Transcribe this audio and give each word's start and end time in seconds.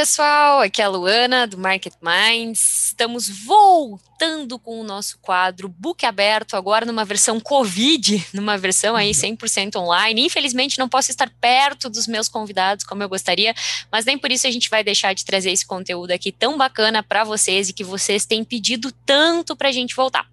pessoal, 0.00 0.60
aqui 0.62 0.80
é 0.80 0.86
a 0.86 0.88
Luana 0.88 1.46
do 1.46 1.58
Market 1.58 1.92
Minds. 2.00 2.86
Estamos 2.86 3.28
voltando 3.44 4.09
com 4.58 4.80
o 4.80 4.84
nosso 4.84 5.18
quadro 5.18 5.68
Book 5.68 6.04
Aberto, 6.04 6.54
agora 6.54 6.84
numa 6.84 7.04
versão 7.04 7.40
Covid, 7.40 8.26
numa 8.34 8.58
versão 8.58 8.94
aí 8.94 9.12
100% 9.12 9.76
uhum. 9.76 9.82
online. 9.82 10.26
Infelizmente 10.26 10.78
não 10.78 10.88
posso 10.88 11.10
estar 11.10 11.30
perto 11.40 11.88
dos 11.88 12.06
meus 12.06 12.28
convidados 12.28 12.84
como 12.84 13.02
eu 13.02 13.08
gostaria, 13.08 13.54
mas 13.90 14.04
nem 14.04 14.18
por 14.18 14.30
isso 14.30 14.46
a 14.46 14.50
gente 14.50 14.68
vai 14.68 14.84
deixar 14.84 15.14
de 15.14 15.24
trazer 15.24 15.50
esse 15.50 15.66
conteúdo 15.66 16.10
aqui 16.10 16.30
tão 16.30 16.58
bacana 16.58 17.02
para 17.02 17.24
vocês 17.24 17.70
e 17.70 17.72
que 17.72 17.82
vocês 17.82 18.26
têm 18.26 18.44
pedido 18.44 18.92
tanto 19.06 19.56
para 19.56 19.68
a 19.68 19.72
gente 19.72 19.96
voltar. 19.96 20.26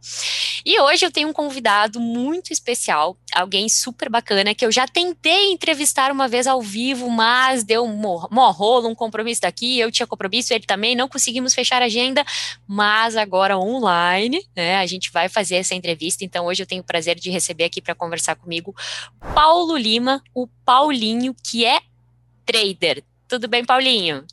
E 0.65 0.79
hoje 0.81 1.05
eu 1.05 1.11
tenho 1.11 1.29
um 1.29 1.33
convidado 1.33 1.99
muito 1.99 2.51
especial, 2.51 3.17
alguém 3.33 3.69
super 3.69 4.09
bacana 4.09 4.54
que 4.54 4.65
eu 4.65 4.71
já 4.71 4.88
tentei 4.88 5.51
entrevistar 5.51 6.11
uma 6.11 6.27
vez 6.27 6.46
ao 6.46 6.61
vivo, 6.61 7.10
mas 7.10 7.63
deu 7.63 7.85
um 7.85 7.96
morrolo, 8.29 8.89
um 8.89 8.96
compromisso 8.96 9.41
daqui, 9.41 9.79
eu 9.79 9.89
tinha 9.91 10.05
compromisso, 10.05 10.54
ele 10.54 10.65
também, 10.65 10.96
não 10.96 11.07
conseguimos 11.07 11.54
fechar 11.54 11.82
a 11.82 11.85
agenda, 11.85 12.25
mas 12.68 13.15
agora 13.15 13.57
online, 13.57 13.76
né? 14.55 14.75
A 14.77 14.86
gente 14.86 15.11
vai 15.11 15.29
fazer 15.29 15.55
essa 15.55 15.75
entrevista. 15.75 16.23
Então, 16.23 16.45
hoje 16.45 16.63
eu 16.63 16.68
tenho 16.68 16.81
o 16.81 16.85
prazer 16.85 17.15
de 17.15 17.29
receber 17.29 17.65
aqui 17.65 17.81
para 17.81 17.95
conversar 17.95 18.35
comigo 18.35 18.75
Paulo 19.33 19.77
Lima, 19.77 20.21
o 20.33 20.47
Paulinho, 20.65 21.35
que 21.43 21.65
é 21.65 21.79
trader. 22.45 23.04
Tudo 23.27 23.47
bem, 23.47 23.65
Paulinho? 23.65 24.25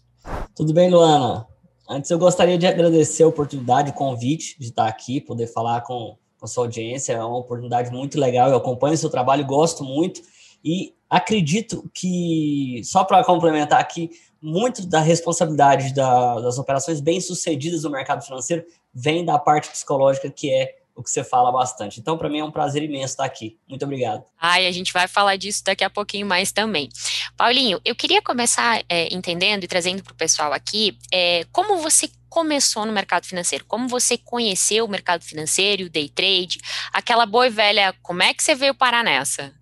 Tudo 0.55 0.73
bem, 0.73 0.91
Luana. 0.91 1.47
Antes 1.89 2.11
eu 2.11 2.19
gostaria 2.19 2.57
de 2.57 2.67
agradecer 2.67 3.25
a 3.25 3.29
oportunidade, 3.29 3.91
o 3.91 3.95
convite 3.95 4.59
de 4.59 4.67
estar 4.67 4.87
aqui, 4.87 5.21
poder 5.21 5.47
falar 5.49 5.83
com, 5.83 6.17
com 6.39 6.45
a 6.45 6.49
sua 6.49 6.65
audiência. 6.65 7.13
É 7.13 7.25
uma 7.25 7.39
oportunidade 7.39 7.91
muito 7.91 8.19
legal. 8.19 8.49
Eu 8.49 8.57
acompanho 8.57 8.95
o 8.95 8.97
seu 8.97 9.11
trabalho, 9.11 9.45
gosto 9.45 9.85
muito 9.85 10.23
e 10.65 10.95
acredito 11.11 11.89
que, 11.93 12.81
só 12.85 13.05
para 13.05 13.23
complementar 13.23 13.81
aqui, 13.81 14.11
muito 14.45 14.87
da 14.87 15.01
responsabilidade 15.01 15.95
da, 15.95 16.39
das 16.39 16.59
operações 16.59 17.01
bem-sucedidas 17.01 17.83
no 17.83 17.91
mercado 17.91 18.23
financeiro 18.23 18.63
vem 18.93 19.25
da 19.25 19.39
parte 19.39 19.71
psicológica, 19.71 20.29
que 20.29 20.53
é 20.53 20.77
o 20.95 21.03
que 21.03 21.11
você 21.11 21.25
fala 21.25 21.51
bastante. 21.51 21.99
Então, 21.99 22.19
para 22.19 22.29
mim 22.29 22.41
é 22.41 22.45
um 22.45 22.51
prazer 22.51 22.83
imenso 22.83 23.15
estar 23.15 23.25
aqui. 23.25 23.59
Muito 23.67 23.83
obrigado. 23.87 24.23
Ai, 24.39 24.67
a 24.67 24.71
gente 24.71 24.93
vai 24.93 25.09
falar 25.09 25.37
disso 25.37 25.65
daqui 25.65 25.83
a 25.83 25.89
pouquinho 25.89 26.27
mais 26.27 26.53
também. 26.53 26.91
Paulinho, 27.39 27.81
eu 27.87 27.97
queria 27.97 28.21
começar 28.21 28.85
é, 28.87 29.13
entendendo 29.13 29.65
e 29.65 29.67
trazendo 29.67 30.05
para 30.05 30.13
o 30.13 30.17
pessoal 30.17 30.53
aqui 30.53 30.99
é, 31.11 31.47
como 31.51 31.79
você 31.79 32.11
começou 32.29 32.85
no 32.85 32.93
mercado 32.93 33.25
financeiro, 33.25 33.65
como 33.65 33.89
você 33.89 34.19
conheceu 34.19 34.85
o 34.85 34.89
mercado 34.89 35.25
financeiro, 35.25 35.87
o 35.87 35.91
day 35.91 36.11
trade, 36.11 36.59
aquela 36.93 37.25
boa 37.25 37.47
e 37.47 37.51
velha, 37.51 37.95
como 38.03 38.23
é 38.23 38.35
que 38.35 38.43
você 38.43 38.55
veio 38.55 38.75
parar 38.75 39.03
nessa? 39.03 39.55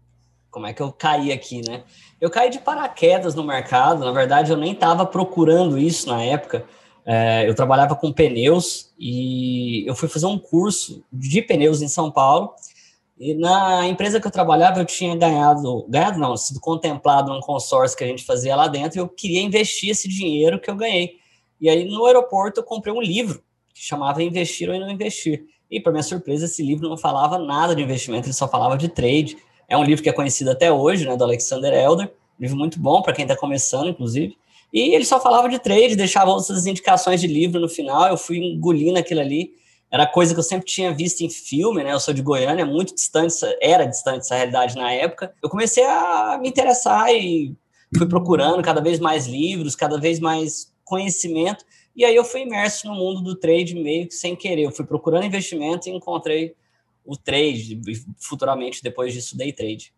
Como 0.51 0.67
é 0.67 0.73
que 0.73 0.83
eu 0.83 0.93
caí 0.93 1.33
aqui, 1.33 1.63
né? 1.67 1.85
Eu 2.23 2.31
caí 2.31 2.51
de 2.51 2.61
paraquedas 2.61 3.35
no 3.35 3.43
mercado, 3.43 4.05
na 4.05 4.13
verdade 4.13 4.53
eu 4.53 4.57
nem 4.57 4.75
estava 4.75 5.05
procurando 5.05 5.77
isso 5.77 6.09
na 6.09 6.23
época. 6.23 6.65
É, 7.05 7.49
eu 7.49 7.53
trabalhava 7.53 7.97
com 7.97 8.13
pneus 8.13 8.93
e 8.97 9.85
eu 9.89 9.97
fui 9.97 10.09
fazer 10.09 10.27
um 10.27 10.39
curso 10.39 11.03
de 11.13 11.43
pneus 11.43 11.83
em 11.83 11.89
São 11.89 12.13
Paulo. 12.13 12.55
E 13.19 13.35
na 13.35 13.89
empresa 13.89 14.21
que 14.21 14.27
eu 14.29 14.31
trabalhava, 14.31 14.79
eu 14.79 14.85
tinha 14.85 15.17
ganhado, 15.17 15.85
ganhado 15.89 16.21
não, 16.21 16.37
sido 16.37 16.61
contemplado 16.61 17.33
num 17.33 17.41
consórcio 17.41 17.99
que 17.99 18.05
a 18.05 18.07
gente 18.07 18.23
fazia 18.25 18.55
lá 18.55 18.69
dentro, 18.69 18.99
e 18.99 19.01
eu 19.01 19.09
queria 19.09 19.43
investir 19.43 19.91
esse 19.91 20.09
dinheiro 20.09 20.61
que 20.61 20.71
eu 20.71 20.77
ganhei. 20.77 21.17
E 21.61 21.69
aí 21.69 21.83
no 21.85 22.07
aeroporto 22.07 22.61
eu 22.61 22.65
comprei 22.65 22.95
um 22.95 23.03
livro 23.03 23.43
que 23.75 23.83
chamava 23.83 24.23
Investir 24.23 24.71
ou 24.71 24.79
Não 24.79 24.89
Investir. 24.89 25.45
E 25.69 25.81
para 25.81 25.91
minha 25.91 26.05
surpresa, 26.05 26.45
esse 26.45 26.63
livro 26.63 26.89
não 26.89 26.97
falava 26.97 27.37
nada 27.37 27.75
de 27.75 27.83
investimento, 27.83 28.29
ele 28.29 28.33
só 28.33 28.47
falava 28.47 28.79
de 28.79 28.89
trade. 28.89 29.39
É 29.69 29.77
um 29.77 29.85
livro 29.85 30.03
que 30.03 30.09
é 30.09 30.13
conhecido 30.13 30.51
até 30.51 30.71
hoje, 30.71 31.07
né, 31.07 31.17
do 31.17 31.25
Alexander 31.25 31.73
Elder, 31.73 32.13
livro 32.39 32.57
muito 32.57 32.79
bom 32.79 33.03
para 33.03 33.13
quem 33.13 33.25
está 33.25 33.37
começando, 33.37 33.89
inclusive. 33.89 34.37
E 34.73 34.95
ele 34.95 35.05
só 35.05 35.21
falava 35.21 35.49
de 35.49 35.59
trade, 35.59 35.95
deixava 35.95 36.31
outras 36.31 36.67
indicações 36.67 37.21
de 37.21 37.27
livro 37.27 37.61
no 37.61 37.69
final. 37.69 38.09
Eu 38.09 38.17
fui 38.17 38.39
engolindo 38.39 38.99
aquilo 38.99 39.21
ali. 39.21 39.53
Era 39.91 40.07
coisa 40.07 40.33
que 40.33 40.41
eu 40.41 40.45
sempre 40.45 40.67
tinha 40.67 40.93
visto 40.93 41.21
em 41.21 41.29
filme, 41.29 41.85
né? 41.85 41.93
Eu 41.93 42.01
sou 42.01 42.15
de 42.15 42.23
Goiânia, 42.23 42.65
muito 42.65 42.95
distante, 42.95 43.35
era 43.61 43.85
distante 43.85 44.19
dessa 44.19 44.35
realidade 44.35 44.75
na 44.75 44.91
época. 44.91 45.35
Eu 45.43 45.51
comecei 45.51 45.85
a 45.85 46.39
me 46.41 46.49
interessar 46.49 47.13
e 47.13 47.55
fui 47.97 48.09
procurando 48.09 48.63
cada 48.63 48.81
vez 48.81 48.99
mais 48.99 49.27
livros, 49.27 49.77
cada 49.77 50.01
vez 50.01 50.19
mais 50.19 50.73
conhecimento. 50.83 51.65
E 51.95 52.07
aí 52.07 52.17
eu 52.17 52.25
fui 52.25 52.41
imerso 52.41 52.89
no 52.89 52.95
mundo 52.95 53.21
do 53.21 53.37
trade 53.37 53.75
meio 53.75 54.09
que 54.09 54.15
sem 54.15 54.35
querer. 54.35 54.63
Eu 54.63 54.73
fui 54.73 54.87
procurando 54.87 55.27
investimento 55.27 55.91
e 55.91 55.93
encontrei 55.93 56.55
o 57.05 57.17
trade, 57.17 57.81
futuramente 58.19 58.83
depois 58.83 59.13
disso 59.13 59.37
day 59.37 59.53
trade. 59.53 59.93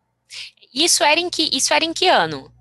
Isso 0.72 1.04
era 1.04 1.20
em 1.20 1.31
que, 1.31 1.48
isso 1.53 1.72
era 1.72 1.84
em 1.84 1.92
que 1.92 2.09
ano? 2.09 2.53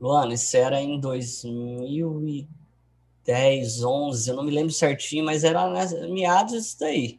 Luana, 0.00 0.32
isso 0.34 0.56
era 0.56 0.80
em 0.80 1.00
2010, 1.00 3.82
11, 3.82 4.30
eu 4.30 4.36
não 4.36 4.44
me 4.44 4.52
lembro 4.52 4.72
certinho, 4.72 5.24
mas 5.24 5.42
era 5.44 5.68
meados 6.08 6.52
disso 6.52 6.76
daí. 6.78 7.18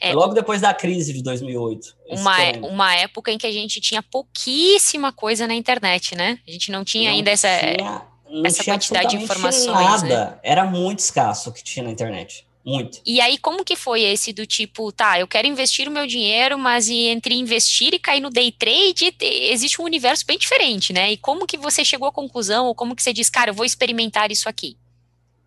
É, 0.00 0.12
Logo 0.12 0.34
depois 0.34 0.60
da 0.60 0.74
crise 0.74 1.12
de 1.12 1.22
2008. 1.22 1.96
Uma, 2.08 2.42
é, 2.42 2.58
uma 2.58 2.92
época 2.94 3.30
em 3.30 3.38
que 3.38 3.46
a 3.46 3.52
gente 3.52 3.80
tinha 3.80 4.02
pouquíssima 4.02 5.12
coisa 5.12 5.46
na 5.46 5.54
internet, 5.54 6.16
né? 6.16 6.40
A 6.46 6.50
gente 6.50 6.72
não 6.72 6.84
tinha 6.84 7.10
não 7.10 7.16
ainda 7.16 7.30
essa, 7.30 7.48
tinha, 7.48 8.02
essa 8.44 8.64
quantidade 8.64 9.10
de 9.10 9.16
informações. 9.22 9.66
Nada. 9.66 10.30
Né? 10.30 10.40
Era 10.42 10.64
muito 10.64 10.98
escasso 11.00 11.50
o 11.50 11.52
que 11.52 11.62
tinha 11.62 11.84
na 11.84 11.90
internet. 11.90 12.47
Muito. 12.68 13.00
E 13.06 13.18
aí, 13.18 13.38
como 13.38 13.64
que 13.64 13.74
foi 13.74 14.02
esse 14.02 14.30
do 14.30 14.44
tipo, 14.44 14.92
tá, 14.92 15.18
eu 15.18 15.26
quero 15.26 15.48
investir 15.48 15.88
o 15.88 15.90
meu 15.90 16.06
dinheiro, 16.06 16.58
mas 16.58 16.90
entre 16.90 17.34
investir 17.34 17.94
e 17.94 17.98
cair 17.98 18.20
no 18.20 18.28
day 18.28 18.52
trade, 18.52 19.16
existe 19.22 19.80
um 19.80 19.86
universo 19.86 20.26
bem 20.26 20.36
diferente, 20.36 20.92
né? 20.92 21.10
E 21.10 21.16
como 21.16 21.46
que 21.46 21.56
você 21.56 21.82
chegou 21.82 22.06
à 22.06 22.12
conclusão, 22.12 22.66
ou 22.66 22.74
como 22.74 22.94
que 22.94 23.02
você 23.02 23.10
diz, 23.10 23.30
cara, 23.30 23.52
eu 23.52 23.54
vou 23.54 23.64
experimentar 23.64 24.30
isso 24.30 24.50
aqui? 24.50 24.76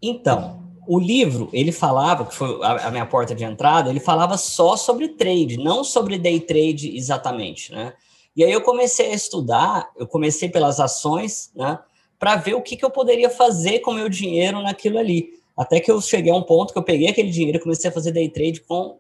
Então, 0.02 0.64
o 0.88 1.00
livro, 1.00 1.48
ele 1.54 1.72
falava, 1.72 2.26
que 2.26 2.34
foi 2.34 2.60
a, 2.64 2.90
minha 2.90 3.06
porta 3.06 3.36
de 3.36 3.44
entrada, 3.44 3.92
ele 3.92 4.00
falava 4.00 4.36
só 4.36 4.76
sobre 4.76 5.10
trade, 5.10 5.58
não 5.58 5.84
sobre 5.84 6.18
day 6.18 6.40
trade 6.40 6.98
exatamente, 6.98 7.72
né? 7.72 7.94
E 8.36 8.44
aí 8.44 8.52
eu 8.52 8.62
comecei 8.62 9.12
a 9.12 9.14
estudar, 9.14 9.92
eu 9.96 10.08
comecei 10.08 10.50
pelas 10.50 10.80
ações, 10.80 11.52
né? 11.56 11.78
Para 12.18 12.36
ver 12.36 12.56
o 12.56 12.64
que, 12.64 12.76
que 12.76 12.84
eu 12.84 12.90
poderia 12.90 13.30
fazer 13.30 13.80
com 13.80 13.92
o 13.92 13.94
meu 13.94 14.10
dinheiro 14.10 14.60
naquilo 14.64 14.98
ali. 14.98 15.40
Até 15.62 15.80
que 15.80 15.92
eu 15.92 16.02
cheguei 16.02 16.32
a 16.32 16.36
um 16.36 16.42
ponto 16.42 16.74
que 16.74 16.80
eu 16.80 16.84
peguei 16.84 17.08
aquele 17.08 17.30
dinheiro 17.30 17.60
e 17.60 17.62
comecei 17.62 17.88
a 17.88 17.94
fazer 17.94 18.12
day 18.12 18.28
trade 18.28 18.62
com. 18.62 18.98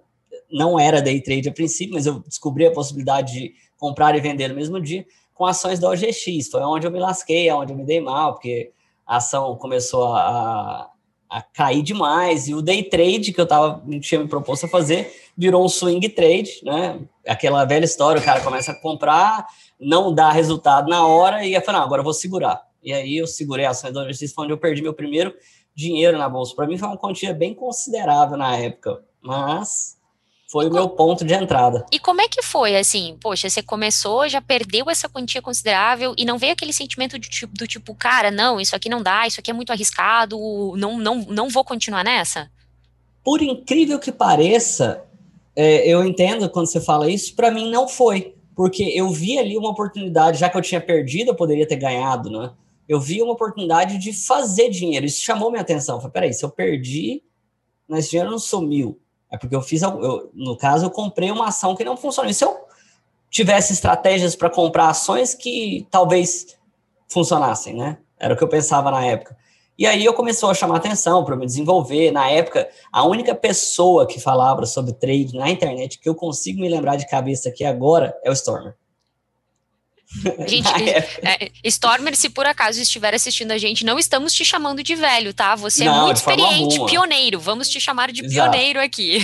Não 0.51 0.79
era 0.79 1.01
day 1.01 1.19
trade 1.19 1.49
a 1.49 1.51
princípio, 1.51 1.95
mas 1.95 2.05
eu 2.05 2.19
descobri 2.19 2.67
a 2.67 2.71
possibilidade 2.71 3.33
de 3.33 3.53
comprar 3.79 4.15
e 4.15 4.21
vender 4.21 4.47
no 4.47 4.53
mesmo 4.53 4.79
dia 4.79 5.03
com 5.33 5.43
ações 5.43 5.79
da 5.79 5.89
OGX. 5.89 6.49
Foi 6.51 6.61
onde 6.61 6.85
eu 6.85 6.91
me 6.91 6.99
lasquei, 6.99 7.51
onde 7.51 7.73
eu 7.73 7.77
me 7.77 7.83
dei 7.83 7.99
mal, 7.99 8.33
porque 8.33 8.71
a 9.07 9.15
ação 9.15 9.55
começou 9.55 10.13
a, 10.13 10.91
a 11.27 11.41
cair 11.41 11.81
demais 11.81 12.47
e 12.47 12.53
o 12.53 12.61
day 12.61 12.83
trade 12.83 13.33
que 13.33 13.41
eu 13.41 13.47
tava, 13.47 13.83
tinha 13.99 14.21
me 14.21 14.27
proposto 14.27 14.67
a 14.67 14.69
fazer 14.69 15.11
virou 15.35 15.65
um 15.65 15.69
swing 15.69 16.07
trade, 16.09 16.61
né? 16.63 16.99
Aquela 17.27 17.65
velha 17.65 17.85
história, 17.85 18.21
o 18.21 18.23
cara 18.23 18.41
começa 18.41 18.71
a 18.71 18.75
comprar, 18.79 19.47
não 19.79 20.13
dá 20.13 20.31
resultado 20.31 20.87
na 20.87 21.07
hora 21.07 21.43
e 21.43 21.53
não, 21.53 21.81
agora 21.81 22.01
eu 22.01 22.03
vou 22.03 22.13
segurar. 22.13 22.61
E 22.83 22.93
aí 22.93 23.17
eu 23.17 23.25
segurei 23.25 23.65
a 23.65 23.71
ações 23.71 23.93
da 23.93 24.03
OGX, 24.03 24.31
foi 24.31 24.43
onde 24.43 24.53
eu 24.53 24.59
perdi 24.59 24.83
meu 24.83 24.93
primeiro 24.93 25.33
dinheiro 25.75 26.17
na 26.17 26.29
bolsa. 26.29 26.55
Para 26.55 26.67
mim 26.67 26.77
foi 26.77 26.87
uma 26.87 26.97
quantia 26.97 27.33
bem 27.33 27.53
considerável 27.53 28.37
na 28.37 28.55
época, 28.57 29.03
mas 29.21 29.97
foi 30.51 30.67
o 30.67 30.73
meu 30.73 30.89
ponto 30.89 31.23
de 31.23 31.33
entrada. 31.33 31.85
E 31.91 31.97
como 31.97 32.19
é 32.19 32.27
que 32.27 32.41
foi, 32.43 32.75
assim, 32.75 33.17
poxa, 33.21 33.49
você 33.49 33.63
começou, 33.63 34.27
já 34.27 34.41
perdeu 34.41 34.89
essa 34.89 35.07
quantia 35.07 35.41
considerável 35.41 36.13
e 36.17 36.25
não 36.25 36.37
veio 36.37 36.51
aquele 36.51 36.73
sentimento 36.73 37.17
de, 37.17 37.29
tipo, 37.29 37.53
do 37.53 37.65
tipo, 37.65 37.95
cara, 37.95 38.29
não, 38.29 38.59
isso 38.59 38.75
aqui 38.75 38.89
não 38.89 39.01
dá, 39.01 39.25
isso 39.25 39.39
aqui 39.39 39.49
é 39.49 39.53
muito 39.53 39.71
arriscado, 39.71 40.37
não, 40.75 40.97
não, 40.97 41.25
não 41.29 41.49
vou 41.49 41.63
continuar 41.63 42.03
nessa? 42.03 42.51
Por 43.23 43.41
incrível 43.41 43.97
que 43.97 44.11
pareça, 44.11 45.05
é, 45.55 45.87
eu 45.87 46.03
entendo 46.03 46.49
quando 46.49 46.67
você 46.67 46.81
fala 46.81 47.09
isso, 47.09 47.33
para 47.33 47.49
mim 47.49 47.71
não 47.71 47.87
foi, 47.87 48.35
porque 48.53 48.83
eu 48.83 49.09
vi 49.09 49.39
ali 49.39 49.57
uma 49.57 49.69
oportunidade, 49.69 50.39
já 50.39 50.49
que 50.49 50.57
eu 50.57 50.61
tinha 50.61 50.81
perdido, 50.81 51.29
eu 51.31 51.35
poderia 51.35 51.65
ter 51.67 51.77
ganhado, 51.77 52.29
né? 52.29 52.51
Eu 52.87 52.99
vi 52.99 53.21
uma 53.21 53.33
oportunidade 53.33 53.97
de 53.97 54.13
fazer 54.13 54.69
dinheiro. 54.69 55.05
Isso 55.05 55.21
chamou 55.21 55.49
minha 55.49 55.61
atenção. 55.61 55.99
Falei, 55.99 56.11
peraí, 56.11 56.33
se 56.33 56.43
eu 56.43 56.49
perdi, 56.49 57.23
mas 57.87 57.99
esse 57.99 58.11
dinheiro 58.11 58.31
não 58.31 58.39
sumiu. 58.39 58.99
É 59.31 59.37
porque 59.37 59.55
eu 59.55 59.61
fiz, 59.61 59.81
eu, 59.81 60.29
no 60.33 60.57
caso, 60.57 60.85
eu 60.85 60.91
comprei 60.91 61.31
uma 61.31 61.47
ação 61.47 61.75
que 61.75 61.83
não 61.83 61.95
funcionou. 61.95 62.29
E 62.29 62.33
se 62.33 62.43
eu 62.43 62.65
tivesse 63.29 63.71
estratégias 63.71 64.35
para 64.35 64.49
comprar 64.49 64.89
ações 64.89 65.33
que 65.33 65.87
talvez 65.89 66.57
funcionassem, 67.07 67.73
né? 67.73 67.97
Era 68.19 68.33
o 68.33 68.37
que 68.37 68.43
eu 68.43 68.49
pensava 68.49 68.91
na 68.91 69.05
época. 69.05 69.35
E 69.77 69.87
aí 69.87 70.05
eu 70.05 70.13
começou 70.13 70.49
a 70.49 70.53
chamar 70.53 70.77
atenção 70.77 71.23
para 71.23 71.35
me 71.35 71.45
desenvolver. 71.45 72.11
Na 72.11 72.29
época, 72.29 72.69
a 72.91 73.03
única 73.03 73.33
pessoa 73.33 74.05
que 74.05 74.19
falava 74.19 74.65
sobre 74.65 74.93
trade 74.93 75.35
na 75.35 75.49
internet 75.49 75.97
que 75.97 76.07
eu 76.07 76.13
consigo 76.13 76.61
me 76.61 76.69
lembrar 76.69 76.97
de 76.97 77.07
cabeça 77.07 77.49
aqui 77.49 77.63
agora 77.63 78.15
é 78.23 78.29
o 78.29 78.33
Stormer. 78.33 78.75
Gente, 80.47 80.67
é, 81.21 81.51
Stormer, 81.63 82.15
se 82.15 82.29
por 82.29 82.45
acaso 82.45 82.81
estiver 82.81 83.13
assistindo 83.13 83.51
a 83.51 83.57
gente, 83.57 83.85
não 83.85 83.97
estamos 83.97 84.33
te 84.33 84.43
chamando 84.43 84.83
de 84.83 84.93
velho, 84.95 85.33
tá? 85.33 85.55
Você 85.55 85.83
é 85.83 85.85
não, 85.85 86.01
é 86.01 86.05
muito 86.05 86.17
experiente, 86.17 86.85
pioneiro. 86.85 87.39
Vamos 87.39 87.69
te 87.69 87.79
chamar 87.79 88.11
de 88.11 88.25
Exato. 88.25 88.51
pioneiro 88.51 88.81
aqui. 88.81 89.19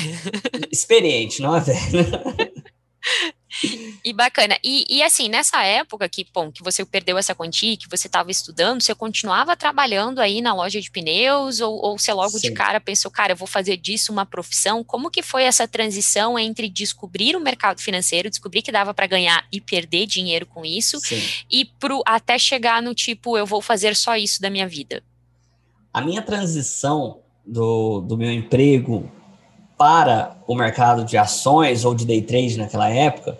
Experiente, 0.72 1.42
não 1.42 1.56
é 1.56 1.60
velho. 1.60 1.78
E 4.04 4.12
bacana. 4.14 4.58
E, 4.64 4.86
e, 4.90 5.02
assim, 5.02 5.30
nessa 5.30 5.64
época 5.64 6.08
que, 6.10 6.26
bom, 6.34 6.52
que 6.52 6.62
você 6.62 6.86
perdeu 6.86 7.18
essa 7.18 7.34
quantia, 7.34 7.78
que 7.78 7.90
você 7.90 8.08
estava 8.08 8.30
estudando, 8.30 8.82
você 8.82 8.94
continuava 8.94 9.56
trabalhando 9.56 10.20
aí 10.20 10.42
na 10.42 10.54
loja 10.54 10.82
de 10.82 10.92
pneus 10.92 11.62
ou, 11.62 11.74
ou 11.74 11.98
você 11.98 12.12
logo 12.14 12.38
Sim. 12.38 12.50
de 12.50 12.52
cara 12.52 12.80
pensou, 12.80 13.10
cara, 13.10 13.34
eu 13.34 13.38
vou 13.38 13.48
fazer 13.48 13.78
disso 13.78 14.12
uma 14.12 14.26
profissão? 14.26 14.84
Como 14.84 15.10
que 15.10 15.22
foi 15.22 15.44
essa 15.44 15.68
transição 15.68 16.38
entre 16.38 16.70
descobrir 16.70 17.36
o 17.36 17.40
mercado 17.40 17.82
financeiro, 17.82 18.30
descobrir 18.30 18.62
que 18.62 18.72
dava 18.72 18.94
para 18.94 19.08
ganhar 19.08 19.48
e 19.52 19.62
perder 19.62 20.06
dinheiro 20.06 20.46
com 20.46 20.66
isso, 20.66 21.00
Sim. 21.00 21.22
e 21.50 21.66
pro, 21.66 22.04
até 22.06 22.38
chegar 22.38 22.82
no 22.82 22.94
tipo, 22.94 23.38
eu 23.38 23.46
vou 23.46 23.62
fazer 23.62 23.96
só 23.96 24.16
isso 24.18 24.42
da 24.42 24.50
minha 24.50 24.68
vida? 24.68 25.02
A 25.94 26.02
minha 26.02 26.22
transição 26.22 27.22
do, 27.46 28.02
do 28.02 28.18
meu 28.18 28.32
emprego 28.32 29.12
para 29.78 30.38
o 30.48 30.56
mercado 30.56 31.04
de 31.06 31.18
ações 31.18 31.86
ou 31.86 31.94
de 31.94 32.06
day 32.06 32.22
trade 32.22 32.58
naquela 32.58 32.90
época 32.90 33.38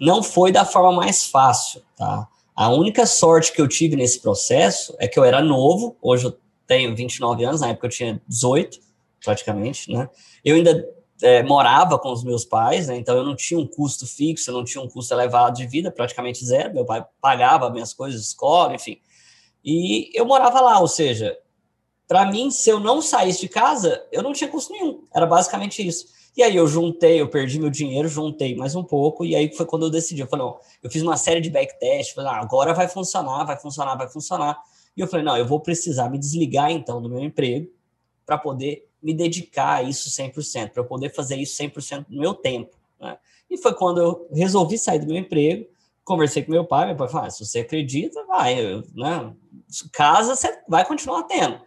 não 0.00 0.22
foi 0.22 0.50
da 0.50 0.64
forma 0.64 0.92
mais 0.92 1.26
fácil, 1.26 1.82
tá? 1.96 2.28
A 2.54 2.70
única 2.70 3.04
sorte 3.04 3.52
que 3.52 3.60
eu 3.60 3.66
tive 3.66 3.96
nesse 3.96 4.20
processo 4.20 4.94
é 4.98 5.08
que 5.08 5.18
eu 5.18 5.24
era 5.24 5.42
novo, 5.42 5.96
hoje 6.00 6.26
eu 6.26 6.38
tenho 6.66 6.94
29 6.94 7.44
anos, 7.44 7.60
na 7.60 7.68
época 7.68 7.86
eu 7.86 7.90
tinha 7.90 8.22
18, 8.28 8.78
praticamente, 9.24 9.90
né? 9.90 10.08
Eu 10.44 10.56
ainda 10.56 10.88
é, 11.22 11.42
morava 11.42 11.98
com 11.98 12.12
os 12.12 12.22
meus 12.22 12.44
pais, 12.44 12.86
né? 12.86 12.96
Então 12.96 13.16
eu 13.16 13.24
não 13.24 13.34
tinha 13.34 13.58
um 13.58 13.66
custo 13.66 14.06
fixo, 14.06 14.50
eu 14.50 14.54
não 14.54 14.64
tinha 14.64 14.82
um 14.82 14.88
custo 14.88 15.12
elevado 15.12 15.56
de 15.56 15.66
vida, 15.66 15.90
praticamente 15.90 16.44
zero. 16.44 16.74
Meu 16.74 16.84
pai 16.84 17.04
pagava 17.20 17.70
minhas 17.70 17.92
coisas, 17.92 18.20
escola, 18.20 18.74
enfim. 18.74 18.98
E 19.64 20.10
eu 20.14 20.26
morava 20.26 20.60
lá, 20.60 20.78
ou 20.78 20.88
seja, 20.88 21.36
para 22.06 22.26
mim, 22.30 22.50
se 22.50 22.70
eu 22.70 22.78
não 22.78 23.00
saísse 23.00 23.40
de 23.40 23.48
casa, 23.48 24.04
eu 24.12 24.22
não 24.22 24.32
tinha 24.32 24.50
custo 24.50 24.72
nenhum. 24.72 25.04
Era 25.14 25.26
basicamente 25.26 25.86
isso. 25.86 26.06
E 26.36 26.42
aí 26.42 26.56
eu 26.56 26.66
juntei, 26.66 27.20
eu 27.20 27.28
perdi 27.28 27.60
meu 27.60 27.70
dinheiro, 27.70 28.08
juntei 28.08 28.56
mais 28.56 28.74
um 28.74 28.82
pouco, 28.82 29.24
e 29.24 29.36
aí 29.36 29.54
foi 29.54 29.64
quando 29.64 29.86
eu 29.86 29.90
decidi. 29.90 30.20
Eu 30.20 30.26
falei, 30.26 30.44
não, 30.44 30.58
eu 30.82 30.90
fiz 30.90 31.00
uma 31.00 31.16
série 31.16 31.40
de 31.40 31.48
backtest, 31.48 32.14
falei, 32.14 32.30
ah, 32.30 32.40
agora 32.40 32.74
vai 32.74 32.88
funcionar, 32.88 33.44
vai 33.44 33.56
funcionar, 33.56 33.94
vai 33.94 34.08
funcionar. 34.08 34.60
E 34.96 35.00
eu 35.00 35.06
falei, 35.06 35.24
não, 35.24 35.36
eu 35.36 35.46
vou 35.46 35.60
precisar 35.60 36.08
me 36.10 36.18
desligar 36.18 36.70
então 36.70 37.00
do 37.00 37.08
meu 37.08 37.20
emprego 37.20 37.70
para 38.26 38.36
poder 38.36 38.88
me 39.00 39.14
dedicar 39.14 39.76
a 39.76 39.82
isso 39.82 40.10
100%, 40.10 40.70
para 40.70 40.82
eu 40.82 40.86
poder 40.86 41.14
fazer 41.14 41.36
isso 41.36 41.62
100% 41.62 42.06
no 42.08 42.20
meu 42.20 42.34
tempo. 42.34 42.76
Né? 43.00 43.16
E 43.50 43.58
foi 43.58 43.74
quando 43.74 44.00
eu 44.00 44.28
resolvi 44.32 44.76
sair 44.76 44.98
do 44.98 45.06
meu 45.06 45.16
emprego, 45.16 45.66
conversei 46.04 46.42
com 46.42 46.50
meu 46.50 46.64
pai, 46.64 46.86
meu 46.86 46.96
pai 46.96 47.08
falou, 47.08 47.26
ah, 47.26 47.30
se 47.30 47.44
você 47.44 47.60
acredita, 47.60 48.24
vai, 48.26 48.56
né? 48.94 49.32
casa 49.92 50.34
você 50.34 50.58
vai 50.68 50.84
continuar 50.84 51.22
tendo. 51.24 51.60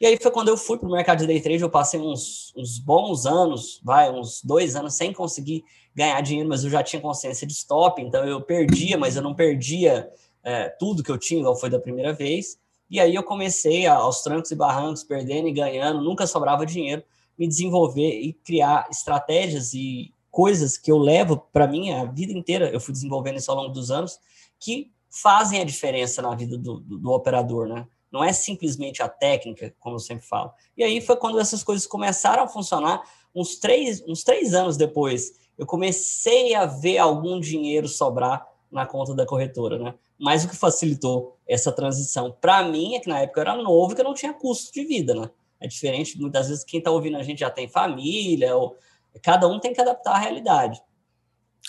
E 0.00 0.06
aí 0.06 0.18
foi 0.20 0.30
quando 0.30 0.48
eu 0.48 0.56
fui 0.56 0.76
para 0.76 0.88
o 0.88 0.92
mercado 0.92 1.20
de 1.20 1.26
day 1.26 1.40
trade, 1.40 1.62
eu 1.62 1.70
passei 1.70 2.00
uns, 2.00 2.52
uns 2.56 2.78
bons 2.78 3.26
anos, 3.26 3.80
vai, 3.82 4.10
uns 4.10 4.42
dois 4.42 4.74
anos 4.74 4.94
sem 4.94 5.12
conseguir 5.12 5.64
ganhar 5.94 6.20
dinheiro, 6.20 6.48
mas 6.48 6.64
eu 6.64 6.70
já 6.70 6.82
tinha 6.82 7.00
consciência 7.00 7.46
de 7.46 7.52
stop, 7.52 8.02
então 8.02 8.24
eu 8.24 8.40
perdia, 8.40 8.98
mas 8.98 9.14
eu 9.14 9.22
não 9.22 9.34
perdia 9.34 10.10
é, 10.42 10.68
tudo 10.68 11.02
que 11.02 11.10
eu 11.10 11.18
tinha, 11.18 11.40
igual 11.40 11.56
foi 11.56 11.70
da 11.70 11.78
primeira 11.78 12.12
vez. 12.12 12.58
E 12.90 12.98
aí 13.00 13.14
eu 13.14 13.22
comecei 13.22 13.86
a, 13.86 13.94
aos 13.94 14.22
trancos 14.22 14.50
e 14.50 14.56
barrancos, 14.56 15.04
perdendo 15.04 15.48
e 15.48 15.52
ganhando, 15.52 16.02
nunca 16.02 16.26
sobrava 16.26 16.66
dinheiro, 16.66 17.02
me 17.38 17.46
desenvolver 17.46 18.20
e 18.20 18.32
criar 18.32 18.88
estratégias 18.90 19.74
e 19.74 20.12
coisas 20.30 20.76
que 20.76 20.90
eu 20.90 20.98
levo 20.98 21.46
para 21.52 21.66
mim 21.66 21.92
a 21.92 22.04
vida 22.04 22.32
inteira, 22.32 22.68
eu 22.68 22.80
fui 22.80 22.92
desenvolvendo 22.92 23.36
isso 23.36 23.50
ao 23.50 23.56
longo 23.56 23.72
dos 23.72 23.90
anos, 23.90 24.18
que 24.58 24.90
fazem 25.08 25.60
a 25.60 25.64
diferença 25.64 26.20
na 26.20 26.34
vida 26.34 26.58
do, 26.58 26.80
do, 26.80 26.98
do 26.98 27.12
operador, 27.12 27.68
né? 27.68 27.86
Não 28.14 28.22
é 28.22 28.32
simplesmente 28.32 29.02
a 29.02 29.08
técnica, 29.08 29.74
como 29.80 29.96
eu 29.96 29.98
sempre 29.98 30.24
falo. 30.24 30.52
E 30.76 30.84
aí 30.84 31.00
foi 31.00 31.16
quando 31.16 31.40
essas 31.40 31.64
coisas 31.64 31.84
começaram 31.84 32.44
a 32.44 32.48
funcionar, 32.48 33.02
uns 33.34 33.56
três, 33.56 34.04
uns 34.06 34.22
três 34.22 34.54
anos 34.54 34.76
depois, 34.76 35.32
eu 35.58 35.66
comecei 35.66 36.54
a 36.54 36.64
ver 36.64 36.98
algum 36.98 37.40
dinheiro 37.40 37.88
sobrar 37.88 38.46
na 38.70 38.86
conta 38.86 39.16
da 39.16 39.26
corretora, 39.26 39.80
né? 39.80 39.94
Mas 40.16 40.44
o 40.44 40.48
que 40.48 40.54
facilitou 40.54 41.36
essa 41.44 41.72
transição 41.72 42.30
para 42.40 42.62
mim 42.62 42.94
é 42.94 43.00
que 43.00 43.08
na 43.08 43.18
época 43.18 43.40
eu 43.40 43.42
era 43.42 43.56
novo 43.56 43.90
e 43.90 43.94
que 43.96 44.00
eu 44.00 44.04
não 44.04 44.14
tinha 44.14 44.32
custo 44.32 44.72
de 44.72 44.84
vida, 44.84 45.12
né? 45.12 45.28
É 45.60 45.66
diferente, 45.66 46.16
muitas 46.20 46.48
vezes 46.48 46.62
quem 46.62 46.78
está 46.78 46.92
ouvindo 46.92 47.16
a 47.16 47.22
gente 47.24 47.40
já 47.40 47.50
tem 47.50 47.66
família, 47.66 48.54
ou 48.54 48.76
cada 49.22 49.48
um 49.48 49.58
tem 49.58 49.72
que 49.72 49.80
adaptar 49.80 50.12
à 50.12 50.18
realidade. 50.18 50.80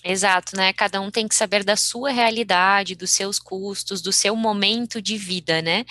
Exato, 0.04 0.56
né? 0.56 0.72
Cada 0.74 1.02
um 1.02 1.10
tem 1.10 1.28
que 1.28 1.34
saber 1.34 1.64
da 1.64 1.76
sua 1.76 2.12
realidade, 2.12 2.96
dos 2.96 3.10
seus 3.10 3.40
custos, 3.40 4.02
do 4.02 4.14
seu 4.14 4.36
momento 4.36 5.02
de 5.02 5.18
vida, 5.18 5.62
né? 5.62 5.84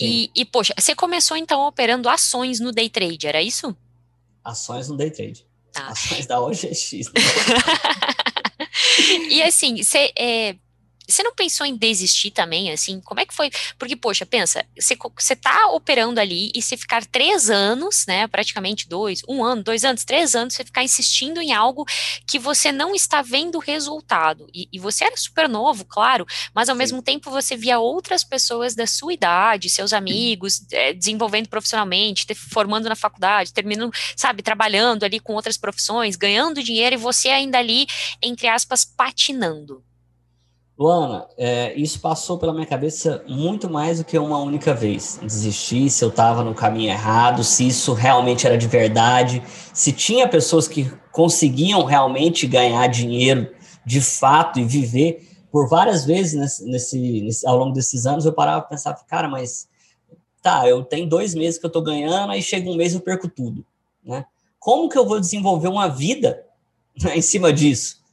E, 0.00 0.30
e, 0.34 0.44
poxa, 0.44 0.74
você 0.76 0.94
começou 0.94 1.36
então 1.36 1.60
operando 1.66 2.08
ações 2.08 2.58
no 2.58 2.72
day 2.72 2.90
trade, 2.90 3.26
era 3.26 3.40
isso? 3.40 3.76
Ações 4.44 4.88
no 4.88 4.96
day 4.96 5.10
trade. 5.10 5.46
Tá. 5.72 5.88
Ações 5.88 6.26
da 6.26 6.40
OGX. 6.40 6.92
Né? 6.92 7.12
e 9.30 9.42
assim, 9.42 9.82
você 9.82 10.12
é, 10.18 10.56
você 11.08 11.22
não 11.22 11.34
pensou 11.34 11.66
em 11.66 11.76
desistir 11.76 12.30
também, 12.30 12.72
assim? 12.72 13.00
Como 13.00 13.20
é 13.20 13.26
que 13.26 13.34
foi? 13.34 13.50
Porque, 13.78 13.96
poxa, 13.96 14.24
pensa, 14.24 14.64
você, 14.78 14.96
você 15.18 15.36
tá 15.36 15.68
operando 15.68 16.20
ali 16.20 16.50
e 16.54 16.62
se 16.62 16.76
ficar 16.76 17.04
três 17.04 17.50
anos, 17.50 18.04
né, 18.06 18.26
praticamente 18.26 18.88
dois, 18.88 19.22
um 19.28 19.44
ano, 19.44 19.62
dois 19.62 19.84
anos, 19.84 20.04
três 20.04 20.34
anos, 20.34 20.54
você 20.54 20.64
ficar 20.64 20.82
insistindo 20.82 21.40
em 21.40 21.52
algo 21.52 21.84
que 22.26 22.38
você 22.38 22.72
não 22.72 22.94
está 22.94 23.22
vendo 23.22 23.58
resultado. 23.58 24.46
E, 24.54 24.68
e 24.72 24.78
você 24.78 25.04
era 25.04 25.16
super 25.16 25.48
novo, 25.48 25.84
claro, 25.84 26.26
mas 26.54 26.68
ao 26.68 26.74
Sim. 26.74 26.78
mesmo 26.78 27.02
tempo 27.02 27.30
você 27.30 27.56
via 27.56 27.78
outras 27.78 28.24
pessoas 28.24 28.74
da 28.74 28.86
sua 28.86 29.12
idade, 29.12 29.70
seus 29.70 29.92
amigos, 29.92 30.64
é, 30.72 30.92
desenvolvendo 30.92 31.48
profissionalmente, 31.48 32.26
ter, 32.26 32.34
formando 32.34 32.88
na 32.88 32.96
faculdade, 32.96 33.52
terminando, 33.52 33.92
sabe, 34.16 34.42
trabalhando 34.42 35.04
ali 35.04 35.20
com 35.20 35.34
outras 35.34 35.56
profissões, 35.56 36.16
ganhando 36.16 36.62
dinheiro 36.62 36.94
e 36.94 36.98
você 36.98 37.28
ainda 37.28 37.58
ali, 37.58 37.86
entre 38.22 38.48
aspas, 38.48 38.84
patinando. 38.84 39.84
Luana, 40.76 41.28
é, 41.38 41.72
isso 41.74 42.00
passou 42.00 42.36
pela 42.36 42.52
minha 42.52 42.66
cabeça 42.66 43.22
muito 43.28 43.70
mais 43.70 43.98
do 43.98 44.04
que 44.04 44.18
uma 44.18 44.38
única 44.38 44.74
vez. 44.74 45.20
Desistir, 45.22 45.88
se 45.88 46.04
eu 46.04 46.08
estava 46.08 46.42
no 46.42 46.52
caminho 46.52 46.90
errado, 46.90 47.44
se 47.44 47.68
isso 47.68 47.92
realmente 47.92 48.44
era 48.44 48.58
de 48.58 48.66
verdade, 48.66 49.40
se 49.72 49.92
tinha 49.92 50.28
pessoas 50.28 50.66
que 50.66 50.90
conseguiam 51.12 51.84
realmente 51.84 52.44
ganhar 52.46 52.88
dinheiro 52.88 53.54
de 53.86 54.00
fato 54.00 54.58
e 54.58 54.64
viver. 54.64 55.28
Por 55.52 55.68
várias 55.68 56.04
vezes 56.04 56.34
nesse, 56.34 56.64
nesse, 56.64 57.20
nesse 57.22 57.46
ao 57.46 57.56
longo 57.56 57.72
desses 57.72 58.04
anos 58.04 58.26
eu 58.26 58.32
parava 58.32 58.64
e 58.66 58.68
pensava, 58.70 58.98
cara, 59.06 59.28
mas 59.28 59.68
tá, 60.42 60.68
eu 60.68 60.82
tenho 60.82 61.08
dois 61.08 61.34
meses 61.34 61.58
que 61.58 61.64
eu 61.64 61.68
estou 61.68 61.82
ganhando, 61.82 62.32
aí 62.32 62.42
chega 62.42 62.68
um 62.68 62.74
mês 62.74 62.94
eu 62.94 63.00
perco 63.00 63.28
tudo. 63.28 63.64
Né? 64.04 64.26
Como 64.58 64.88
que 64.88 64.98
eu 64.98 65.06
vou 65.06 65.20
desenvolver 65.20 65.68
uma 65.68 65.86
vida 65.88 66.44
né, 67.00 67.16
em 67.16 67.22
cima 67.22 67.52
disso? 67.52 68.03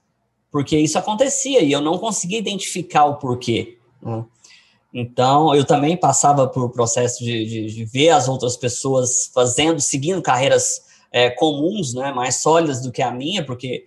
Porque 0.52 0.78
isso 0.78 1.00
acontecia 1.00 1.62
e 1.62 1.72
eu 1.72 1.82
não 1.82 1.98
conseguia 1.98 2.38
identificar 2.38 3.06
o 3.06 3.16
porquê. 3.16 3.78
Né? 4.02 4.26
Então, 4.94 5.56
eu 5.56 5.64
também 5.64 5.96
passava 5.96 6.48
por 6.48 6.70
processo 6.70 7.24
de, 7.24 7.46
de, 7.46 7.66
de, 7.68 7.86
ver 7.86 8.10
as 8.10 8.28
outras 8.28 8.58
pessoas 8.58 9.32
fazendo, 9.34 9.80
seguindo 9.80 10.22
carreiras 10.22 10.82
é, 11.12 11.30
comuns, 11.30 11.94
né, 11.94 12.12
mais 12.12 12.42
sólidas 12.42 12.82
do 12.82 12.92
que 12.92 13.02
a 13.02 13.10
minha, 13.10 13.46
porque 13.46 13.86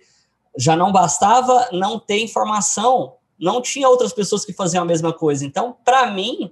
já 0.57 0.75
não 0.75 0.91
bastava 0.91 1.69
não 1.71 1.99
ter 1.99 2.23
informação, 2.23 3.13
não 3.37 3.61
tinha 3.61 3.87
outras 3.87 4.13
pessoas 4.13 4.43
que 4.43 4.53
faziam 4.53 4.81
a 4.81 4.87
mesma 4.87 5.13
coisa. 5.13 5.45
Então, 5.45 5.77
para 5.85 6.09
mim, 6.09 6.51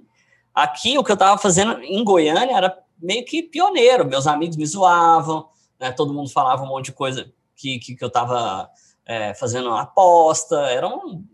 aqui 0.53 0.99
o 0.99 1.03
que 1.03 1.11
eu 1.11 1.15
estava 1.15 1.39
fazendo 1.39 1.81
em 1.81 2.03
Goiânia 2.03 2.55
era 2.55 2.77
meio 3.01 3.25
que 3.25 3.41
pioneiro. 3.41 4.05
Meus 4.05 4.27
amigos 4.27 4.55
me 4.55 4.65
zoavam, 4.67 5.47
né, 5.79 5.91
todo 5.91 6.13
mundo 6.13 6.29
falava 6.29 6.61
um 6.61 6.67
monte 6.67 6.85
de 6.85 6.91
coisa 6.91 7.31
que, 7.55 7.79
que, 7.79 7.95
que 7.95 8.03
eu 8.03 8.07
estava 8.07 8.69
é, 9.05 9.33
fazendo 9.33 9.69
aposta, 9.69 10.55
era 10.67 10.87
um, 10.87 11.25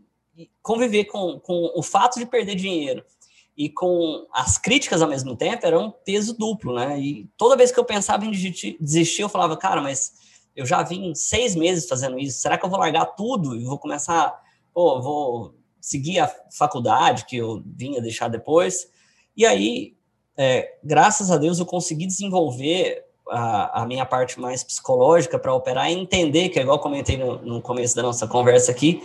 conviver 0.62 1.06
com, 1.06 1.40
com 1.40 1.72
o 1.76 1.84
fato 1.84 2.20
de 2.20 2.26
perder 2.26 2.56
dinheiro 2.56 3.04
e 3.58 3.70
com 3.70 4.26
as 4.34 4.58
críticas 4.58 5.02
ao 5.02 5.10
mesmo 5.10 5.36
tempo 5.36 5.66
era 5.66 5.78
um 5.78 5.92
peso 5.92 6.38
duplo, 6.38 6.76
né? 6.76 6.98
E 6.98 7.30
toda 7.38 7.58
vez 7.58 7.72
que 7.72 7.80
eu 7.80 7.84
pensava 7.84 8.26
em 8.26 8.32
desistir, 8.32 9.22
eu 9.22 9.28
falava, 9.28 9.58
cara, 9.58 9.82
mas 9.82 10.14
eu 10.56 10.66
já 10.66 10.82
vim 10.82 11.14
seis 11.14 11.56
meses 11.56 11.88
fazendo 11.88 12.18
isso, 12.18 12.40
será 12.40 12.58
que 12.58 12.66
eu 12.66 12.70
vou 12.70 12.80
largar 12.80 13.06
tudo 13.08 13.56
e 13.56 13.66
vou 13.66 13.78
começar, 13.78 14.42
pô, 14.74 15.02
vou 15.02 15.56
seguir 15.82 16.20
a 16.20 16.34
faculdade 16.52 17.26
que 17.26 17.36
eu 17.36 17.62
vinha 17.66 18.02
deixar 18.02 18.30
depois? 18.30 18.90
E 19.36 19.46
aí, 19.46 19.94
é, 20.38 20.78
graças 20.82 21.30
a 21.30 21.38
Deus, 21.38 21.60
eu 21.60 21.66
consegui 21.66 22.06
desenvolver 22.06 23.06
a, 23.29 23.81
a 23.81 23.86
minha 23.86 24.05
parte 24.05 24.39
mais 24.39 24.63
psicológica 24.63 25.38
para 25.38 25.53
operar 25.53 25.89
e 25.89 25.93
entender, 25.93 26.50
que 26.50 26.59
é 26.59 26.62
igual 26.62 26.79
comentei 26.79 27.17
no, 27.17 27.38
no 27.41 27.62
começo 27.62 27.95
da 27.95 28.01
nossa 28.01 28.27
conversa 28.27 28.71
aqui, 28.71 29.03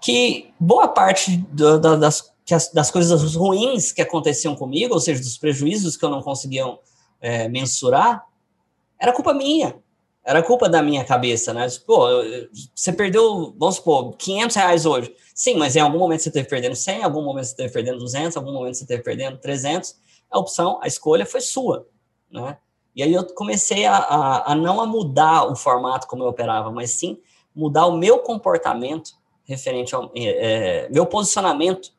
que 0.00 0.52
boa 0.58 0.88
parte 0.88 1.36
do, 1.36 1.78
da, 1.78 1.96
das, 1.96 2.32
das 2.72 2.90
coisas 2.90 3.34
ruins 3.34 3.92
que 3.92 4.02
aconteciam 4.02 4.54
comigo, 4.54 4.94
ou 4.94 5.00
seja, 5.00 5.20
dos 5.20 5.38
prejuízos 5.38 5.96
que 5.96 6.04
eu 6.04 6.10
não 6.10 6.22
conseguia 6.22 6.64
é, 7.20 7.48
mensurar, 7.48 8.24
era 8.98 9.12
culpa 9.12 9.32
minha. 9.32 9.76
Era 10.22 10.42
culpa 10.42 10.68
da 10.68 10.82
minha 10.82 11.02
cabeça, 11.02 11.52
né? 11.54 11.66
Pô, 11.86 12.06
você 12.74 12.92
perdeu, 12.92 13.54
vamos 13.58 13.76
supor, 13.76 14.14
500 14.16 14.56
reais 14.56 14.86
hoje. 14.86 15.14
Sim, 15.34 15.54
mas 15.54 15.74
em 15.76 15.80
algum 15.80 15.98
momento 15.98 16.20
você 16.20 16.28
esteve 16.28 16.46
perdendo 16.46 16.74
100, 16.74 16.98
em 16.98 17.02
algum 17.02 17.22
momento 17.22 17.46
você 17.46 17.52
esteve 17.52 17.72
perdendo 17.72 17.98
200, 17.98 18.36
em 18.36 18.38
algum 18.38 18.52
momento 18.52 18.74
você 18.74 18.84
esteve 18.84 19.02
perdendo 19.02 19.38
300. 19.38 19.96
A 20.30 20.38
opção, 20.38 20.78
a 20.82 20.86
escolha 20.86 21.24
foi 21.24 21.40
sua, 21.40 21.86
né? 22.30 22.58
E 22.94 23.02
aí 23.02 23.12
eu 23.12 23.24
comecei 23.34 23.86
a, 23.86 23.96
a, 23.96 24.52
a, 24.52 24.54
não 24.54 24.80
a 24.80 24.86
mudar 24.86 25.44
o 25.44 25.56
formato 25.56 26.06
como 26.06 26.24
eu 26.24 26.28
operava, 26.28 26.70
mas 26.70 26.90
sim 26.90 27.18
mudar 27.54 27.86
o 27.86 27.96
meu 27.96 28.18
comportamento 28.18 29.12
referente 29.44 29.94
ao 29.94 30.10
é, 30.14 30.88
meu 30.90 31.06
posicionamento 31.06 31.92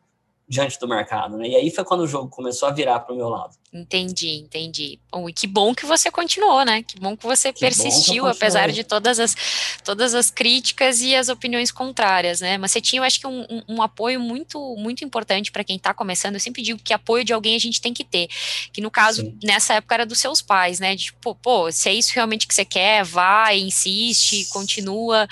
diante 0.51 0.77
do 0.77 0.85
mercado, 0.85 1.37
né? 1.37 1.47
E 1.47 1.55
aí 1.55 1.71
foi 1.71 1.85
quando 1.85 2.01
o 2.01 2.07
jogo 2.07 2.27
começou 2.27 2.67
a 2.67 2.73
virar 2.73 2.99
para 2.99 3.13
o 3.13 3.15
meu 3.15 3.29
lado. 3.29 3.55
Entendi, 3.71 4.31
entendi. 4.31 4.99
Bom, 5.09 5.29
e 5.29 5.33
que 5.33 5.47
bom 5.47 5.73
que 5.73 5.85
você 5.85 6.11
continuou, 6.11 6.65
né? 6.65 6.83
Que 6.83 6.99
bom 6.99 7.15
que 7.15 7.25
você 7.25 7.53
que 7.53 7.61
persistiu, 7.61 8.27
apesar 8.27 8.69
de 8.69 8.83
todas 8.83 9.17
as, 9.17 9.33
todas 9.81 10.13
as 10.13 10.29
críticas 10.29 10.99
e 10.99 11.15
as 11.15 11.29
opiniões 11.29 11.71
contrárias, 11.71 12.41
né? 12.41 12.57
Mas 12.57 12.71
você 12.71 12.81
tinha, 12.81 12.99
eu 12.99 13.05
acho 13.05 13.21
que, 13.21 13.25
um, 13.25 13.43
um, 13.49 13.75
um 13.77 13.81
apoio 13.81 14.19
muito, 14.19 14.75
muito 14.75 15.05
importante 15.05 15.53
para 15.53 15.63
quem 15.63 15.77
está 15.77 15.93
começando. 15.93 16.33
Eu 16.33 16.41
sempre 16.41 16.61
digo 16.61 16.81
que 16.83 16.93
apoio 16.93 17.23
de 17.23 17.31
alguém 17.31 17.55
a 17.55 17.59
gente 17.59 17.79
tem 17.79 17.93
que 17.93 18.03
ter. 18.03 18.27
Que 18.73 18.81
no 18.81 18.91
caso, 18.91 19.21
Sim. 19.21 19.39
nessa 19.41 19.75
época, 19.75 19.95
era 19.95 20.05
dos 20.05 20.19
seus 20.19 20.41
pais, 20.41 20.81
né? 20.81 20.97
De 20.97 21.05
tipo, 21.05 21.33
pô, 21.33 21.71
se 21.71 21.87
é 21.87 21.93
isso 21.93 22.11
realmente 22.13 22.45
que 22.45 22.53
você 22.53 22.65
quer, 22.65 23.05
vai, 23.05 23.57
insiste, 23.57 24.49
continua. 24.49 25.29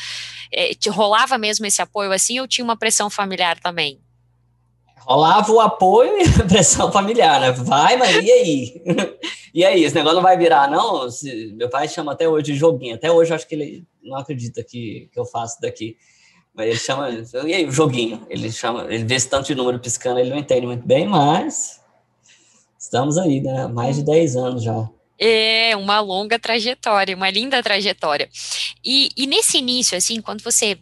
É, 0.49 0.73
te 0.73 0.89
rolava 0.89 1.37
mesmo 1.37 1.65
esse 1.65 1.81
apoio 1.81 2.13
assim 2.13 2.39
ou 2.39 2.47
tinha 2.47 2.63
uma 2.63 2.77
pressão 2.77 3.09
familiar 3.09 3.59
também? 3.59 3.99
Rolava 5.09 5.51
o 5.51 5.59
apoio 5.59 6.19
e 6.19 6.41
a 6.41 6.45
pressão 6.45 6.91
familiar, 6.91 7.41
né? 7.41 7.51
Vai, 7.51 7.97
mas 7.97 8.15
e 8.23 8.31
aí? 8.31 8.83
e 9.51 9.65
aí, 9.65 9.83
esse 9.83 9.95
negócio 9.95 10.17
não 10.17 10.23
vai 10.23 10.37
virar, 10.37 10.69
não? 10.69 11.09
Se, 11.09 11.51
meu 11.55 11.67
pai 11.67 11.87
chama 11.87 12.11
até 12.11 12.29
hoje 12.29 12.51
de 12.51 12.55
joguinho. 12.55 12.93
Até 12.93 13.11
hoje 13.11 13.31
eu 13.31 13.35
acho 13.35 13.47
que 13.47 13.55
ele 13.55 13.83
não 14.03 14.17
acredita 14.17 14.63
que, 14.63 15.09
que 15.11 15.19
eu 15.19 15.25
faço 15.25 15.59
daqui. 15.59 15.97
Mas 16.53 16.67
ele 16.67 16.77
chama, 16.77 17.09
e 17.09 17.53
aí, 17.53 17.65
o 17.65 17.71
joguinho? 17.71 18.25
Ele 18.29 18.51
chama, 18.51 18.85
ele 18.87 19.03
vê 19.03 19.15
esse 19.15 19.27
tanto 19.27 19.47
de 19.47 19.55
número 19.55 19.79
piscando, 19.79 20.19
ele 20.19 20.29
não 20.29 20.37
entende 20.37 20.67
muito 20.67 20.85
bem, 20.85 21.07
mas 21.07 21.81
estamos 22.77 23.17
aí, 23.17 23.41
né? 23.41 23.67
Mais 23.67 23.95
de 23.95 24.03
10 24.03 24.35
anos 24.35 24.63
já. 24.63 24.87
É 25.17 25.75
uma 25.75 25.99
longa 25.99 26.37
trajetória, 26.37 27.15
uma 27.15 27.29
linda 27.29 27.63
trajetória. 27.63 28.29
E, 28.85 29.09
e 29.17 29.25
nesse 29.25 29.57
início, 29.57 29.97
assim, 29.97 30.21
quando 30.21 30.41
você 30.41 30.77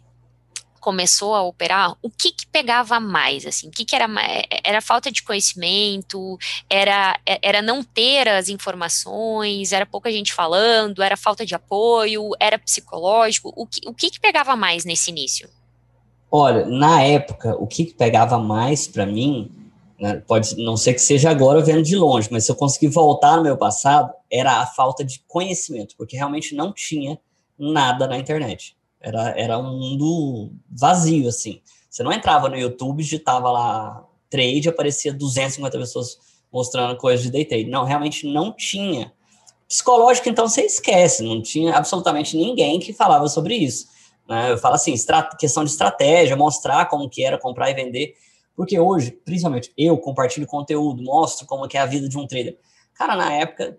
começou 0.88 1.34
a 1.34 1.42
operar, 1.42 1.94
o 2.00 2.08
que 2.08 2.32
que 2.32 2.46
pegava 2.46 2.98
mais, 2.98 3.44
assim, 3.44 3.68
o 3.68 3.70
que 3.70 3.84
que 3.84 3.94
era, 3.94 4.08
era 4.64 4.80
falta 4.80 5.12
de 5.12 5.22
conhecimento, 5.22 6.38
era, 6.70 7.14
era 7.42 7.60
não 7.60 7.84
ter 7.84 8.26
as 8.26 8.48
informações, 8.48 9.70
era 9.70 9.84
pouca 9.84 10.10
gente 10.10 10.32
falando, 10.32 11.02
era 11.02 11.14
falta 11.14 11.44
de 11.44 11.54
apoio, 11.54 12.30
era 12.40 12.58
psicológico, 12.58 13.52
o 13.54 13.66
que, 13.66 13.86
o 13.86 13.92
que 13.92 14.10
que 14.10 14.18
pegava 14.18 14.56
mais 14.56 14.86
nesse 14.86 15.10
início? 15.10 15.46
Olha, 16.32 16.64
na 16.64 17.02
época, 17.02 17.54
o 17.60 17.66
que, 17.66 17.84
que 17.84 17.92
pegava 17.92 18.38
mais 18.38 18.88
para 18.88 19.04
mim, 19.04 19.52
né, 20.00 20.22
pode 20.26 20.56
não 20.56 20.74
ser 20.74 20.94
que 20.94 21.02
seja 21.02 21.28
agora 21.28 21.60
vendo 21.60 21.82
de 21.82 21.96
longe, 21.96 22.30
mas 22.32 22.46
se 22.46 22.50
eu 22.50 22.56
conseguir 22.56 22.88
voltar 22.88 23.36
no 23.36 23.42
meu 23.42 23.58
passado, 23.58 24.10
era 24.32 24.62
a 24.62 24.66
falta 24.66 25.04
de 25.04 25.22
conhecimento, 25.28 25.94
porque 25.98 26.16
realmente 26.16 26.54
não 26.54 26.72
tinha 26.72 27.18
nada 27.58 28.08
na 28.08 28.16
internet. 28.16 28.74
Era, 29.00 29.30
era 29.38 29.58
um 29.58 29.78
mundo 29.78 30.52
vazio, 30.70 31.28
assim. 31.28 31.60
Você 31.88 32.02
não 32.02 32.12
entrava 32.12 32.48
no 32.48 32.56
YouTube, 32.56 33.02
digitava 33.02 33.50
lá 33.50 34.04
trade, 34.28 34.68
aparecia 34.68 35.12
250 35.12 35.78
pessoas 35.78 36.18
mostrando 36.52 36.96
coisas 36.96 37.24
de 37.24 37.30
day 37.30 37.44
trade. 37.44 37.70
Não, 37.70 37.84
realmente 37.84 38.26
não 38.26 38.52
tinha. 38.52 39.12
Psicológico, 39.66 40.28
então, 40.28 40.48
você 40.48 40.62
esquece. 40.62 41.22
Não 41.22 41.42
tinha 41.42 41.74
absolutamente 41.74 42.36
ninguém 42.36 42.80
que 42.80 42.92
falava 42.92 43.28
sobre 43.28 43.54
isso. 43.54 43.86
Né? 44.28 44.52
Eu 44.52 44.58
falo 44.58 44.74
assim, 44.74 44.94
questão 45.38 45.64
de 45.64 45.70
estratégia, 45.70 46.36
mostrar 46.36 46.86
como 46.86 47.08
que 47.08 47.24
era 47.24 47.38
comprar 47.38 47.70
e 47.70 47.74
vender. 47.74 48.14
Porque 48.56 48.78
hoje, 48.78 49.12
principalmente, 49.24 49.72
eu 49.76 49.96
compartilho 49.98 50.46
conteúdo, 50.46 51.02
mostro 51.02 51.46
como 51.46 51.68
que 51.68 51.76
é 51.76 51.80
a 51.80 51.86
vida 51.86 52.08
de 52.08 52.18
um 52.18 52.26
trader. 52.26 52.58
Cara, 52.94 53.14
na 53.14 53.32
época, 53.32 53.78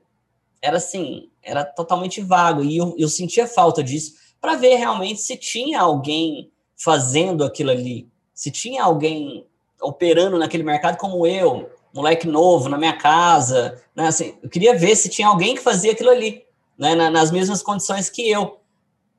era 0.62 0.78
assim, 0.78 1.30
era 1.44 1.66
totalmente 1.66 2.22
vago. 2.22 2.64
E 2.64 2.78
eu, 2.78 2.96
eu 2.98 3.10
sentia 3.10 3.46
falta 3.46 3.84
disso 3.84 4.14
para 4.41 4.55
ver 4.55 4.75
realmente 4.75 5.22
se 5.22 5.38
tinha 5.38 5.81
alguém 5.81 6.51
fazendo 6.77 7.43
aquilo 7.43 7.72
ali, 7.72 8.08
se 8.34 8.51
tinha 8.51 8.84
alguém 8.84 9.46
operando 9.81 10.38
naquele 10.38 10.63
mercado 10.63 10.98
como 10.98 11.25
eu, 11.25 11.69
moleque 11.93 12.27
novo 12.27 12.69
na 12.69 12.77
minha 12.77 12.96
casa, 12.98 13.81
né? 13.96 14.08
Assim, 14.08 14.38
eu 14.41 14.50
queria 14.50 14.77
ver 14.77 14.96
se 14.96 15.10
tinha 15.10 15.27
alguém 15.27 15.55
que 15.55 15.62
fazia 15.62 15.91
aquilo 15.91 16.10
ali, 16.10 16.46
né? 16.77 16.96
nas 17.10 17.31
mesmas 17.31 17.62
condições 17.62 18.10
que 18.10 18.29
eu. 18.29 18.60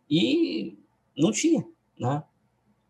E 0.08 0.78
não 1.16 1.30
tinha, 1.30 1.64
né? 1.98 2.22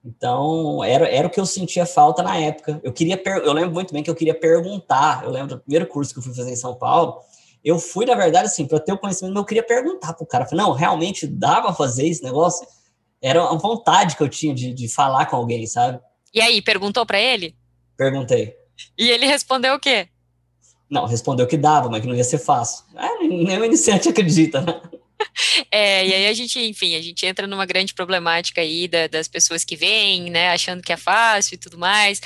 Então, 0.04 0.82
era, 0.82 1.06
era 1.08 1.26
o 1.26 1.30
que 1.30 1.38
eu 1.38 1.44
sentia 1.44 1.84
falta 1.84 2.22
na 2.22 2.36
época. 2.36 2.80
Eu 2.82 2.92
queria, 2.92 3.20
eu 3.44 3.52
lembro 3.52 3.72
muito 3.72 3.92
bem 3.92 4.02
que 4.02 4.08
eu 4.08 4.14
queria 4.14 4.34
perguntar. 4.34 5.24
Eu 5.24 5.30
lembro 5.30 5.56
do 5.56 5.60
primeiro 5.60 5.86
curso 5.86 6.12
que 6.12 6.18
eu 6.18 6.22
fui 6.22 6.34
fazer 6.34 6.50
em 6.50 6.56
São 6.56 6.74
Paulo, 6.74 7.20
eu 7.64 7.78
fui, 7.78 8.06
na 8.06 8.14
verdade, 8.14 8.46
assim, 8.46 8.66
para 8.66 8.80
ter 8.80 8.92
o 8.92 8.98
conhecimento, 8.98 9.36
eu 9.36 9.44
queria 9.44 9.62
perguntar 9.62 10.14
pro 10.14 10.26
cara. 10.26 10.46
Falei, 10.46 10.64
não, 10.64 10.72
realmente 10.72 11.26
dá 11.26 11.60
para 11.60 11.72
fazer 11.72 12.06
esse 12.06 12.22
negócio? 12.22 12.66
Era 13.22 13.44
uma 13.44 13.58
vontade 13.58 14.16
que 14.16 14.22
eu 14.22 14.28
tinha 14.28 14.54
de, 14.54 14.72
de 14.72 14.88
falar 14.88 15.26
com 15.26 15.36
alguém, 15.36 15.66
sabe? 15.66 16.00
E 16.32 16.40
aí, 16.40 16.62
perguntou 16.62 17.04
para 17.04 17.20
ele? 17.20 17.54
Perguntei. 17.96 18.54
E 18.96 19.10
ele 19.10 19.26
respondeu 19.26 19.74
o 19.74 19.80
quê? 19.80 20.08
Não, 20.88 21.06
respondeu 21.06 21.46
que 21.46 21.56
dava, 21.56 21.88
mas 21.88 22.00
que 22.00 22.08
não 22.08 22.14
ia 22.14 22.24
ser 22.24 22.38
fácil. 22.38 22.84
É, 22.96 23.18
nem 23.26 23.58
o 23.58 23.64
iniciante 23.64 24.08
acredita, 24.08 24.60
né? 24.60 24.80
É, 25.70 26.06
e 26.06 26.14
aí 26.14 26.26
a 26.26 26.32
gente, 26.32 26.58
enfim, 26.58 26.94
a 26.96 27.02
gente 27.02 27.24
entra 27.24 27.46
numa 27.46 27.64
grande 27.64 27.94
problemática 27.94 28.60
aí 28.60 28.88
da, 28.88 29.06
das 29.06 29.28
pessoas 29.28 29.64
que 29.64 29.76
vêm, 29.76 30.30
né, 30.30 30.50
achando 30.50 30.82
que 30.82 30.92
é 30.92 30.96
fácil 30.96 31.54
e 31.54 31.58
tudo 31.58 31.78
mais. 31.78 32.20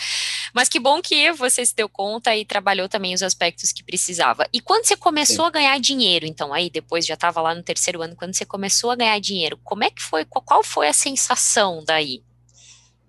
Mas 0.52 0.68
que 0.68 0.78
bom 0.78 1.00
que 1.02 1.32
você 1.32 1.64
se 1.64 1.74
deu 1.74 1.88
conta 1.88 2.34
e 2.34 2.44
trabalhou 2.44 2.88
também 2.88 3.14
os 3.14 3.22
aspectos 3.22 3.72
que 3.72 3.82
precisava. 3.82 4.46
E 4.52 4.60
quando 4.60 4.86
você 4.86 4.96
começou 4.96 5.44
Sim. 5.44 5.48
a 5.48 5.50
ganhar 5.50 5.80
dinheiro, 5.80 6.26
então, 6.26 6.52
aí 6.52 6.70
depois 6.70 7.04
já 7.04 7.14
estava 7.14 7.40
lá 7.40 7.54
no 7.54 7.62
terceiro 7.62 8.02
ano, 8.02 8.16
quando 8.16 8.34
você 8.34 8.44
começou 8.44 8.90
a 8.90 8.96
ganhar 8.96 9.18
dinheiro, 9.20 9.58
como 9.62 9.84
é 9.84 9.90
que 9.90 10.02
foi, 10.02 10.24
qual 10.24 10.62
foi 10.62 10.88
a 10.88 10.92
sensação 10.92 11.82
daí? 11.84 12.22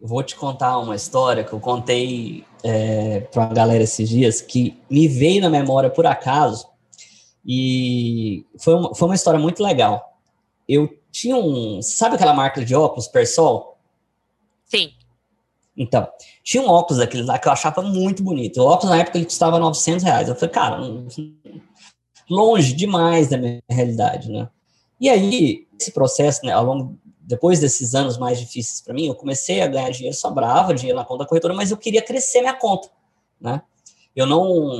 Vou 0.01 0.21
te 0.23 0.35
contar 0.35 0.77
uma 0.79 0.95
história 0.95 1.43
que 1.43 1.53
eu 1.53 1.59
contei 1.59 2.43
é, 2.63 3.21
para 3.21 3.45
a 3.45 3.53
galera 3.53 3.83
esses 3.83 4.07
dias, 4.07 4.41
que 4.41 4.77
me 4.89 5.07
veio 5.07 5.41
na 5.41 5.49
memória 5.49 5.89
por 5.89 6.05
acaso, 6.05 6.67
e 7.45 8.45
foi 8.57 8.73
uma, 8.73 8.95
foi 8.95 9.07
uma 9.07 9.15
história 9.15 9.39
muito 9.39 9.61
legal. 9.61 10.17
Eu 10.67 10.89
tinha 11.11 11.35
um. 11.35 11.81
Sabe 11.81 12.15
aquela 12.15 12.33
marca 12.33 12.65
de 12.65 12.73
óculos, 12.75 13.07
Persol? 13.07 13.77
Sim. 14.65 14.91
Então, 15.77 16.07
tinha 16.43 16.63
um 16.63 16.69
óculos 16.69 16.99
daqueles 16.99 17.27
lá 17.27 17.37
que 17.37 17.47
eu 17.47 17.51
achava 17.51 17.81
muito 17.81 18.23
bonito. 18.23 18.61
O 18.61 18.65
óculos 18.65 18.89
na 18.89 19.01
época 19.01 19.17
ele 19.17 19.25
custava 19.25 19.59
900 19.59 20.03
reais. 20.03 20.27
Eu 20.27 20.35
falei, 20.35 20.49
cara, 20.49 20.79
longe 22.29 22.73
demais 22.73 23.29
da 23.29 23.37
minha 23.37 23.61
realidade, 23.69 24.31
né? 24.31 24.49
E 24.99 25.09
aí, 25.09 25.67
esse 25.79 25.91
processo, 25.91 26.45
né, 26.45 26.53
ao 26.53 26.63
longo, 26.63 26.97
depois 27.19 27.59
desses 27.59 27.93
anos 27.93 28.17
mais 28.17 28.39
difíceis 28.39 28.81
para 28.81 28.93
mim, 28.93 29.07
eu 29.07 29.15
comecei 29.15 29.61
a 29.61 29.67
ganhar 29.67 29.89
dinheiro, 29.89 30.15
sobrava 30.15 30.73
dinheiro 30.73 30.97
na 30.97 31.03
conta 31.03 31.23
da 31.23 31.29
corretora, 31.29 31.53
mas 31.53 31.71
eu 31.71 31.77
queria 31.77 32.01
crescer 32.01 32.39
minha 32.39 32.53
conta, 32.53 32.89
né? 33.39 33.61
Eu 34.15 34.25
não, 34.25 34.79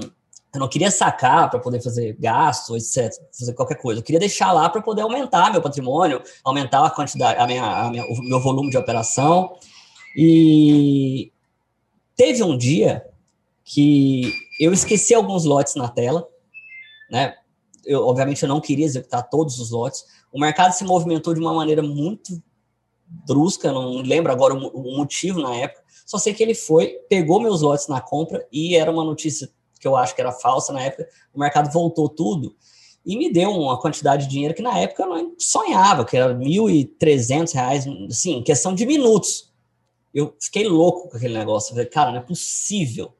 eu 0.55 0.59
não 0.59 0.67
queria 0.67 0.89
sacar 0.89 1.50
para 1.50 1.59
poder 1.59 1.81
fazer 1.81 2.15
gastos, 2.19 2.95
etc., 2.95 3.13
fazer 3.38 3.53
qualquer 3.53 3.75
coisa. 3.75 4.00
Eu 4.00 4.03
queria 4.03 4.19
deixar 4.19 4.51
lá 4.51 4.69
para 4.69 4.81
poder 4.81 5.01
aumentar 5.01 5.51
meu 5.51 5.62
patrimônio, 5.62 6.21
aumentar 6.43 6.85
a 6.85 6.89
quantidade, 6.89 7.39
a 7.39 7.45
minha, 7.45 7.63
a 7.63 7.89
minha, 7.89 8.03
o 8.05 8.21
meu 8.24 8.39
volume 8.39 8.69
de 8.69 8.77
operação. 8.77 9.53
E 10.15 11.31
teve 12.15 12.41
um 12.41 12.57
dia 12.57 13.05
que 13.63 14.31
eu 14.59 14.71
esqueci 14.71 15.13
alguns 15.13 15.43
lotes 15.43 15.75
na 15.75 15.89
tela, 15.89 16.27
né? 17.12 17.35
Eu, 17.85 18.07
obviamente, 18.07 18.41
eu 18.41 18.50
não 18.50 18.62
queria 18.62 18.85
executar 18.85 19.29
todos 19.29 19.59
os 19.59 19.71
lotes. 19.71 20.05
O 20.31 20.39
mercado 20.39 20.71
se 20.71 20.83
movimentou 20.83 21.33
de 21.33 21.39
uma 21.39 21.53
maneira 21.53 21.83
muito 21.83 22.41
brusca, 23.07 23.71
não 23.71 23.97
lembro 23.97 24.31
agora 24.31 24.53
o, 24.55 24.67
o 24.67 24.97
motivo 24.97 25.39
na 25.39 25.55
época. 25.55 25.83
Só 26.05 26.17
sei 26.17 26.33
que 26.33 26.41
ele 26.41 26.55
foi, 26.55 27.00
pegou 27.09 27.39
meus 27.39 27.62
lotes 27.62 27.88
na 27.88 28.01
compra 28.01 28.47
e 28.51 28.75
era 28.75 28.89
uma 28.89 29.03
notícia 29.03 29.50
que 29.79 29.88
eu 29.88 29.96
acho 29.96 30.15
que 30.15 30.22
era 30.22 30.32
falsa 30.32 30.74
na 30.74 30.82
época, 30.82 31.08
o 31.34 31.39
mercado 31.39 31.72
voltou 31.72 32.10
tudo 32.10 32.55
e 33.05 33.15
me 33.15 33.32
deu 33.32 33.51
uma 33.51 33.79
quantidade 33.79 34.24
de 34.24 34.32
dinheiro 34.32 34.53
que 34.53 34.62
na 34.62 34.77
época 34.79 35.03
eu 35.03 35.10
não 35.10 35.36
sonhava, 35.38 36.03
que 36.03 36.17
era 36.17 36.34
1.300 36.34 37.53
reais, 37.53 37.86
assim, 38.10 38.41
questão 38.41 38.74
de 38.74 38.86
minutos. 38.86 39.53
Eu 40.13 40.36
fiquei 40.41 40.67
louco 40.67 41.10
com 41.10 41.17
aquele 41.17 41.38
negócio. 41.38 41.72
Eu 41.72 41.75
falei, 41.75 41.86
cara, 41.89 42.12
não 42.12 42.20
é 42.20 42.22
possível 42.22 43.13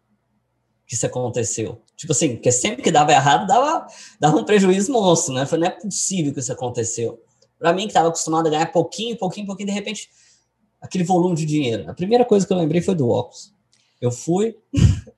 que 0.88 0.96
isso 0.96 1.06
aconteceu. 1.06 1.82
Tipo 1.96 2.14
assim, 2.14 2.36
porque 2.36 2.52
sempre 2.52 2.82
que 2.82 2.92
dava 2.92 3.12
errado, 3.12 3.46
dava, 3.48 3.88
dava 4.20 4.38
um 4.38 4.44
prejuízo 4.44 4.92
monstro, 4.92 5.34
né? 5.34 5.44
Eu 5.44 5.48
falei, 5.48 5.70
não 5.70 5.76
é 5.76 5.80
possível 5.80 6.34
que 6.34 6.40
isso 6.40 6.52
aconteceu. 6.52 7.22
Para 7.60 7.74
mim, 7.74 7.84
que 7.84 7.90
estava 7.90 8.08
acostumado 8.08 8.48
a 8.48 8.50
ganhar 8.50 8.72
pouquinho, 8.72 9.18
pouquinho, 9.18 9.46
pouquinho, 9.46 9.68
de 9.68 9.74
repente, 9.74 10.10
aquele 10.82 11.04
volume 11.04 11.36
de 11.36 11.46
dinheiro. 11.46 11.90
A 11.90 11.94
primeira 11.94 12.26
coisa 12.26 12.46
que 12.46 12.52
eu 12.52 12.58
lembrei 12.58 12.82
foi 12.82 12.96
do 12.96 13.10
óculos. 13.10 13.54
Eu 14.02 14.12
fui, 14.12 14.58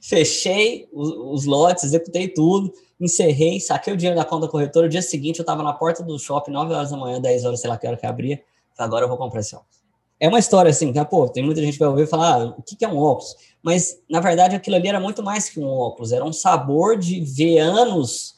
fechei 0.00 0.88
os, 0.92 1.08
os, 1.10 1.44
lotes, 1.44 1.84
executei 1.84 2.28
tudo, 2.28 2.72
encerrei, 3.00 3.60
saquei 3.60 3.92
o 3.92 3.96
dinheiro 3.96 4.18
da 4.18 4.24
conta 4.24 4.48
corretora. 4.48 4.86
O 4.86 4.88
dia 4.88 5.02
seguinte 5.02 5.38
eu 5.38 5.42
estava 5.42 5.62
na 5.62 5.72
porta 5.72 6.02
do 6.02 6.18
shopping, 6.18 6.52
9 6.52 6.74
horas 6.74 6.90
da 6.90 6.96
manhã, 6.96 7.20
10 7.20 7.44
horas, 7.44 7.60
sei 7.60 7.70
lá 7.70 7.76
que 7.76 7.86
hora 7.86 7.96
que 7.96 8.06
abria. 8.06 8.42
Agora 8.78 9.04
eu 9.04 9.08
vou 9.08 9.18
comprar 9.18 9.40
esse 9.40 9.54
óculos. 9.54 9.80
É 10.18 10.28
uma 10.28 10.38
história 10.38 10.70
assim, 10.70 10.92
que, 10.92 11.04
pô, 11.06 11.28
tem 11.28 11.42
muita 11.42 11.62
gente 11.62 11.74
que 11.74 11.78
vai 11.78 11.88
ouvir 11.88 12.06
falar, 12.06 12.42
ah, 12.42 12.54
o 12.58 12.62
que, 12.62 12.76
que 12.76 12.84
é 12.84 12.88
um 12.88 12.98
óculos? 12.98 13.36
Mas, 13.62 13.98
na 14.08 14.20
verdade, 14.20 14.54
aquilo 14.54 14.76
ali 14.76 14.88
era 14.88 15.00
muito 15.00 15.22
mais 15.22 15.48
que 15.48 15.58
um 15.58 15.66
óculos, 15.66 16.12
era 16.12 16.24
um 16.24 16.32
sabor 16.32 16.98
de 16.98 17.20
ver 17.20 17.58
anos 17.58 18.34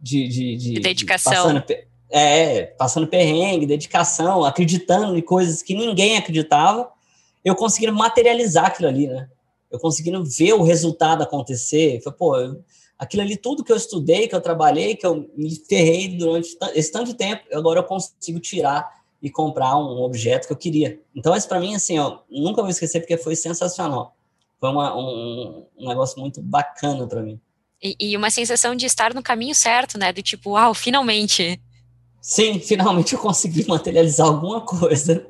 de, 0.00 0.26
de, 0.26 0.56
de, 0.56 0.74
de 0.74 0.80
dedicação. 0.80 1.32
De 1.32 1.60
passando, 1.60 1.64
é, 2.10 2.64
passando 2.76 3.06
perrengue, 3.06 3.66
dedicação, 3.66 4.44
acreditando 4.44 5.16
em 5.16 5.22
coisas 5.22 5.62
que 5.62 5.74
ninguém 5.74 6.16
acreditava 6.16 6.90
eu 7.44 7.54
conseguindo 7.54 7.92
materializar 7.92 8.66
aquilo 8.66 8.88
ali, 8.88 9.06
né? 9.08 9.28
Eu 9.72 9.78
conseguindo 9.78 10.22
ver 10.24 10.52
o 10.52 10.62
resultado 10.62 11.22
acontecer. 11.22 12.00
Falei, 12.02 12.18
pô, 12.18 12.36
eu, 12.36 12.62
aquilo 12.98 13.22
ali, 13.22 13.36
tudo 13.36 13.64
que 13.64 13.72
eu 13.72 13.76
estudei, 13.76 14.28
que 14.28 14.34
eu 14.34 14.40
trabalhei, 14.40 14.94
que 14.94 15.06
eu 15.06 15.28
me 15.36 15.56
ferrei 15.68 16.16
durante 16.16 16.56
esse 16.74 16.92
tanto 16.92 17.06
de 17.06 17.14
tempo, 17.14 17.42
agora 17.52 17.80
eu 17.80 17.84
consigo 17.84 18.38
tirar 18.38 18.88
e 19.22 19.30
comprar 19.30 19.76
um 19.76 20.02
objeto 20.02 20.46
que 20.46 20.52
eu 20.52 20.56
queria. 20.56 21.00
Então, 21.14 21.34
isso 21.34 21.48
para 21.48 21.60
mim, 21.60 21.74
assim, 21.74 21.98
ó, 21.98 22.18
nunca 22.30 22.60
vou 22.60 22.70
esquecer 22.70 23.00
porque 23.00 23.16
foi 23.16 23.34
sensacional. 23.34 24.16
Foi 24.60 24.70
uma, 24.70 24.96
um, 24.96 25.66
um 25.78 25.88
negócio 25.88 26.20
muito 26.20 26.42
bacana 26.42 27.06
para 27.06 27.22
mim. 27.22 27.40
E, 27.82 27.96
e, 27.98 28.16
uma 28.16 28.30
sensação 28.30 28.76
de 28.76 28.86
estar 28.86 29.12
no 29.12 29.22
caminho 29.22 29.54
certo, 29.54 29.98
né? 29.98 30.12
Do 30.12 30.22
tipo, 30.22 30.50
uau, 30.50 30.72
finalmente. 30.72 31.60
Sim, 32.20 32.60
finalmente 32.60 33.14
eu 33.14 33.18
consegui 33.18 33.66
materializar 33.66 34.28
alguma 34.28 34.60
coisa. 34.60 35.26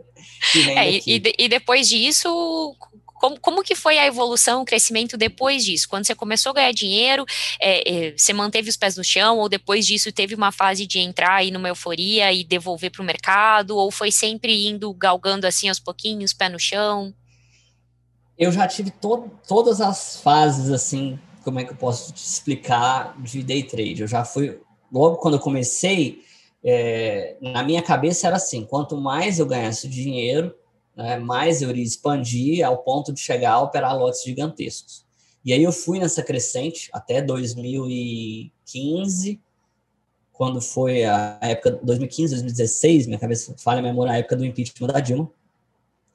É, 0.76 0.90
e, 0.90 1.22
e, 1.38 1.48
depois 1.48 1.88
disso, 1.88 2.76
como, 3.22 3.38
como 3.38 3.62
que 3.62 3.76
foi 3.76 3.98
a 3.98 4.06
evolução, 4.06 4.62
o 4.62 4.64
crescimento 4.64 5.16
depois 5.16 5.64
disso? 5.64 5.88
Quando 5.88 6.04
você 6.04 6.12
começou 6.12 6.50
a 6.50 6.54
ganhar 6.54 6.72
dinheiro, 6.72 7.24
é, 7.60 8.08
é, 8.08 8.18
você 8.18 8.32
manteve 8.32 8.68
os 8.68 8.76
pés 8.76 8.96
no 8.96 9.04
chão, 9.04 9.38
ou 9.38 9.48
depois 9.48 9.86
disso 9.86 10.10
teve 10.10 10.34
uma 10.34 10.50
fase 10.50 10.88
de 10.88 10.98
entrar 10.98 11.34
aí 11.34 11.52
numa 11.52 11.68
euforia 11.68 12.32
e 12.32 12.42
devolver 12.42 12.90
para 12.90 13.00
o 13.00 13.04
mercado, 13.04 13.76
ou 13.76 13.92
foi 13.92 14.10
sempre 14.10 14.66
indo 14.66 14.92
galgando 14.92 15.46
assim 15.46 15.68
aos 15.68 15.78
pouquinhos, 15.78 16.32
pé 16.32 16.48
no 16.48 16.58
chão? 16.58 17.14
Eu 18.36 18.50
já 18.50 18.66
tive 18.66 18.90
to 18.90 19.30
todas 19.46 19.80
as 19.80 20.20
fases 20.20 20.68
assim 20.70 21.16
como 21.44 21.60
é 21.60 21.64
que 21.64 21.70
eu 21.70 21.76
posso 21.76 22.12
te 22.12 22.24
explicar 22.24 23.16
de 23.22 23.40
day 23.44 23.62
trade? 23.62 24.02
Eu 24.02 24.08
já 24.08 24.24
fui, 24.24 24.60
logo 24.92 25.18
quando 25.18 25.34
eu 25.34 25.40
comecei, 25.40 26.22
é, 26.64 27.36
na 27.40 27.62
minha 27.62 27.82
cabeça 27.82 28.26
era 28.26 28.34
assim: 28.34 28.64
quanto 28.64 28.96
mais 28.96 29.38
eu 29.38 29.46
ganhasse 29.46 29.86
dinheiro, 29.86 30.52
né, 31.02 31.18
mais 31.18 31.62
eu 31.62 31.70
iria 31.70 31.82
expandir 31.82 32.66
ao 32.66 32.78
ponto 32.78 33.12
de 33.12 33.20
chegar 33.20 33.52
a 33.52 33.60
operar 33.60 33.96
lotes 33.96 34.22
gigantescos. 34.22 35.04
E 35.44 35.52
aí 35.52 35.62
eu 35.62 35.72
fui 35.72 35.98
nessa 35.98 36.22
crescente 36.22 36.88
até 36.92 37.20
2015, 37.20 39.40
quando 40.32 40.60
foi 40.60 41.04
a 41.04 41.38
época 41.42 41.72
2015, 41.82 42.34
2016, 42.34 43.06
minha 43.06 43.18
cabeça 43.18 43.54
falha 43.58 43.80
a 43.80 43.82
memória, 43.82 44.12
a 44.12 44.18
época 44.18 44.36
do 44.36 44.44
impeachment 44.44 44.88
da 44.88 45.00
Dilma, 45.00 45.30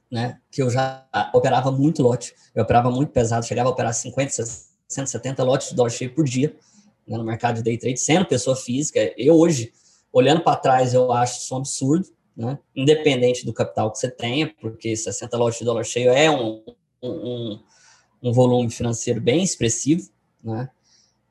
né, 0.10 0.39
que 0.50 0.62
eu 0.62 0.70
já 0.70 1.06
operava 1.34 1.70
muito 1.72 2.01
lote, 2.01 2.34
eu 2.56 2.63
operava 2.63 2.89
muito 2.89 3.12
pesado, 3.12 3.46
chegava 3.46 3.70
a 3.70 3.74
operar 3.74 3.94
50, 3.94 4.32
60 4.32 4.67
170 4.88 5.44
lotes 5.44 5.70
de 5.70 5.75
dólar 5.75 5.89
cheio 5.89 6.13
por 6.13 6.24
dia 6.24 6.56
né, 7.08 7.17
no 7.17 7.24
mercado 7.24 7.56
de 7.56 7.63
day 7.63 7.77
trade, 7.77 8.00
sendo 8.00 8.25
pessoa 8.25 8.56
física. 8.56 9.00
Eu 9.17 9.36
hoje, 9.36 9.72
olhando 10.12 10.41
para 10.41 10.58
trás, 10.58 10.94
eu 10.94 11.12
acho 11.12 11.39
isso 11.39 11.53
um 11.53 11.58
absurdo, 11.58 12.08
né? 12.38 12.60
independente 12.75 13.44
do 13.44 13.51
capital 13.51 13.91
que 13.91 13.98
você 13.98 14.12
tenha, 14.12 14.53
porque 14.62 14.96
60 14.96 15.36
lotes 15.36 15.60
de 15.60 15.65
dólar 15.65 15.84
cheio 15.84 16.12
é 16.12 16.29
um, 16.29 16.63
um, 17.01 17.60
um 18.22 18.32
volume 18.32 18.70
financeiro 18.70 19.20
bem 19.20 19.44
expressivo. 19.44 20.08
Né? 20.44 20.70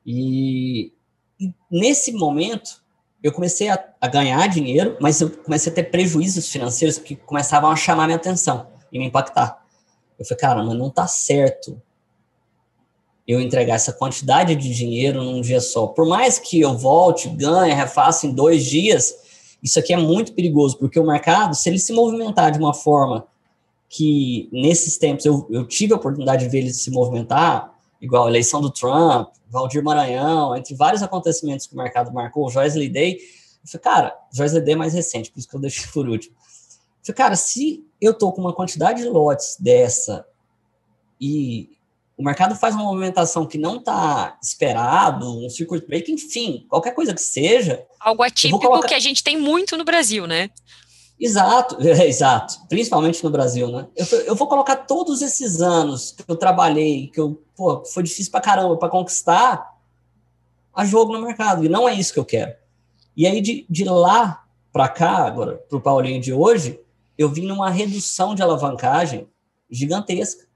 E, 0.05 0.91
e 1.39 1.53
nesse 1.71 2.11
momento, 2.11 2.83
eu 3.23 3.31
comecei 3.31 3.69
a, 3.69 3.81
a, 4.01 4.07
ganhar 4.07 4.45
dinheiro, 4.47 4.97
mas 4.99 5.21
eu 5.21 5.29
comecei 5.29 5.71
a 5.71 5.75
ter 5.75 5.85
prejuízos 5.85 6.49
financeiros 6.49 6.97
que 6.97 7.15
começavam 7.15 7.71
a 7.71 7.75
chamar 7.75 8.05
minha 8.05 8.17
atenção 8.17 8.67
e 8.91 8.99
me 8.99 9.05
impactar. 9.05 9.65
Eu 10.19 10.25
falei, 10.25 10.39
cara, 10.39 10.63
mas 10.63 10.77
não 10.77 10.89
tá 10.89 11.07
certo 11.07 11.81
eu 13.25 13.41
entregar 13.41 13.75
essa 13.75 13.93
quantidade 13.93 14.55
de 14.55 14.73
dinheiro 14.73 15.21
num 15.21 15.41
dia 15.41 15.59
só. 15.59 15.87
Por 15.87 16.07
mais 16.07 16.39
que 16.39 16.61
eu 16.61 16.77
volte, 16.77 17.27
ganhe, 17.29 17.73
refaça 17.73 18.25
em 18.25 18.33
dois 18.33 18.63
dias, 18.65 19.26
isso 19.61 19.79
aqui 19.79 19.93
é 19.93 19.97
muito 19.97 20.33
perigoso, 20.33 20.77
porque 20.77 20.99
o 20.99 21.05
mercado, 21.05 21.55
se 21.55 21.69
ele 21.69 21.79
se 21.79 21.93
movimentar 21.93 22.51
de 22.51 22.59
uma 22.59 22.73
forma 22.73 23.27
que 23.89 24.49
nesses 24.51 24.97
tempos 24.97 25.25
eu, 25.25 25.47
eu 25.49 25.65
tive 25.65 25.93
a 25.93 25.95
oportunidade 25.95 26.45
de 26.45 26.49
ver 26.49 26.59
ele 26.59 26.73
se 26.73 26.91
movimentar, 26.91 27.73
igual 28.01 28.25
a 28.25 28.29
eleição 28.29 28.61
do 28.61 28.69
Trump, 28.69 29.29
Valdir 29.49 29.83
Maranhão, 29.83 30.55
entre 30.55 30.75
vários 30.75 31.01
acontecimentos 31.01 31.65
que 31.67 31.73
o 31.73 31.77
mercado 31.77 32.11
marcou, 32.13 32.45
o 32.45 32.49
Joyce 32.49 32.87
Day, 32.89 33.13
eu 33.15 33.69
falei, 33.69 33.83
cara, 33.83 34.19
Joyce 34.31 34.61
Day 34.61 34.73
é 34.73 34.77
mais 34.77 34.93
recente, 34.93 35.31
por 35.31 35.39
isso 35.39 35.47
que 35.47 35.55
eu 35.55 35.59
deixei 35.59 35.87
por 35.91 36.07
último. 36.07 36.35
Eu 36.35 37.05
falei, 37.05 37.17
cara, 37.17 37.35
se 37.35 37.85
eu 37.99 38.13
tô 38.13 38.31
com 38.31 38.41
uma 38.41 38.53
quantidade 38.53 39.01
de 39.01 39.09
lotes 39.09 39.57
dessa 39.59 40.25
e 41.19 41.76
o 42.17 42.23
mercado 42.23 42.55
faz 42.55 42.73
uma 42.73 42.83
movimentação 42.83 43.45
que 43.45 43.59
não 43.59 43.77
está 43.77 44.37
esperado, 44.41 45.45
um 45.45 45.49
circuit 45.49 45.85
break, 45.85 46.11
enfim, 46.11 46.65
qualquer 46.67 46.95
coisa 46.95 47.13
que 47.13 47.21
seja. 47.21 47.85
Algo 47.99 48.23
atípico 48.23 48.59
colocar... 48.59 48.87
que 48.87 48.95
a 48.95 48.99
gente 48.99 49.23
tem 49.23 49.37
muito 49.37 49.77
no 49.77 49.85
Brasil, 49.85 50.25
né? 50.25 50.49
Exato, 51.19 51.77
é, 51.87 52.07
exato, 52.07 52.55
principalmente 52.67 53.23
no 53.23 53.29
Brasil, 53.29 53.71
né? 53.71 53.87
Eu, 53.95 54.05
eu, 54.21 54.35
vou 54.35 54.47
colocar 54.47 54.75
todos 54.77 55.21
esses 55.21 55.61
anos 55.61 56.11
que 56.11 56.23
eu 56.27 56.35
trabalhei, 56.35 57.07
que 57.07 57.19
eu, 57.19 57.39
pô, 57.55 57.85
foi 57.85 58.01
difícil 58.01 58.31
pra 58.31 58.41
caramba 58.41 58.75
para 58.77 58.89
conquistar 58.89 59.75
a 60.73 60.85
jogo 60.85 61.13
no 61.13 61.21
mercado, 61.23 61.63
e 61.63 61.69
não 61.69 61.87
é 61.87 61.93
isso 61.93 62.13
que 62.13 62.19
eu 62.19 62.25
quero. 62.25 62.55
E 63.15 63.27
aí, 63.27 63.41
de, 63.41 63.63
de 63.69 63.83
lá 63.83 64.43
para 64.73 64.89
cá, 64.89 65.25
agora, 65.25 65.57
para 65.69 65.77
o 65.77 65.81
Paulinho 65.81 66.21
de 66.21 66.33
hoje, 66.33 66.79
eu 67.15 67.29
vim 67.29 67.45
numa 67.45 67.69
redução 67.69 68.33
de 68.33 68.41
alavancagem 68.41 69.27
gigantesca. 69.69 70.46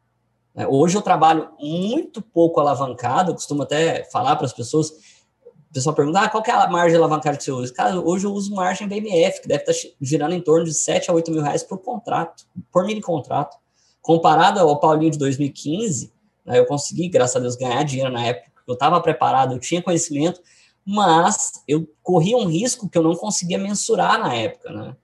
Né? 0.53 0.67
Hoje 0.67 0.97
eu 0.97 1.01
trabalho 1.01 1.49
muito 1.59 2.21
pouco 2.21 2.59
alavancado, 2.59 3.33
costumo 3.33 3.63
até 3.63 4.03
falar 4.05 4.35
para 4.35 4.45
as 4.45 4.53
pessoas, 4.53 4.89
o 4.89 5.73
pessoal 5.73 5.95
pergunta, 5.95 6.19
ah, 6.19 6.29
qual 6.29 6.43
que 6.43 6.51
é 6.51 6.53
a 6.53 6.69
margem 6.69 6.91
de 6.91 6.97
alavancagem 6.97 7.37
que 7.37 7.43
você 7.43 7.51
usa? 7.51 7.73
Cara, 7.73 7.99
hoje 7.99 8.25
eu 8.25 8.33
uso 8.33 8.53
margem 8.53 8.87
BMF, 8.87 9.41
que 9.41 9.47
deve 9.47 9.63
estar 9.63 9.73
tá 9.73 9.95
girando 10.01 10.33
em 10.33 10.41
torno 10.41 10.65
de 10.65 10.73
7 10.73 11.09
a 11.09 11.13
8 11.13 11.31
mil 11.31 11.41
reais 11.41 11.63
por 11.63 11.77
contrato, 11.77 12.45
por 12.71 12.85
mini 12.85 13.01
contrato. 13.01 13.57
Comparado 14.01 14.59
ao 14.59 14.79
Paulinho 14.79 15.11
de 15.11 15.17
2015, 15.17 16.11
né, 16.45 16.59
eu 16.59 16.65
consegui, 16.65 17.07
graças 17.07 17.35
a 17.35 17.39
Deus, 17.39 17.55
ganhar 17.55 17.83
dinheiro 17.83 18.11
na 18.11 18.25
época, 18.25 18.51
eu 18.67 18.73
estava 18.73 18.99
preparado, 18.99 19.53
eu 19.53 19.59
tinha 19.59 19.81
conhecimento, 19.81 20.41
mas 20.85 21.63
eu 21.67 21.87
corria 22.01 22.37
um 22.37 22.47
risco 22.47 22.89
que 22.89 22.97
eu 22.97 23.03
não 23.03 23.15
conseguia 23.15 23.57
mensurar 23.57 24.19
na 24.19 24.33
época, 24.33 24.71
né? 24.71 24.95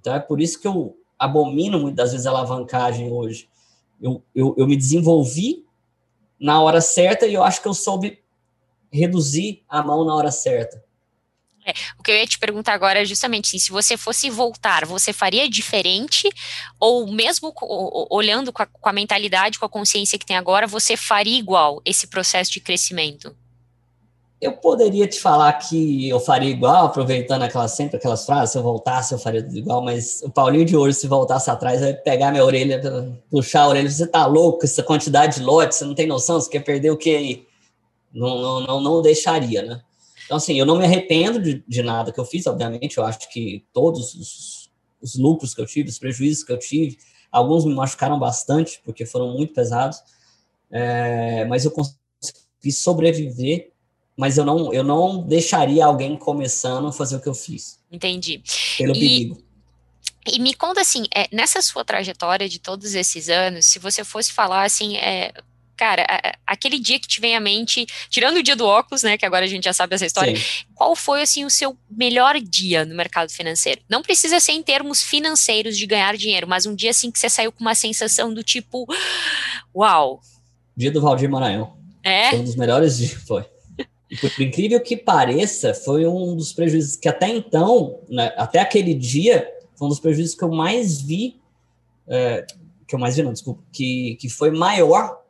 Então 0.00 0.14
é 0.14 0.20
por 0.20 0.40
isso 0.40 0.60
que 0.60 0.68
eu 0.68 0.96
abomino 1.18 1.80
muitas 1.80 2.12
vezes 2.12 2.26
a 2.26 2.30
alavancagem 2.30 3.10
hoje 3.10 3.48
eu, 4.00 4.22
eu, 4.34 4.54
eu 4.58 4.66
me 4.66 4.76
desenvolvi 4.76 5.64
na 6.38 6.60
hora 6.60 6.80
certa 6.80 7.26
e 7.26 7.34
eu 7.34 7.42
acho 7.42 7.62
que 7.62 7.68
eu 7.68 7.74
soube 7.74 8.22
reduzir 8.92 9.64
a 9.68 9.82
mão 9.82 10.04
na 10.04 10.14
hora 10.14 10.30
certa. 10.30 10.84
É, 11.64 11.72
o 11.98 12.02
que 12.02 12.12
eu 12.12 12.14
ia 12.14 12.26
te 12.26 12.38
perguntar 12.38 12.74
agora 12.74 13.02
é 13.02 13.04
justamente 13.04 13.48
assim, 13.48 13.58
se 13.58 13.72
você 13.72 13.96
fosse 13.96 14.30
voltar, 14.30 14.86
você 14.86 15.12
faria 15.12 15.48
diferente? 15.50 16.30
Ou 16.78 17.10
mesmo 17.10 17.52
olhando 18.08 18.52
com 18.52 18.62
a, 18.62 18.66
com 18.66 18.88
a 18.88 18.92
mentalidade, 18.92 19.58
com 19.58 19.66
a 19.66 19.68
consciência 19.68 20.16
que 20.16 20.24
tem 20.24 20.36
agora, 20.36 20.68
você 20.68 20.96
faria 20.96 21.36
igual 21.36 21.82
esse 21.84 22.06
processo 22.06 22.52
de 22.52 22.60
crescimento? 22.60 23.36
Eu 24.38 24.52
poderia 24.58 25.06
te 25.08 25.18
falar 25.18 25.50
que 25.54 26.08
eu 26.08 26.20
faria 26.20 26.50
igual, 26.50 26.86
aproveitando 26.86 27.42
aquelas, 27.42 27.72
sempre 27.72 27.96
aquelas 27.96 28.26
frases, 28.26 28.52
se 28.52 28.58
eu 28.58 28.62
voltasse, 28.62 29.14
eu 29.14 29.18
faria 29.18 29.42
tudo 29.42 29.56
igual, 29.56 29.82
mas 29.82 30.20
o 30.22 30.30
Paulinho 30.30 30.64
de 30.64 30.76
hoje, 30.76 30.98
se 30.98 31.06
voltasse 31.06 31.50
atrás, 31.50 31.80
vai 31.80 31.94
pegar 31.94 32.30
minha 32.30 32.44
orelha, 32.44 32.80
puxar 33.30 33.62
a 33.62 33.68
orelha, 33.68 33.90
você 33.90 34.06
tá 34.06 34.26
louco, 34.26 34.64
essa 34.64 34.82
quantidade 34.82 35.36
de 35.36 35.42
lotes, 35.42 35.78
você 35.78 35.84
não 35.86 35.94
tem 35.94 36.06
noção, 36.06 36.38
você 36.38 36.50
quer 36.50 36.60
perder 36.60 36.90
o 36.90 36.98
que 36.98 37.16
aí? 37.16 37.46
Não, 38.12 38.40
não, 38.40 38.60
não, 38.60 38.80
não 38.80 39.02
deixaria, 39.02 39.62
né? 39.62 39.80
Então, 40.26 40.36
assim, 40.36 40.58
eu 40.58 40.66
não 40.66 40.76
me 40.76 40.84
arrependo 40.84 41.40
de, 41.40 41.64
de 41.66 41.82
nada 41.82 42.12
que 42.12 42.20
eu 42.20 42.24
fiz, 42.24 42.46
obviamente, 42.46 42.98
eu 42.98 43.04
acho 43.04 43.30
que 43.30 43.64
todos 43.72 44.14
os, 44.14 44.70
os 45.00 45.14
lucros 45.14 45.54
que 45.54 45.62
eu 45.62 45.66
tive, 45.66 45.88
os 45.88 45.98
prejuízos 45.98 46.44
que 46.44 46.52
eu 46.52 46.58
tive, 46.58 46.98
alguns 47.32 47.64
me 47.64 47.74
machucaram 47.74 48.18
bastante, 48.18 48.82
porque 48.84 49.06
foram 49.06 49.32
muito 49.32 49.54
pesados, 49.54 49.98
é, 50.70 51.46
mas 51.46 51.64
eu 51.64 51.70
consegui 51.70 52.70
sobreviver 52.70 53.72
mas 54.16 54.38
eu 54.38 54.44
não, 54.44 54.72
eu 54.72 54.82
não 54.82 55.22
deixaria 55.22 55.84
alguém 55.84 56.16
começando 56.16 56.88
a 56.88 56.92
fazer 56.92 57.16
o 57.16 57.20
que 57.20 57.28
eu 57.28 57.34
fiz. 57.34 57.78
Entendi. 57.92 58.42
Pelo 58.78 58.96
e, 58.96 59.00
perigo. 59.00 59.42
E 60.32 60.38
me 60.38 60.54
conta 60.54 60.80
assim, 60.80 61.04
é, 61.14 61.28
nessa 61.30 61.60
sua 61.60 61.84
trajetória 61.84 62.48
de 62.48 62.58
todos 62.58 62.94
esses 62.94 63.28
anos, 63.28 63.66
se 63.66 63.78
você 63.78 64.02
fosse 64.02 64.32
falar 64.32 64.64
assim, 64.64 64.96
é, 64.96 65.32
cara, 65.76 66.04
aquele 66.46 66.78
dia 66.78 66.98
que 66.98 67.06
te 67.06 67.20
vem 67.20 67.36
à 67.36 67.40
mente, 67.40 67.86
tirando 68.08 68.38
o 68.38 68.42
dia 68.42 68.56
do 68.56 68.64
óculos, 68.64 69.02
né, 69.02 69.18
que 69.18 69.26
agora 69.26 69.44
a 69.44 69.48
gente 69.48 69.64
já 69.64 69.72
sabe 69.72 69.94
essa 69.94 70.06
história, 70.06 70.34
Sim. 70.34 70.42
qual 70.74 70.96
foi, 70.96 71.22
assim, 71.22 71.44
o 71.44 71.50
seu 71.50 71.76
melhor 71.88 72.40
dia 72.40 72.84
no 72.84 72.94
mercado 72.94 73.30
financeiro? 73.30 73.82
Não 73.88 74.02
precisa 74.02 74.40
ser 74.40 74.52
em 74.52 74.62
termos 74.62 75.02
financeiros 75.02 75.76
de 75.76 75.86
ganhar 75.86 76.16
dinheiro, 76.16 76.48
mas 76.48 76.66
um 76.66 76.74
dia, 76.74 76.90
assim, 76.90 77.10
que 77.10 77.18
você 77.18 77.28
saiu 77.28 77.52
com 77.52 77.60
uma 77.60 77.74
sensação 77.74 78.32
do 78.32 78.42
tipo, 78.42 78.86
uau. 79.74 80.20
Dia 80.76 80.90
do 80.90 81.00
Valdir 81.00 81.30
Maranhão. 81.30 81.76
É? 82.02 82.30
Foi 82.30 82.38
um 82.40 82.44
dos 82.44 82.56
melhores 82.56 82.96
dias, 82.96 83.12
foi. 83.26 83.44
Por 84.20 84.30
incrível 84.40 84.80
que 84.80 84.96
pareça, 84.96 85.74
foi 85.74 86.06
um 86.06 86.36
dos 86.36 86.52
prejuízos 86.52 86.96
que 86.96 87.08
até 87.08 87.28
então, 87.28 88.00
né, 88.08 88.32
até 88.36 88.60
aquele 88.60 88.94
dia, 88.94 89.48
foi 89.74 89.86
um 89.86 89.90
dos 89.90 90.00
prejuízos 90.00 90.34
que 90.34 90.44
eu 90.44 90.50
mais 90.50 91.00
vi, 91.00 91.40
é, 92.06 92.46
que 92.86 92.94
eu 92.94 92.98
mais 92.98 93.16
vi, 93.16 93.22
não, 93.22 93.32
desculpa, 93.32 93.62
que, 93.72 94.16
que 94.20 94.28
foi 94.28 94.50
maior 94.50 95.20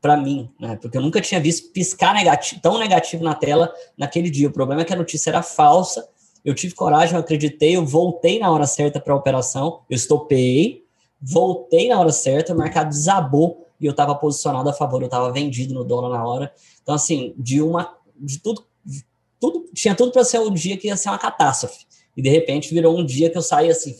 para 0.00 0.16
mim, 0.16 0.48
né? 0.60 0.78
Porque 0.80 0.96
eu 0.96 1.02
nunca 1.02 1.20
tinha 1.20 1.40
visto 1.40 1.72
piscar 1.72 2.14
negativo, 2.14 2.60
tão 2.60 2.78
negativo 2.78 3.22
na 3.24 3.34
tela 3.34 3.72
naquele 3.96 4.30
dia. 4.30 4.48
O 4.48 4.52
problema 4.52 4.82
é 4.82 4.84
que 4.84 4.92
a 4.92 4.96
notícia 4.96 5.30
era 5.30 5.42
falsa. 5.42 6.08
Eu 6.44 6.54
tive 6.54 6.74
coragem, 6.74 7.14
eu 7.14 7.20
acreditei, 7.20 7.76
eu 7.76 7.84
voltei 7.84 8.38
na 8.38 8.50
hora 8.50 8.66
certa 8.66 9.00
para 9.00 9.12
a 9.12 9.16
operação, 9.16 9.80
eu 9.90 9.96
estopei, 9.96 10.84
voltei 11.20 11.88
na 11.88 11.98
hora 11.98 12.12
certa, 12.12 12.54
o 12.54 12.56
mercado 12.56 12.90
desabou 12.90 13.66
e 13.80 13.86
eu 13.86 13.90
estava 13.90 14.14
posicionado 14.14 14.68
a 14.70 14.72
favor, 14.72 15.02
eu 15.02 15.06
estava 15.06 15.32
vendido 15.32 15.74
no 15.74 15.84
dólar 15.84 16.10
na 16.10 16.24
hora. 16.24 16.52
Então, 16.82 16.94
assim, 16.94 17.34
de 17.36 17.60
uma. 17.60 17.96
De 18.20 18.38
tudo, 18.40 18.66
de 18.84 19.04
tudo 19.40 19.68
tinha 19.74 19.94
tudo 19.94 20.12
para 20.12 20.24
ser 20.24 20.40
um 20.40 20.52
dia 20.52 20.76
que 20.76 20.88
ia 20.88 20.96
ser 20.96 21.08
uma 21.08 21.18
catástrofe. 21.18 21.86
E 22.16 22.22
de 22.22 22.28
repente 22.28 22.72
virou 22.74 22.98
um 22.98 23.04
dia 23.04 23.30
que 23.30 23.38
eu 23.38 23.42
saí 23.42 23.70
assim, 23.70 23.96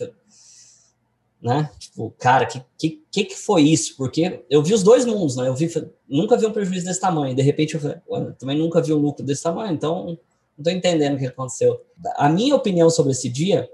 né? 1.41 1.71
Tipo, 1.79 2.13
cara, 2.19 2.47
que, 2.47 2.65
que, 3.11 3.25
que 3.25 3.37
foi 3.37 3.63
isso? 3.63 3.97
Porque 3.97 4.45
eu 4.51 4.63
vi 4.63 4.75
os 4.75 4.83
dois 4.83 5.05
mundos, 5.05 5.37
né? 5.37 5.49
Eu 5.49 5.55
vi, 5.55 5.71
nunca 6.09 6.37
vi 6.37 6.47
um 6.47 6.53
prejuízo 6.53 6.85
desse 6.85 7.01
tamanho. 7.01 7.35
De 7.35 7.43
repente 7.43 7.75
eu 7.75 7.81
falei, 7.81 7.99
também 8.39 8.59
nunca 8.59 8.83
vi 8.83 8.93
um 8.93 8.99
lucro 8.99 9.25
desse 9.25 9.43
tamanho, 9.43 9.73
então 9.73 10.05
não 10.05 10.19
estou 10.59 10.73
entendendo 10.73 11.15
o 11.15 11.19
que 11.19 11.27
aconteceu. 11.27 11.81
A 12.17 12.29
minha 12.29 12.57
opinião 12.57 12.91
sobre 12.91 13.13
esse 13.13 13.29
dia, 13.29 13.71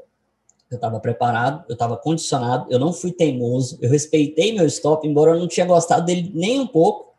eu 0.70 0.76
estava 0.76 1.00
preparado, 1.00 1.64
eu 1.68 1.72
estava 1.72 1.96
condicionado, 1.96 2.66
eu 2.70 2.78
não 2.78 2.92
fui 2.92 3.12
teimoso, 3.12 3.78
eu 3.80 3.90
respeitei 3.90 4.52
meu 4.52 4.66
stop, 4.66 5.06
embora 5.06 5.32
eu 5.32 5.38
não 5.38 5.48
tinha 5.48 5.64
gostado 5.64 6.04
dele 6.04 6.30
nem 6.34 6.60
um 6.60 6.66
pouco. 6.66 7.14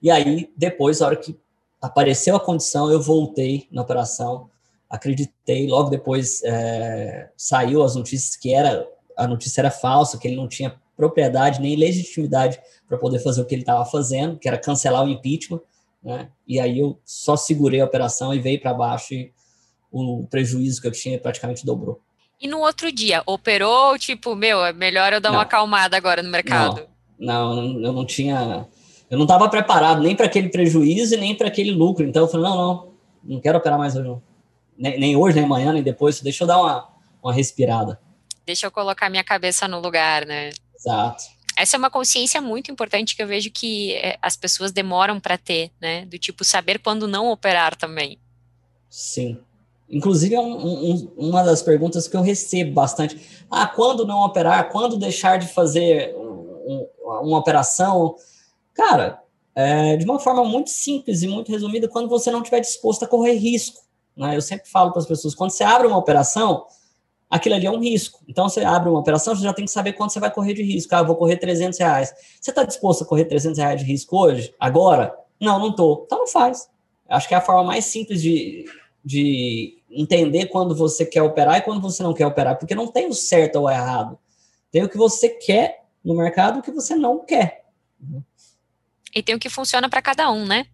E 0.00 0.10
aí, 0.10 0.50
depois, 0.56 1.02
a 1.02 1.06
hora 1.06 1.16
que 1.16 1.36
apareceu 1.80 2.36
a 2.36 2.40
condição, 2.40 2.90
eu 2.90 3.00
voltei 3.00 3.66
na 3.70 3.82
operação, 3.82 4.50
acreditei. 4.88 5.66
Logo 5.66 5.90
depois 5.90 6.42
é, 6.44 7.30
saiu 7.36 7.82
as 7.82 7.94
notícias 7.94 8.36
que 8.36 8.52
era 8.52 8.86
a 9.16 9.26
notícia 9.26 9.60
era 9.60 9.70
falsa, 9.70 10.16
que 10.16 10.28
ele 10.28 10.36
não 10.36 10.46
tinha 10.46 10.76
propriedade 10.96 11.60
nem 11.60 11.74
legitimidade 11.74 12.60
para 12.88 12.96
poder 12.96 13.18
fazer 13.18 13.40
o 13.40 13.44
que 13.44 13.54
ele 13.54 13.62
estava 13.62 13.84
fazendo, 13.84 14.38
que 14.38 14.46
era 14.46 14.56
cancelar 14.56 15.04
o 15.04 15.08
impeachment, 15.08 15.60
né? 16.02 16.28
E 16.46 16.60
aí 16.60 16.78
eu 16.78 16.98
só 17.04 17.36
segurei 17.36 17.80
a 17.80 17.84
operação 17.84 18.32
e 18.32 18.38
veio 18.38 18.60
para 18.60 18.72
baixo 18.72 19.14
e 19.14 19.32
o 19.90 20.24
prejuízo 20.30 20.80
que 20.80 20.86
eu 20.86 20.92
tinha 20.92 21.18
praticamente 21.18 21.66
dobrou. 21.66 22.00
E 22.40 22.46
no 22.46 22.60
outro 22.60 22.92
dia, 22.92 23.22
operou, 23.26 23.98
tipo, 23.98 24.36
meu, 24.36 24.64
é 24.64 24.72
melhor 24.72 25.12
eu 25.12 25.20
dar 25.20 25.30
não. 25.30 25.38
uma 25.38 25.42
acalmada 25.42 25.96
agora 25.96 26.22
no 26.22 26.30
mercado? 26.30 26.86
Não, 27.18 27.56
não 27.56 27.84
eu 27.84 27.92
não 27.92 28.06
tinha. 28.06 28.66
Eu 29.10 29.16
não 29.16 29.24
estava 29.24 29.48
preparado 29.48 30.02
nem 30.02 30.14
para 30.14 30.26
aquele 30.26 30.48
prejuízo 30.48 31.14
e 31.14 31.16
nem 31.16 31.34
para 31.34 31.48
aquele 31.48 31.70
lucro. 31.70 32.04
Então 32.04 32.22
eu 32.22 32.28
falei: 32.28 32.48
não, 32.48 32.56
não, 32.56 32.88
não 33.24 33.40
quero 33.40 33.58
operar 33.58 33.78
mais 33.78 33.96
hoje, 33.96 34.08
não. 34.08 34.22
Nem, 34.76 34.98
nem 34.98 35.16
hoje, 35.16 35.36
nem 35.36 35.44
amanhã, 35.44 35.72
nem 35.72 35.82
depois. 35.82 36.20
Deixa 36.20 36.44
eu 36.44 36.48
dar 36.48 36.60
uma, 36.60 36.88
uma 37.22 37.32
respirada 37.32 37.98
deixa 38.48 38.66
eu 38.66 38.70
colocar 38.70 39.10
minha 39.10 39.22
cabeça 39.22 39.68
no 39.68 39.78
lugar, 39.78 40.24
né? 40.24 40.48
Exato. 40.74 41.24
Essa 41.54 41.76
é 41.76 41.78
uma 41.78 41.90
consciência 41.90 42.40
muito 42.40 42.70
importante 42.70 43.14
que 43.14 43.22
eu 43.22 43.26
vejo 43.26 43.50
que 43.50 43.92
é, 43.96 44.16
as 44.22 44.36
pessoas 44.36 44.72
demoram 44.72 45.20
para 45.20 45.36
ter, 45.36 45.70
né? 45.78 46.06
Do 46.06 46.18
tipo, 46.18 46.44
saber 46.44 46.78
quando 46.78 47.06
não 47.06 47.30
operar 47.30 47.76
também. 47.76 48.18
Sim. 48.88 49.38
Inclusive, 49.90 50.34
é 50.34 50.40
um, 50.40 50.54
um, 50.56 51.12
uma 51.16 51.42
das 51.42 51.62
perguntas 51.62 52.08
que 52.08 52.16
eu 52.16 52.22
recebo 52.22 52.72
bastante. 52.72 53.44
Ah, 53.50 53.66
quando 53.66 54.06
não 54.06 54.24
operar? 54.24 54.70
Quando 54.70 54.96
deixar 54.96 55.38
de 55.38 55.48
fazer 55.48 56.14
um, 56.16 56.86
uma 57.22 57.38
operação? 57.38 58.16
Cara, 58.78 59.20
é, 59.56 59.96
de 59.96 60.04
uma 60.04 60.20
forma 60.20 60.44
muito 60.44 60.70
simples 60.70 61.22
e 61.22 61.26
muito 61.26 61.50
resumida, 61.50 61.88
quando 61.88 62.08
você 62.08 62.30
não 62.30 62.38
estiver 62.38 62.60
disposto 62.60 63.02
a 63.02 63.08
correr 63.08 63.32
risco. 63.32 63.82
Né? 64.16 64.36
Eu 64.36 64.40
sempre 64.40 64.70
falo 64.70 64.92
para 64.92 65.00
as 65.00 65.06
pessoas, 65.06 65.34
quando 65.34 65.50
você 65.50 65.64
abre 65.64 65.88
uma 65.88 65.98
operação, 65.98 66.64
aquilo 67.28 67.56
ali 67.56 67.66
é 67.66 67.70
um 67.72 67.80
risco. 67.80 68.20
Então, 68.28 68.48
você 68.48 68.60
abre 68.60 68.88
uma 68.88 69.00
operação, 69.00 69.34
você 69.34 69.42
já 69.42 69.52
tem 69.52 69.64
que 69.64 69.70
saber 69.72 69.94
quanto 69.94 70.12
você 70.12 70.20
vai 70.20 70.32
correr 70.32 70.54
de 70.54 70.62
risco. 70.62 70.94
Ah, 70.94 71.02
vou 71.02 71.16
correr 71.16 71.38
300 71.38 71.76
reais. 71.76 72.14
Você 72.40 72.52
está 72.52 72.62
disposto 72.62 73.02
a 73.02 73.06
correr 73.06 73.24
300 73.24 73.58
reais 73.58 73.80
de 73.80 73.84
risco 73.84 74.16
hoje? 74.16 74.54
Agora? 74.60 75.12
Não, 75.40 75.58
não 75.58 75.70
estou. 75.70 76.04
Então, 76.06 76.20
não 76.20 76.28
faz. 76.28 76.70
Acho 77.08 77.26
que 77.26 77.34
é 77.34 77.38
a 77.38 77.40
forma 77.40 77.64
mais 77.64 77.84
simples 77.84 78.22
de, 78.22 78.64
de 79.04 79.82
entender 79.90 80.46
quando 80.46 80.72
você 80.72 81.04
quer 81.04 81.22
operar 81.22 81.58
e 81.58 81.62
quando 81.62 81.82
você 81.82 82.00
não 82.00 82.14
quer 82.14 82.26
operar, 82.26 82.56
porque 82.56 82.76
não 82.76 82.86
tem 82.86 83.08
o 83.08 83.12
certo 83.12 83.56
ou 83.56 83.64
o 83.64 83.70
errado. 83.70 84.16
Tem 84.70 84.84
o 84.84 84.88
que 84.88 84.96
você 84.96 85.30
quer 85.30 85.84
no 86.04 86.14
mercado 86.14 86.58
e 86.58 86.60
o 86.60 86.62
que 86.62 86.70
você 86.70 86.94
não 86.94 87.24
quer. 87.24 87.64
E 89.14 89.22
tem 89.22 89.34
o 89.34 89.38
que 89.38 89.48
funciona 89.48 89.88
para 89.88 90.02
cada 90.02 90.30
um, 90.30 90.44
né? 90.44 90.66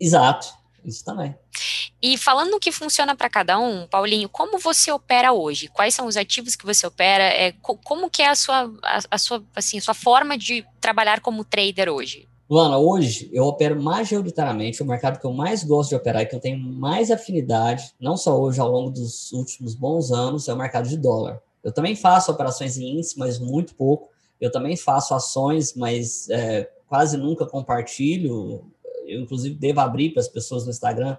Exato, 0.00 0.48
isso 0.84 1.04
também. 1.04 1.34
E 2.00 2.16
falando 2.16 2.52
no 2.52 2.60
que 2.60 2.70
funciona 2.70 3.16
para 3.16 3.28
cada 3.28 3.58
um, 3.58 3.86
Paulinho, 3.86 4.28
como 4.28 4.58
você 4.58 4.92
opera 4.92 5.32
hoje? 5.32 5.68
Quais 5.68 5.94
são 5.94 6.06
os 6.06 6.16
ativos 6.16 6.54
que 6.54 6.64
você 6.64 6.86
opera? 6.86 7.24
É, 7.24 7.52
como 7.60 8.08
que 8.08 8.22
é 8.22 8.28
a 8.28 8.34
sua, 8.36 8.72
a, 8.82 9.00
a 9.10 9.18
sua, 9.18 9.42
assim, 9.56 9.78
a 9.78 9.80
sua 9.80 9.94
forma 9.94 10.38
de 10.38 10.64
trabalhar 10.80 11.20
como 11.20 11.44
trader 11.44 11.88
hoje? 11.88 12.28
Luana, 12.48 12.78
hoje 12.78 13.28
eu 13.32 13.44
opero 13.44 13.80
majoritariamente 13.82 14.82
o 14.82 14.86
mercado 14.86 15.18
que 15.18 15.26
eu 15.26 15.32
mais 15.32 15.62
gosto 15.62 15.90
de 15.90 15.96
operar 15.96 16.22
e 16.22 16.26
que 16.26 16.34
eu 16.34 16.40
tenho 16.40 16.58
mais 16.58 17.10
afinidade, 17.10 17.92
não 18.00 18.16
só 18.16 18.40
hoje, 18.40 18.58
ao 18.58 18.70
longo 18.70 18.90
dos 18.90 19.32
últimos 19.32 19.74
bons 19.74 20.10
anos, 20.10 20.48
é 20.48 20.54
o 20.54 20.56
mercado 20.56 20.88
de 20.88 20.96
dólar. 20.96 21.42
Eu 21.62 21.72
também 21.72 21.94
faço 21.94 22.30
operações 22.30 22.78
em 22.78 22.96
índice, 22.96 23.18
mas 23.18 23.38
muito 23.38 23.74
pouco. 23.74 24.08
Eu 24.40 24.50
também 24.50 24.76
faço 24.76 25.14
ações, 25.14 25.74
mas 25.74 26.30
é, 26.30 26.70
quase 26.88 27.16
nunca 27.16 27.46
compartilho. 27.46 28.70
Eu, 29.06 29.20
inclusive, 29.20 29.54
devo 29.54 29.80
abrir 29.80 30.10
para 30.10 30.20
as 30.20 30.28
pessoas 30.28 30.64
no 30.64 30.70
Instagram 30.70 31.16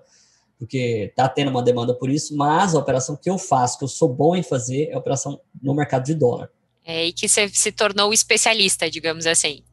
porque 0.59 1.07
está 1.09 1.29
tendo 1.29 1.49
uma 1.49 1.63
demanda 1.63 1.93
por 1.93 2.09
isso, 2.09 2.35
mas 2.35 2.75
a 2.75 2.79
operação 2.79 3.15
que 3.15 3.29
eu 3.29 3.37
faço, 3.37 3.77
que 3.77 3.85
eu 3.85 3.87
sou 3.87 4.09
bom 4.09 4.35
em 4.35 4.43
fazer, 4.43 4.89
é 4.89 4.93
a 4.93 4.97
operação 4.97 5.39
no 5.63 5.73
mercado 5.73 6.03
de 6.03 6.13
dólar. 6.13 6.51
É, 6.85 7.05
e 7.05 7.13
que 7.13 7.29
você 7.29 7.47
se 7.47 7.71
tornou 7.71 8.11
especialista, 8.11 8.89
digamos 8.89 9.25
assim. 9.25 9.63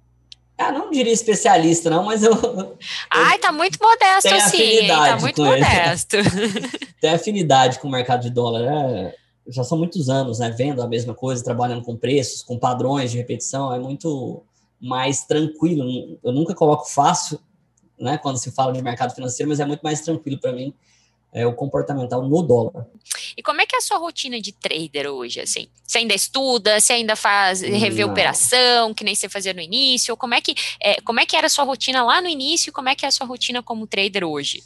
Ah, 0.57 0.71
não 0.71 0.89
diria 0.91 1.13
especialista, 1.13 1.91
não, 1.91 2.05
mas 2.05 2.23
eu. 2.23 2.33
Ai, 3.11 3.39
tá 3.39 3.51
muito 3.51 3.79
modesto 3.83 4.29
assim, 4.29 4.87
tá 4.87 5.17
muito 5.17 5.43
modesto. 5.43 6.17
Tem 7.01 7.11
afinidade 7.11 7.79
com 7.81 7.89
o 7.89 7.91
mercado 7.91 8.23
de 8.23 8.31
dólar, 8.31 8.63
né? 8.63 9.13
Já 9.49 9.65
são 9.65 9.77
muitos 9.77 10.09
anos, 10.09 10.39
né? 10.39 10.51
Vendo 10.51 10.83
a 10.83 10.89
mesma 10.89 11.15
coisa, 11.15 11.45
trabalhando 11.45 11.83
com 11.83 11.97
preços, 11.97 12.43
com 12.43 12.59
padrões 12.59 13.11
de 13.11 13.19
repetição, 13.19 13.75
é 13.75 13.79
muito 13.79 14.43
mais 14.81 15.25
tranquilo. 15.25 16.19
Eu 16.23 16.33
nunca 16.33 16.55
coloco 16.55 16.85
fácil, 16.87 17.41
né, 17.99 18.19
quando 18.19 18.37
se 18.37 18.51
fala 18.51 18.73
de 18.73 18.83
mercado 18.83 19.15
financeiro, 19.15 19.49
mas 19.49 19.61
é 19.61 19.65
muito 19.65 19.81
mais 19.81 20.01
tranquilo 20.01 20.39
para 20.39 20.53
mim 20.53 20.75
é, 21.37 21.47
o 21.47 21.53
comportamental 21.53 22.27
no 22.27 22.43
dólar. 22.43 22.87
E 23.37 23.43
como 23.43 23.61
é 23.61 23.67
que 23.67 23.77
é 23.77 23.79
a 23.79 23.83
sua 23.83 23.99
rotina 23.99 24.41
de 24.41 24.53
trader 24.53 25.07
hoje, 25.07 25.41
assim? 25.41 25.69
Você 25.87 25.99
ainda 25.99 26.15
estuda, 26.15 26.81
você 26.81 26.95
ainda 26.95 27.15
faz, 27.15 27.61
revê 27.61 28.03
Não. 28.03 28.11
operação, 28.11 28.95
que 28.95 29.05
nem 29.05 29.15
você 29.15 29.29
fazia 29.29 29.53
no 29.53 29.61
início? 29.61 30.13
Ou 30.13 30.17
como 30.17 30.33
é 30.33 30.41
que, 30.41 30.55
é, 30.81 30.99
como 31.03 31.21
é 31.21 31.27
que 31.27 31.37
era 31.37 31.47
a 31.47 31.51
sua 31.51 31.65
rotina 31.65 32.03
lá 32.03 32.23
no 32.23 32.29
início 32.29 32.71
e 32.71 32.73
como 32.73 32.89
é 32.89 32.95
que 32.95 33.05
é 33.05 33.09
a 33.09 33.13
sua 33.13 33.27
rotina 33.27 33.63
como 33.63 33.87
trader 33.87 34.25
hoje? 34.25 34.63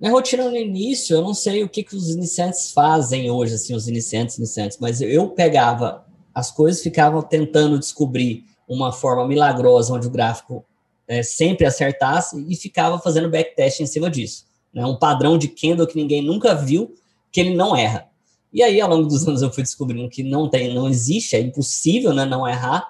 Minha 0.00 0.12
rotina 0.12 0.48
no 0.48 0.56
início, 0.56 1.16
eu 1.16 1.22
não 1.22 1.34
sei 1.34 1.64
o 1.64 1.68
que, 1.68 1.82
que 1.82 1.96
os 1.96 2.10
iniciantes 2.10 2.70
fazem 2.70 3.28
hoje, 3.28 3.54
assim, 3.54 3.74
os 3.74 3.88
iniciantes, 3.88 4.38
iniciantes, 4.38 4.78
mas 4.80 5.00
eu 5.00 5.30
pegava 5.30 6.06
as 6.32 6.52
coisas, 6.52 6.80
ficava 6.80 7.20
tentando 7.24 7.76
descobrir 7.76 8.44
uma 8.68 8.92
forma 8.92 9.26
milagrosa 9.26 9.94
onde 9.94 10.06
o 10.06 10.10
gráfico 10.10 10.64
é, 11.06 11.22
sempre 11.22 11.66
acertasse 11.66 12.44
e 12.48 12.54
ficava 12.54 12.98
fazendo 12.98 13.30
backtest 13.30 13.80
em 13.80 13.86
cima 13.86 14.10
disso. 14.10 14.44
Né? 14.72 14.84
Um 14.84 14.96
padrão 14.96 15.38
de 15.38 15.48
Kendall 15.48 15.86
que 15.86 15.96
ninguém 15.96 16.22
nunca 16.22 16.54
viu, 16.54 16.94
que 17.32 17.40
ele 17.40 17.54
não 17.54 17.74
erra. 17.74 18.08
E 18.52 18.62
aí, 18.62 18.80
ao 18.80 18.88
longo 18.88 19.08
dos 19.08 19.26
anos, 19.28 19.42
eu 19.42 19.50
fui 19.50 19.62
descobrindo 19.62 20.08
que 20.08 20.22
não 20.22 20.48
tem, 20.48 20.74
não 20.74 20.88
existe, 20.88 21.34
é 21.34 21.40
impossível 21.40 22.12
né, 22.12 22.24
não 22.24 22.46
errar. 22.46 22.86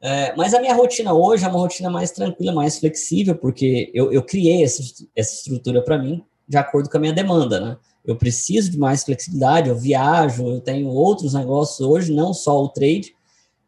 É, 0.00 0.34
mas 0.36 0.54
a 0.54 0.60
minha 0.60 0.74
rotina 0.74 1.12
hoje 1.12 1.44
é 1.44 1.48
uma 1.48 1.58
rotina 1.58 1.90
mais 1.90 2.10
tranquila, 2.10 2.52
mais 2.52 2.78
flexível, 2.78 3.34
porque 3.34 3.90
eu, 3.94 4.12
eu 4.12 4.22
criei 4.22 4.62
essa, 4.62 4.82
essa 5.14 5.34
estrutura 5.34 5.82
para 5.82 5.98
mim 5.98 6.24
de 6.48 6.56
acordo 6.56 6.88
com 6.88 6.96
a 6.96 7.00
minha 7.00 7.12
demanda, 7.12 7.60
né? 7.60 7.76
Eu 8.04 8.16
preciso 8.16 8.70
de 8.70 8.78
mais 8.78 9.04
flexibilidade, 9.04 9.68
eu 9.68 9.76
viajo, 9.76 10.46
eu 10.46 10.60
tenho 10.60 10.88
outros 10.88 11.34
negócios 11.34 11.86
hoje, 11.86 12.12
não 12.12 12.32
só 12.32 12.62
o 12.62 12.68
trade, 12.68 13.14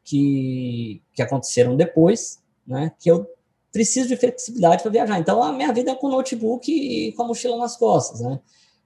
que, 0.04 1.02
que 1.14 1.22
aconteceram 1.22 1.76
depois, 1.76 2.38
né? 2.66 2.92
Que 2.98 3.10
eu 3.10 3.26
preciso 3.72 4.08
de 4.08 4.16
flexibilidade 4.16 4.82
para 4.82 4.90
viajar. 4.90 5.18
Então, 5.18 5.42
a 5.42 5.52
minha 5.52 5.72
vida 5.72 5.92
é 5.92 5.94
com 5.94 6.08
notebook 6.08 6.70
e 6.70 7.12
com 7.12 7.22
a 7.22 7.26
mochila 7.26 7.56
nas 7.56 7.76
costas, 7.76 8.20
né? 8.20 8.40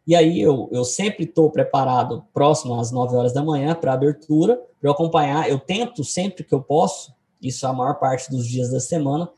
E 0.07 0.15
aí 0.15 0.41
eu, 0.41 0.69
eu 0.71 0.85
sempre 0.85 1.25
estou 1.25 1.51
preparado 1.51 2.25
próximo 2.33 2.79
às 2.79 2.91
9 2.91 3.17
horas 3.17 3.33
da 3.33 3.43
manhã 3.43 3.75
para 3.75 3.95
abertura, 3.95 4.57
para 4.79 4.91
eu 4.91 4.93
acompanhar. 4.93 5.49
Eu 5.49 5.59
tento 5.59 6.05
sempre 6.05 6.45
que 6.45 6.55
eu 6.55 6.61
posso, 6.61 7.15
isso 7.41 7.67
a 7.67 7.73
maior 7.73 7.95
parte 7.95 8.31
dos 8.31 8.47
dias 8.47 8.71
da 8.71 8.81
semana, 8.81 9.31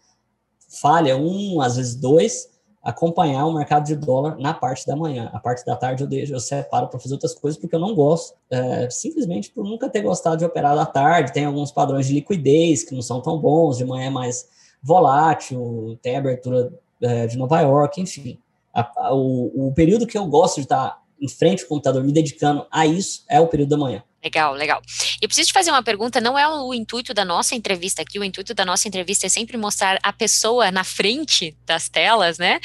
falha 0.80 1.16
um, 1.16 1.60
às 1.60 1.76
vezes 1.76 1.94
dois, 1.94 2.48
acompanhar 2.86 3.44
o 3.46 3.52
mercado 3.52 3.84
de 3.84 3.96
dólar 3.96 4.38
na 4.38 4.54
parte 4.54 4.86
da 4.86 4.94
manhã. 4.94 5.28
A 5.32 5.40
parte 5.40 5.66
da 5.66 5.74
tarde 5.74 6.04
eu 6.04 6.08
deixo, 6.08 6.32
eu 6.32 6.38
separo 6.38 6.86
para 6.86 7.00
fazer 7.00 7.14
outras 7.14 7.34
coisas 7.34 7.60
porque 7.60 7.74
eu 7.74 7.80
não 7.80 7.96
gosto, 7.96 8.36
é, 8.48 8.88
simplesmente 8.88 9.50
por 9.50 9.64
nunca 9.64 9.90
ter 9.90 10.02
gostado 10.02 10.36
de 10.36 10.44
operar 10.44 10.78
à 10.78 10.86
tarde. 10.86 11.32
Tem 11.32 11.44
alguns 11.44 11.72
padrões 11.72 12.06
de 12.06 12.14
liquidez 12.14 12.84
que 12.84 12.94
não 12.94 13.02
são 13.02 13.20
tão 13.20 13.40
bons, 13.40 13.78
de 13.78 13.84
manhã 13.84 14.06
é 14.06 14.10
mais 14.10 14.48
volátil, 14.80 15.98
tem 16.00 16.16
abertura 16.16 16.72
é, 17.02 17.26
de 17.26 17.36
Nova 17.36 17.60
York, 17.60 18.00
enfim. 18.00 18.38
A, 18.72 19.08
a, 19.08 19.14
o, 19.14 19.68
o, 19.68 19.72
período 19.74 20.06
que 20.06 20.16
eu 20.16 20.24
gosto 20.26 20.56
de 20.56 20.62
estar 20.62 21.02
em 21.20 21.28
frente 21.28 21.64
ao 21.64 21.68
computador, 21.68 22.04
me 22.04 22.12
dedicando 22.12 22.66
a 22.70 22.86
isso, 22.86 23.24
é 23.28 23.40
o 23.40 23.48
período 23.48 23.70
da 23.70 23.78
manhã. 23.78 24.04
Legal, 24.26 24.54
legal. 24.54 24.82
Eu 25.22 25.28
preciso 25.28 25.46
te 25.46 25.52
fazer 25.52 25.70
uma 25.70 25.84
pergunta, 25.84 26.20
não 26.20 26.36
é 26.36 26.48
o 26.48 26.74
intuito 26.74 27.14
da 27.14 27.24
nossa 27.24 27.54
entrevista 27.54 28.02
aqui, 28.02 28.18
o 28.18 28.24
intuito 28.24 28.52
da 28.54 28.64
nossa 28.64 28.88
entrevista 28.88 29.26
é 29.26 29.28
sempre 29.28 29.56
mostrar 29.56 30.00
a 30.02 30.12
pessoa 30.12 30.68
na 30.72 30.82
frente 30.82 31.56
das 31.64 31.88
telas, 31.88 32.36
né? 32.36 32.58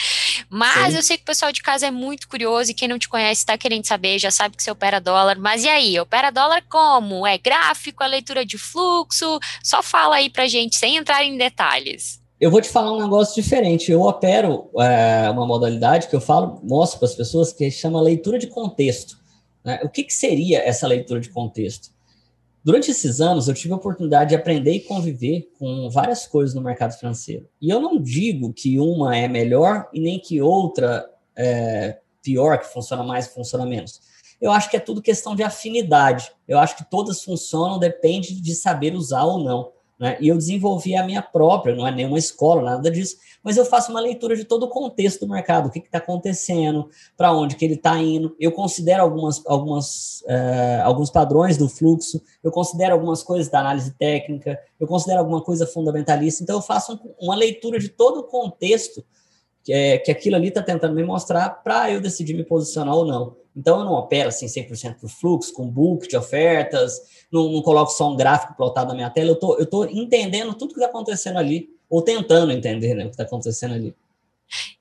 Mas 0.49 0.89
Sim. 0.89 0.95
eu 0.95 1.03
sei 1.03 1.17
que 1.17 1.23
o 1.23 1.27
pessoal 1.27 1.51
de 1.51 1.61
casa 1.61 1.85
é 1.85 1.91
muito 1.91 2.27
curioso 2.27 2.71
e 2.71 2.73
quem 2.73 2.87
não 2.87 2.97
te 2.97 3.07
conhece 3.07 3.41
está 3.41 3.55
querendo 3.59 3.85
saber, 3.85 4.17
já 4.17 4.31
sabe 4.31 4.57
que 4.57 4.63
você 4.63 4.71
opera 4.71 4.99
dólar. 4.99 5.37
Mas 5.37 5.63
e 5.63 5.69
aí, 5.69 5.99
opera 5.99 6.31
dólar 6.31 6.63
como? 6.67 7.27
É 7.27 7.37
gráfico, 7.37 8.03
é 8.03 8.07
leitura 8.07 8.43
de 8.43 8.57
fluxo? 8.57 9.39
Só 9.63 9.83
fala 9.83 10.15
aí 10.15 10.31
pra 10.31 10.47
gente, 10.47 10.75
sem 10.77 10.97
entrar 10.97 11.23
em 11.23 11.37
detalhes. 11.37 12.19
Eu 12.39 12.49
vou 12.49 12.59
te 12.59 12.69
falar 12.69 12.91
um 12.91 13.03
negócio 13.03 13.35
diferente. 13.35 13.91
Eu 13.91 14.01
opero 14.01 14.67
é, 14.79 15.29
uma 15.29 15.45
modalidade 15.45 16.07
que 16.07 16.15
eu 16.15 16.21
falo, 16.21 16.59
mostro 16.63 16.97
para 16.97 17.07
as 17.07 17.13
pessoas, 17.13 17.53
que 17.53 17.69
chama 17.69 18.01
leitura 18.01 18.39
de 18.39 18.47
contexto. 18.47 19.20
Né? 19.63 19.79
O 19.83 19.89
que, 19.89 20.03
que 20.03 20.13
seria 20.13 20.59
essa 20.59 20.87
leitura 20.87 21.19
de 21.19 21.29
contexto? 21.29 21.91
Durante 22.63 22.91
esses 22.91 23.19
anos, 23.19 23.47
eu 23.47 23.55
tive 23.55 23.73
a 23.73 23.77
oportunidade 23.77 24.29
de 24.29 24.35
aprender 24.35 24.73
e 24.73 24.79
conviver 24.81 25.51
com 25.57 25.89
várias 25.89 26.27
coisas 26.27 26.53
no 26.53 26.61
mercado 26.61 26.93
financeiro. 26.93 27.49
E 27.59 27.69
eu 27.69 27.79
não 27.79 27.99
digo 27.99 28.53
que 28.53 28.79
uma 28.79 29.17
é 29.17 29.27
melhor 29.27 29.89
e 29.91 29.99
nem 29.99 30.19
que 30.19 30.41
outra 30.41 31.09
é 31.35 31.97
pior, 32.21 32.59
que 32.59 32.71
funciona 32.71 33.03
mais, 33.03 33.27
funciona 33.27 33.65
menos. 33.65 33.99
Eu 34.39 34.51
acho 34.51 34.69
que 34.69 34.77
é 34.77 34.79
tudo 34.79 35.01
questão 35.01 35.35
de 35.35 35.41
afinidade. 35.41 36.31
Eu 36.47 36.59
acho 36.59 36.77
que 36.77 36.89
todas 36.89 37.23
funcionam, 37.23 37.79
depende 37.79 38.39
de 38.39 38.55
saber 38.55 38.93
usar 38.93 39.23
ou 39.23 39.43
não. 39.43 39.71
Né? 40.01 40.17
E 40.19 40.29
eu 40.29 40.35
desenvolvi 40.35 40.95
a 40.95 41.05
minha 41.05 41.21
própria, 41.21 41.75
não 41.75 41.85
é 41.85 41.91
nenhuma 41.91 42.17
escola, 42.17 42.63
nada 42.63 42.89
disso, 42.89 43.17
mas 43.43 43.55
eu 43.55 43.63
faço 43.63 43.91
uma 43.91 44.01
leitura 44.01 44.35
de 44.35 44.43
todo 44.43 44.63
o 44.63 44.67
contexto 44.67 45.27
do 45.27 45.31
mercado, 45.31 45.67
o 45.67 45.71
que 45.71 45.77
está 45.77 45.99
acontecendo, 45.99 46.89
para 47.15 47.31
onde 47.31 47.55
que 47.55 47.63
ele 47.63 47.75
está 47.75 47.95
indo. 47.99 48.35
Eu 48.39 48.51
considero 48.51 49.03
algumas, 49.03 49.45
algumas, 49.45 50.21
uh, 50.21 50.81
alguns 50.85 51.11
padrões 51.11 51.55
do 51.55 51.69
fluxo, 51.69 52.19
eu 52.43 52.49
considero 52.49 52.93
algumas 52.95 53.21
coisas 53.21 53.47
da 53.47 53.59
análise 53.59 53.91
técnica, 53.91 54.59
eu 54.79 54.87
considero 54.87 55.19
alguma 55.19 55.41
coisa 55.41 55.67
fundamentalista, 55.67 56.41
então 56.41 56.55
eu 56.55 56.63
faço 56.63 56.93
um, 56.93 57.25
uma 57.27 57.35
leitura 57.35 57.77
de 57.77 57.89
todo 57.89 58.21
o 58.21 58.23
contexto 58.23 59.05
que, 59.63 59.71
é, 59.71 59.99
que 59.99 60.09
aquilo 60.09 60.35
ali 60.35 60.47
está 60.47 60.63
tentando 60.63 60.95
me 60.95 61.03
mostrar 61.03 61.61
para 61.63 61.91
eu 61.91 62.01
decidir 62.01 62.33
me 62.33 62.43
posicionar 62.43 62.95
ou 62.95 63.05
não. 63.05 63.40
Então 63.55 63.79
eu 63.79 63.85
não 63.85 63.93
opero 63.93 64.29
assim 64.29 64.45
100% 64.45 64.95
por 64.99 65.09
fluxo, 65.09 65.53
com 65.53 65.67
book 65.67 66.07
de 66.07 66.15
ofertas, 66.15 67.01
não, 67.31 67.51
não 67.51 67.61
coloco 67.61 67.91
só 67.91 68.11
um 68.11 68.15
gráfico 68.15 68.55
plotado 68.55 68.89
na 68.89 68.95
minha 68.95 69.09
tela, 69.09 69.29
eu 69.29 69.35
tô, 69.35 69.57
eu 69.57 69.65
tô 69.65 69.85
entendendo 69.85 70.53
tudo 70.53 70.73
que 70.73 70.79
está 70.79 70.89
acontecendo 70.89 71.37
ali, 71.37 71.69
ou 71.89 72.01
tentando 72.01 72.51
entender 72.51 72.93
né, 72.93 73.03
o 73.03 73.07
que 73.07 73.13
está 73.13 73.23
acontecendo 73.23 73.73
ali. 73.73 73.95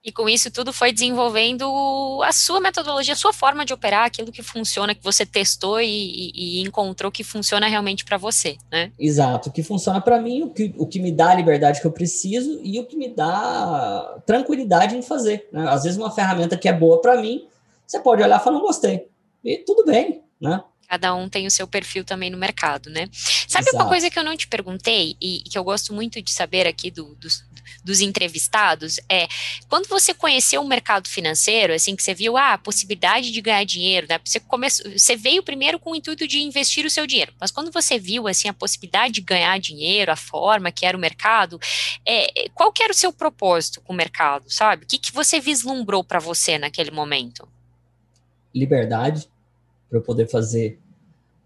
E 0.05 0.11
com 0.11 0.29
isso 0.29 0.51
tudo 0.51 0.73
foi 0.73 0.93
desenvolvendo 0.93 2.21
a 2.25 2.33
sua 2.33 2.61
metodologia, 2.61 3.13
a 3.13 3.17
sua 3.17 3.33
forma 3.33 3.65
de 3.65 3.73
operar, 3.73 4.07
aquilo 4.07 4.33
que 4.33 4.43
funciona, 4.43 4.95
que 4.95 5.05
você 5.05 5.25
testou 5.27 5.81
e, 5.81 5.87
e, 5.87 6.59
e 6.59 6.63
encontrou 6.63 7.13
que 7.13 7.23
funciona 7.23 7.69
realmente 7.69 8.05
para 8.05 8.17
você, 8.17 8.57
né? 8.71 8.91
Exato, 8.99 9.49
o 9.49 9.53
que 9.53 9.63
funciona 9.63 10.01
para 10.01 10.21
mim, 10.21 10.43
o 10.43 10.51
que, 10.51 10.75
o 10.77 10.87
que 10.87 10.99
me 10.99 11.13
dá 11.13 11.31
a 11.31 11.35
liberdade 11.35 11.81
que 11.81 11.87
eu 11.87 11.93
preciso 11.93 12.61
e 12.65 12.81
o 12.81 12.87
que 12.87 12.97
me 12.97 13.09
dá 13.09 14.23
tranquilidade 14.27 14.97
em 14.97 15.03
fazer. 15.03 15.49
Né? 15.53 15.69
Às 15.69 15.85
vezes 15.85 15.99
uma 15.99 16.11
ferramenta 16.11 16.57
que 16.57 16.69
é 16.69 16.73
boa 16.73 17.01
para 17.01 17.21
mim, 17.21 17.47
você 17.91 17.99
pode 17.99 18.23
olhar 18.23 18.41
e 18.41 18.45
falar, 18.45 18.57
não 18.57 18.65
gostei. 18.65 19.09
E 19.45 19.59
tudo 19.59 19.85
bem, 19.85 20.23
né? 20.41 20.63
Cada 20.89 21.15
um 21.15 21.29
tem 21.29 21.47
o 21.47 21.51
seu 21.51 21.67
perfil 21.67 22.05
também 22.05 22.31
no 22.31 22.39
mercado, 22.39 22.89
né? 22.89 23.09
Sabe 23.49 23.69
Exato. 23.69 23.77
uma 23.77 23.89
coisa 23.89 24.09
que 24.09 24.19
eu 24.19 24.25
não 24.25 24.37
te 24.37 24.47
perguntei 24.47 25.17
e, 25.21 25.43
que 25.43 25.59
eu 25.59 25.65
gosto 25.65 25.93
muito 25.93 26.23
de 26.23 26.31
saber 26.31 26.69
aqui 26.69 26.91
do, 26.91 27.15
dos, 27.17 27.45
dos 27.85 28.01
entrevistados 28.01 28.99
é 29.09 29.27
quando 29.69 29.89
você 29.89 30.15
conheceu 30.15 30.61
o 30.63 30.67
mercado 30.69 31.09
financeiro, 31.09 31.73
assim 31.73 31.97
que 31.97 32.03
você 32.03 32.15
viu 32.15 32.37
ah, 32.37 32.55
a 32.55 32.59
possibilidade 32.59 33.33
de 33.33 33.41
ganhar 33.41 33.65
dinheiro, 33.65 34.07
né? 34.09 34.21
Você 34.25 34.39
começou, 34.39 34.91
você 34.91 35.17
veio 35.17 35.43
primeiro 35.43 35.79
com 35.79 35.91
o 35.91 35.97
intuito 35.97 36.29
de 36.29 36.41
investir 36.41 36.87
o 36.87 36.91
seu 36.91 37.07
dinheiro, 37.09 37.33
mas 37.41 37.51
quando 37.51 37.73
você 37.73 37.99
viu 37.99 38.29
assim 38.29 38.49
a 38.49 38.55
possibilidade 38.55 39.15
de 39.15 39.21
ganhar 39.21 39.59
dinheiro, 39.59 40.13
a 40.13 40.17
forma 40.17 40.71
que 40.71 40.87
era 40.87 40.97
o 40.97 41.01
mercado, 41.01 41.59
é, 42.07 42.49
qual 42.55 42.73
que 42.73 42.85
era 42.85 42.93
o 42.93 42.97
seu 42.97 43.13
propósito 43.13 43.81
com 43.81 43.93
o 43.93 43.97
mercado, 43.97 44.49
sabe? 44.49 44.85
O 44.85 44.87
que, 44.87 44.99
que 44.99 45.13
você 45.13 45.41
vislumbrou 45.41 46.05
para 46.05 46.21
você 46.21 46.57
naquele 46.57 46.93
momento? 46.93 47.49
Liberdade 48.55 49.29
para 49.89 49.99
eu 49.99 50.03
poder 50.03 50.29
fazer 50.29 50.79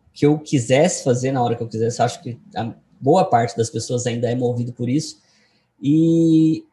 o 0.08 0.12
que 0.12 0.26
eu 0.26 0.38
quisesse 0.38 1.02
fazer 1.02 1.32
na 1.32 1.42
hora 1.42 1.56
que 1.56 1.62
eu 1.62 1.68
quisesse. 1.68 2.02
Acho 2.02 2.22
que 2.22 2.38
a 2.54 2.74
boa 3.00 3.24
parte 3.24 3.56
das 3.56 3.70
pessoas 3.70 4.06
ainda 4.06 4.30
é 4.30 4.34
movido 4.34 4.72
por 4.72 4.88
isso. 4.88 5.20
E 5.82 6.64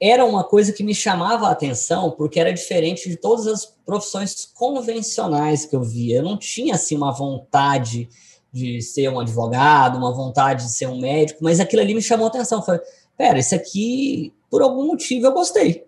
era 0.00 0.24
uma 0.24 0.44
coisa 0.44 0.72
que 0.72 0.82
me 0.82 0.94
chamava 0.94 1.48
a 1.48 1.52
atenção 1.52 2.10
porque 2.10 2.38
era 2.38 2.52
diferente 2.52 3.08
de 3.08 3.16
todas 3.16 3.46
as 3.46 3.64
profissões 3.86 4.44
convencionais 4.54 5.64
que 5.64 5.74
eu 5.74 5.82
via. 5.82 6.16
Eu 6.16 6.22
não 6.22 6.36
tinha 6.36 6.74
assim 6.74 6.96
uma 6.96 7.12
vontade 7.12 8.08
de 8.52 8.80
ser 8.82 9.08
um 9.08 9.18
advogado, 9.18 9.98
uma 9.98 10.12
vontade 10.12 10.64
de 10.64 10.70
ser 10.70 10.86
um 10.86 11.00
médico, 11.00 11.42
mas 11.42 11.58
aquilo 11.58 11.82
ali 11.82 11.94
me 11.94 12.02
chamou 12.02 12.26
a 12.26 12.28
atenção. 12.28 12.62
Falei, 12.62 12.80
pera, 13.16 13.38
isso 13.38 13.54
aqui, 13.54 14.32
por 14.48 14.62
algum 14.62 14.86
motivo, 14.86 15.26
eu 15.26 15.32
gostei. 15.32 15.84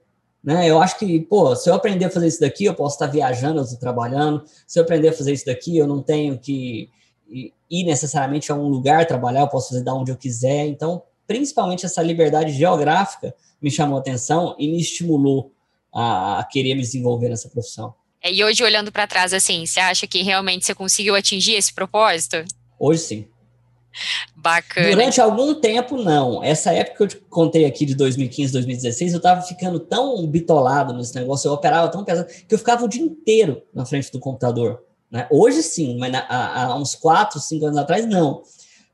Né? 0.47 0.71
Eu 0.71 0.81
acho 0.81 0.97
que, 0.97 1.21
pô, 1.23 1.57
se 1.57 1.69
eu 1.69 1.75
aprender 1.75 2.05
a 2.05 2.11
fazer 2.11 2.29
isso 2.29 2.41
daqui, 2.41 2.67
eu 2.67 2.75
posso 2.75 2.95
estar 2.95 3.09
viajando, 3.09 3.59
eu 3.59 3.65
estou 3.65 3.81
trabalhando. 3.81 4.45
Se 4.65 4.79
eu 4.79 4.85
aprender 4.85 5.09
a 5.09 5.13
fazer 5.13 5.33
isso 5.33 5.45
daqui, 5.45 5.77
eu 5.77 5.89
não 5.89 6.01
tenho 6.01 6.39
que 6.39 6.89
ir 7.29 7.85
necessariamente 7.85 8.53
a 8.53 8.55
um 8.55 8.69
lugar 8.69 9.05
trabalhar, 9.07 9.41
eu 9.41 9.49
posso 9.49 9.71
fazer 9.71 9.83
da 9.83 9.93
onde 9.93 10.13
eu 10.13 10.17
quiser. 10.17 10.67
Então, 10.67 11.03
principalmente 11.27 11.85
essa 11.85 12.01
liberdade 12.01 12.53
geográfica 12.53 13.35
me 13.61 13.73
chamou 13.73 13.97
a 13.97 14.01
atenção 14.01 14.55
e 14.57 14.69
me 14.69 14.81
estimulou 14.81 15.53
a, 15.93 16.39
a 16.39 16.45
querer 16.45 16.77
me 16.77 16.81
desenvolver 16.83 17.29
nessa 17.29 17.49
profissão. 17.49 17.93
É, 18.23 18.33
e 18.33 18.45
hoje, 18.45 18.63
olhando 18.63 18.93
para 18.93 19.07
trás, 19.09 19.33
assim, 19.33 19.67
você 19.67 19.81
acha 19.81 20.07
que 20.07 20.23
realmente 20.23 20.65
você 20.65 20.77
conseguiu 20.77 21.17
atingir 21.17 21.55
esse 21.55 21.75
propósito? 21.75 22.45
Hoje 22.79 23.01
sim. 23.01 23.29
Bacana. 24.35 24.91
Durante 24.91 25.21
algum 25.21 25.55
tempo, 25.55 25.97
não. 25.97 26.43
Essa 26.43 26.73
época 26.73 26.97
que 26.97 27.03
eu 27.03 27.09
te 27.09 27.17
contei 27.29 27.65
aqui 27.65 27.87
de 27.87 27.95
2015, 27.95 28.53
2016, 28.53 29.15
eu 29.15 29.21
tava 29.21 29.43
ficando 29.43 29.81
tão 29.81 30.27
bitolado 30.27 30.93
nesse 30.93 31.15
negócio, 31.15 31.49
eu 31.49 31.53
operava 31.53 31.89
tão 31.89 32.05
pesado, 32.05 32.29
que 32.47 32.55
eu 32.55 32.59
ficava 32.59 32.85
o 32.85 32.89
dia 32.89 33.03
inteiro 33.03 33.63
na 33.75 33.85
frente 33.85 34.13
do 34.13 34.21
computador. 34.21 34.83
Né? 35.11 35.27
Hoje 35.31 35.63
sim, 35.63 35.97
mas 35.99 36.13
na, 36.13 36.27
há, 36.29 36.77
uns 36.77 36.95
4, 36.95 37.41
5 37.41 37.67
anos 37.67 37.79
atrás, 37.79 38.07
não. 38.07 38.43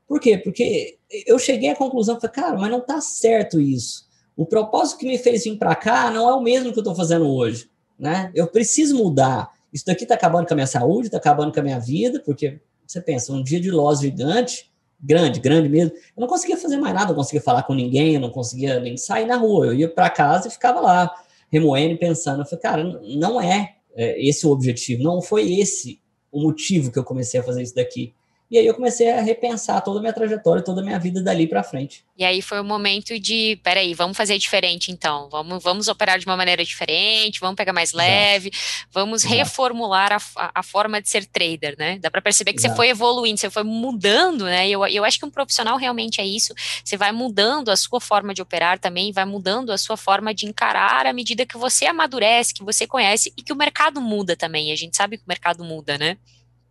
Por 0.07 0.19
quê? 0.19 0.37
Porque 0.37 0.97
eu 1.25 1.37
cheguei 1.37 1.69
à 1.69 1.75
conclusão, 1.75 2.19
falei, 2.19 2.33
cara, 2.33 2.57
mas 2.57 2.71
não 2.71 2.81
tá 2.81 3.01
certo 3.01 3.59
isso. 3.59 4.07
O 4.35 4.45
propósito 4.45 4.99
que 4.99 5.05
me 5.05 5.17
fez 5.17 5.43
vir 5.43 5.57
para 5.57 5.75
cá 5.75 6.09
não 6.09 6.29
é 6.29 6.33
o 6.33 6.41
mesmo 6.41 6.71
que 6.71 6.79
eu 6.79 6.81
estou 6.81 6.95
fazendo 6.95 7.27
hoje. 7.27 7.69
Né? 7.97 8.31
Eu 8.33 8.47
preciso 8.47 8.95
mudar. 8.95 9.51
Isso 9.71 9.85
daqui 9.85 10.03
está 10.03 10.15
acabando 10.15 10.47
com 10.47 10.53
a 10.53 10.55
minha 10.55 10.67
saúde, 10.67 11.07
está 11.07 11.17
acabando 11.17 11.51
com 11.51 11.59
a 11.59 11.63
minha 11.63 11.79
vida, 11.79 12.21
porque 12.23 12.59
você 12.85 13.01
pensa, 13.01 13.31
um 13.33 13.43
dia 13.43 13.59
de 13.59 13.71
loss 13.71 14.01
gigante, 14.01 14.71
grande, 15.03 15.39
grande 15.39 15.67
mesmo. 15.67 15.91
Eu 16.15 16.21
não 16.21 16.27
conseguia 16.27 16.57
fazer 16.57 16.77
mais 16.77 16.93
nada, 16.93 17.09
não 17.09 17.15
conseguia 17.15 17.41
falar 17.41 17.63
com 17.63 17.73
ninguém, 17.73 18.15
eu 18.15 18.21
não 18.21 18.29
conseguia 18.29 18.79
nem 18.79 18.95
sair 18.95 19.25
na 19.25 19.35
rua. 19.35 19.67
Eu 19.67 19.73
ia 19.73 19.89
para 19.89 20.09
casa 20.09 20.47
e 20.47 20.51
ficava 20.51 20.79
lá, 20.79 21.13
remoendo 21.51 21.95
e 21.95 21.97
pensando. 21.97 22.41
Eu 22.41 22.45
falei, 22.45 22.61
cara, 22.61 23.01
não 23.03 23.41
é, 23.41 23.75
é 23.95 24.25
esse 24.25 24.47
o 24.47 24.51
objetivo, 24.51 25.03
não 25.03 25.21
foi 25.21 25.59
esse 25.59 25.99
o 26.31 26.41
motivo 26.41 26.91
que 26.91 26.97
eu 26.97 27.03
comecei 27.03 27.39
a 27.39 27.43
fazer 27.43 27.61
isso 27.61 27.75
daqui. 27.75 28.13
E 28.53 28.57
aí 28.59 28.67
eu 28.67 28.75
comecei 28.75 29.09
a 29.09 29.19
repensar 29.19 29.81
toda 29.81 29.97
a 29.97 29.99
minha 29.99 30.13
trajetória, 30.13 30.63
toda 30.63 30.79
a 30.79 30.83
minha 30.83 30.99
vida 30.99 31.19
dali 31.23 31.47
para 31.47 31.63
frente. 31.63 32.05
E 32.15 32.23
aí 32.23 32.39
foi 32.39 32.59
o 32.59 32.63
momento 32.63 33.19
de, 33.19 33.59
peraí, 33.63 33.95
vamos 33.95 34.15
fazer 34.15 34.37
diferente 34.37 34.91
então, 34.91 35.27
vamos, 35.27 35.63
vamos 35.63 35.87
operar 35.87 36.19
de 36.19 36.27
uma 36.27 36.37
maneira 36.37 36.63
diferente, 36.63 37.39
vamos 37.39 37.55
pegar 37.55 37.73
mais 37.73 37.93
leve, 37.93 38.49
Exato. 38.49 38.89
vamos 38.91 39.23
Exato. 39.23 39.35
reformular 39.37 40.13
a, 40.13 40.51
a, 40.53 40.61
forma 40.61 41.01
de 41.01 41.09
ser 41.09 41.25
trader, 41.25 41.73
né? 41.79 41.97
Dá 41.97 42.11
para 42.11 42.21
perceber 42.21 42.53
que 42.53 42.59
Exato. 42.59 42.75
você 42.75 42.77
foi 42.77 42.89
evoluindo, 42.89 43.39
você 43.39 43.49
foi 43.49 43.63
mudando, 43.63 44.45
né? 44.45 44.69
Eu, 44.69 44.85
eu 44.85 45.03
acho 45.03 45.17
que 45.17 45.25
um 45.25 45.31
profissional 45.31 45.75
realmente 45.75 46.21
é 46.21 46.25
isso, 46.25 46.53
você 46.85 46.95
vai 46.95 47.11
mudando 47.11 47.69
a 47.69 47.75
sua 47.75 47.99
forma 47.99 48.35
de 48.35 48.41
operar 48.43 48.77
também, 48.77 49.11
vai 49.11 49.25
mudando 49.25 49.71
a 49.71 49.79
sua 49.79 49.97
forma 49.97 50.31
de 50.31 50.45
encarar 50.45 51.07
à 51.07 51.11
medida 51.11 51.43
que 51.43 51.57
você 51.57 51.87
amadurece, 51.87 52.53
que 52.53 52.63
você 52.63 52.85
conhece 52.85 53.33
e 53.35 53.41
que 53.41 53.51
o 53.51 53.55
mercado 53.55 53.99
muda 53.99 54.35
também, 54.35 54.71
a 54.71 54.75
gente 54.75 54.95
sabe 54.95 55.17
que 55.17 55.23
o 55.23 55.27
mercado 55.27 55.63
muda, 55.63 55.97
né? 55.97 56.17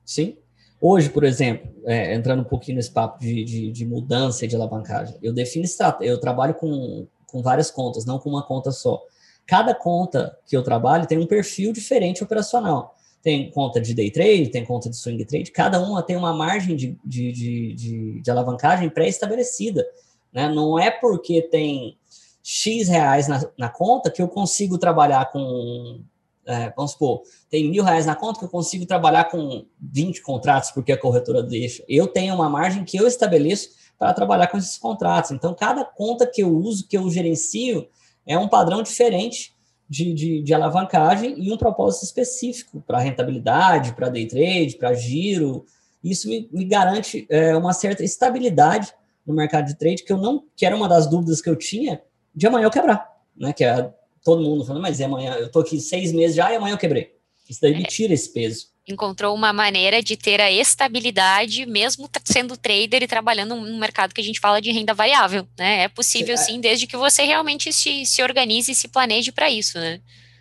Sim, 0.04 0.36
Hoje, 0.84 1.10
por 1.10 1.22
exemplo, 1.22 1.72
é, 1.86 2.12
entrando 2.12 2.40
um 2.40 2.44
pouquinho 2.44 2.74
nesse 2.74 2.90
papo 2.90 3.20
de, 3.20 3.44
de, 3.44 3.70
de 3.70 3.86
mudança 3.86 4.44
e 4.44 4.48
de 4.48 4.56
alavancagem, 4.56 5.16
eu 5.22 5.32
defino 5.32 5.64
estratégia, 5.64 6.10
eu 6.10 6.18
trabalho 6.18 6.54
com, 6.54 7.06
com 7.28 7.40
várias 7.40 7.70
contas, 7.70 8.04
não 8.04 8.18
com 8.18 8.28
uma 8.28 8.44
conta 8.44 8.72
só. 8.72 9.00
Cada 9.46 9.76
conta 9.76 10.36
que 10.44 10.56
eu 10.56 10.62
trabalho 10.64 11.06
tem 11.06 11.18
um 11.18 11.26
perfil 11.26 11.72
diferente 11.72 12.24
operacional. 12.24 12.96
Tem 13.22 13.48
conta 13.52 13.80
de 13.80 13.94
day 13.94 14.10
trade, 14.10 14.48
tem 14.48 14.64
conta 14.64 14.90
de 14.90 14.96
swing 14.96 15.24
trade, 15.24 15.52
cada 15.52 15.80
uma 15.80 16.02
tem 16.02 16.16
uma 16.16 16.34
margem 16.34 16.74
de, 16.74 16.98
de, 17.04 17.30
de, 17.30 18.20
de, 18.20 18.30
alavancagem 18.32 18.90
pré-estabelecida. 18.90 19.86
Né? 20.32 20.48
Não 20.48 20.76
é 20.76 20.90
porque 20.90 21.42
tem 21.42 21.96
X 22.42 22.88
reais 22.88 23.28
na, 23.28 23.40
na 23.56 23.68
conta 23.68 24.10
que 24.10 24.20
eu 24.20 24.26
consigo 24.26 24.76
trabalhar 24.76 25.30
com 25.30 26.00
é, 26.46 26.72
vamos 26.76 26.92
supor, 26.92 27.22
tem 27.48 27.70
mil 27.70 27.84
reais 27.84 28.06
na 28.06 28.16
conta 28.16 28.40
que 28.40 28.44
eu 28.44 28.48
consigo 28.48 28.84
trabalhar 28.84 29.24
com 29.24 29.64
20 29.80 30.22
contratos 30.22 30.70
porque 30.70 30.92
a 30.92 30.98
corretora 30.98 31.42
deixa. 31.42 31.84
Eu 31.88 32.06
tenho 32.08 32.34
uma 32.34 32.48
margem 32.48 32.84
que 32.84 32.96
eu 32.96 33.06
estabeleço 33.06 33.70
para 33.98 34.12
trabalhar 34.12 34.48
com 34.48 34.58
esses 34.58 34.76
contratos. 34.76 35.30
Então, 35.30 35.54
cada 35.54 35.84
conta 35.84 36.26
que 36.26 36.42
eu 36.42 36.50
uso, 36.50 36.88
que 36.88 36.96
eu 36.96 37.08
gerencio, 37.08 37.86
é 38.26 38.36
um 38.36 38.48
padrão 38.48 38.82
diferente 38.82 39.54
de, 39.88 40.12
de, 40.12 40.42
de 40.42 40.54
alavancagem 40.54 41.34
e 41.38 41.52
um 41.52 41.56
propósito 41.56 42.04
específico 42.04 42.82
para 42.86 42.98
rentabilidade, 42.98 43.94
para 43.94 44.08
day 44.08 44.26
trade, 44.26 44.76
para 44.76 44.94
giro. 44.94 45.64
Isso 46.02 46.28
me, 46.28 46.48
me 46.52 46.64
garante 46.64 47.26
é, 47.30 47.56
uma 47.56 47.72
certa 47.72 48.02
estabilidade 48.02 48.92
no 49.24 49.34
mercado 49.34 49.66
de 49.66 49.78
trade, 49.78 50.02
que 50.02 50.12
eu 50.12 50.18
não 50.18 50.44
que 50.56 50.66
era 50.66 50.74
uma 50.74 50.88
das 50.88 51.06
dúvidas 51.06 51.40
que 51.40 51.48
eu 51.48 51.54
tinha 51.54 52.02
de 52.34 52.46
amanhã 52.46 52.66
eu 52.66 52.70
quebrar, 52.70 53.08
né? 53.36 53.52
Que 53.52 53.64
é 53.64 53.92
todo 54.24 54.42
mundo 54.42 54.64
falando, 54.64 54.82
mas 54.82 55.00
é 55.00 55.04
amanhã, 55.04 55.34
eu 55.34 55.50
tô 55.50 55.60
aqui 55.60 55.80
seis 55.80 56.12
meses 56.12 56.36
já 56.36 56.52
e 56.52 56.56
amanhã 56.56 56.74
eu 56.74 56.78
quebrei. 56.78 57.12
Isso 57.48 57.60
daí 57.60 57.74
me 57.74 57.82
é. 57.82 57.86
tira 57.86 58.14
esse 58.14 58.32
peso. 58.32 58.66
Encontrou 58.88 59.34
uma 59.34 59.52
maneira 59.52 60.02
de 60.02 60.16
ter 60.16 60.40
a 60.40 60.50
estabilidade, 60.50 61.66
mesmo 61.66 62.08
sendo 62.24 62.56
trader 62.56 63.02
e 63.02 63.06
trabalhando 63.06 63.54
num 63.54 63.78
mercado 63.78 64.12
que 64.12 64.20
a 64.20 64.24
gente 64.24 64.40
fala 64.40 64.60
de 64.60 64.72
renda 64.72 64.92
variável, 64.92 65.46
né? 65.56 65.84
É 65.84 65.88
possível 65.88 66.36
sim, 66.36 66.60
desde 66.60 66.86
que 66.86 66.96
você 66.96 67.24
realmente 67.24 67.72
se, 67.72 68.04
se 68.04 68.22
organize 68.22 68.72
e 68.72 68.74
se 68.74 68.88
planeje 68.88 69.30
para 69.30 69.50
isso, 69.50 69.78
né? 69.78 70.00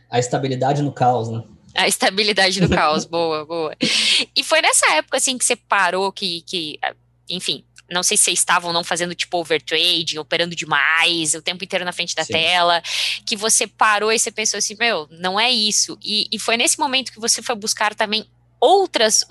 A 0.09 0.17
estabilidade 0.17 0.81
no 0.81 0.91
caos, 0.91 1.29
né? 1.29 1.43
A 1.75 1.87
estabilidade 1.87 2.59
do 2.59 2.69
caos, 2.73 3.05
boa, 3.05 3.45
boa. 3.45 3.75
E 4.35 4.43
foi 4.43 4.61
nessa 4.61 4.91
época, 4.93 5.17
assim, 5.17 5.37
que 5.37 5.45
você 5.45 5.55
parou, 5.55 6.11
que, 6.11 6.41
que 6.41 6.79
enfim, 7.29 7.63
não 7.91 8.03
sei 8.03 8.15
se 8.17 8.23
vocês 8.23 8.39
estavam 8.39 8.71
não 8.71 8.83
fazendo 8.83 9.13
tipo 9.13 9.37
overtrading, 9.37 10.17
operando 10.17 10.55
demais, 10.55 11.33
o 11.33 11.41
tempo 11.41 11.63
inteiro 11.63 11.85
na 11.85 11.91
frente 11.91 12.15
da 12.15 12.23
Sim. 12.23 12.33
tela, 12.33 12.81
que 13.25 13.35
você 13.35 13.67
parou 13.67 14.11
e 14.11 14.17
você 14.17 14.31
pensou 14.31 14.57
assim, 14.57 14.75
meu, 14.79 15.07
não 15.11 15.39
é 15.39 15.51
isso. 15.51 15.97
E, 16.03 16.27
e 16.31 16.39
foi 16.39 16.57
nesse 16.57 16.79
momento 16.79 17.11
que 17.11 17.19
você 17.19 17.41
foi 17.41 17.55
buscar 17.55 17.93
também 17.93 18.25
outras, 18.61 19.25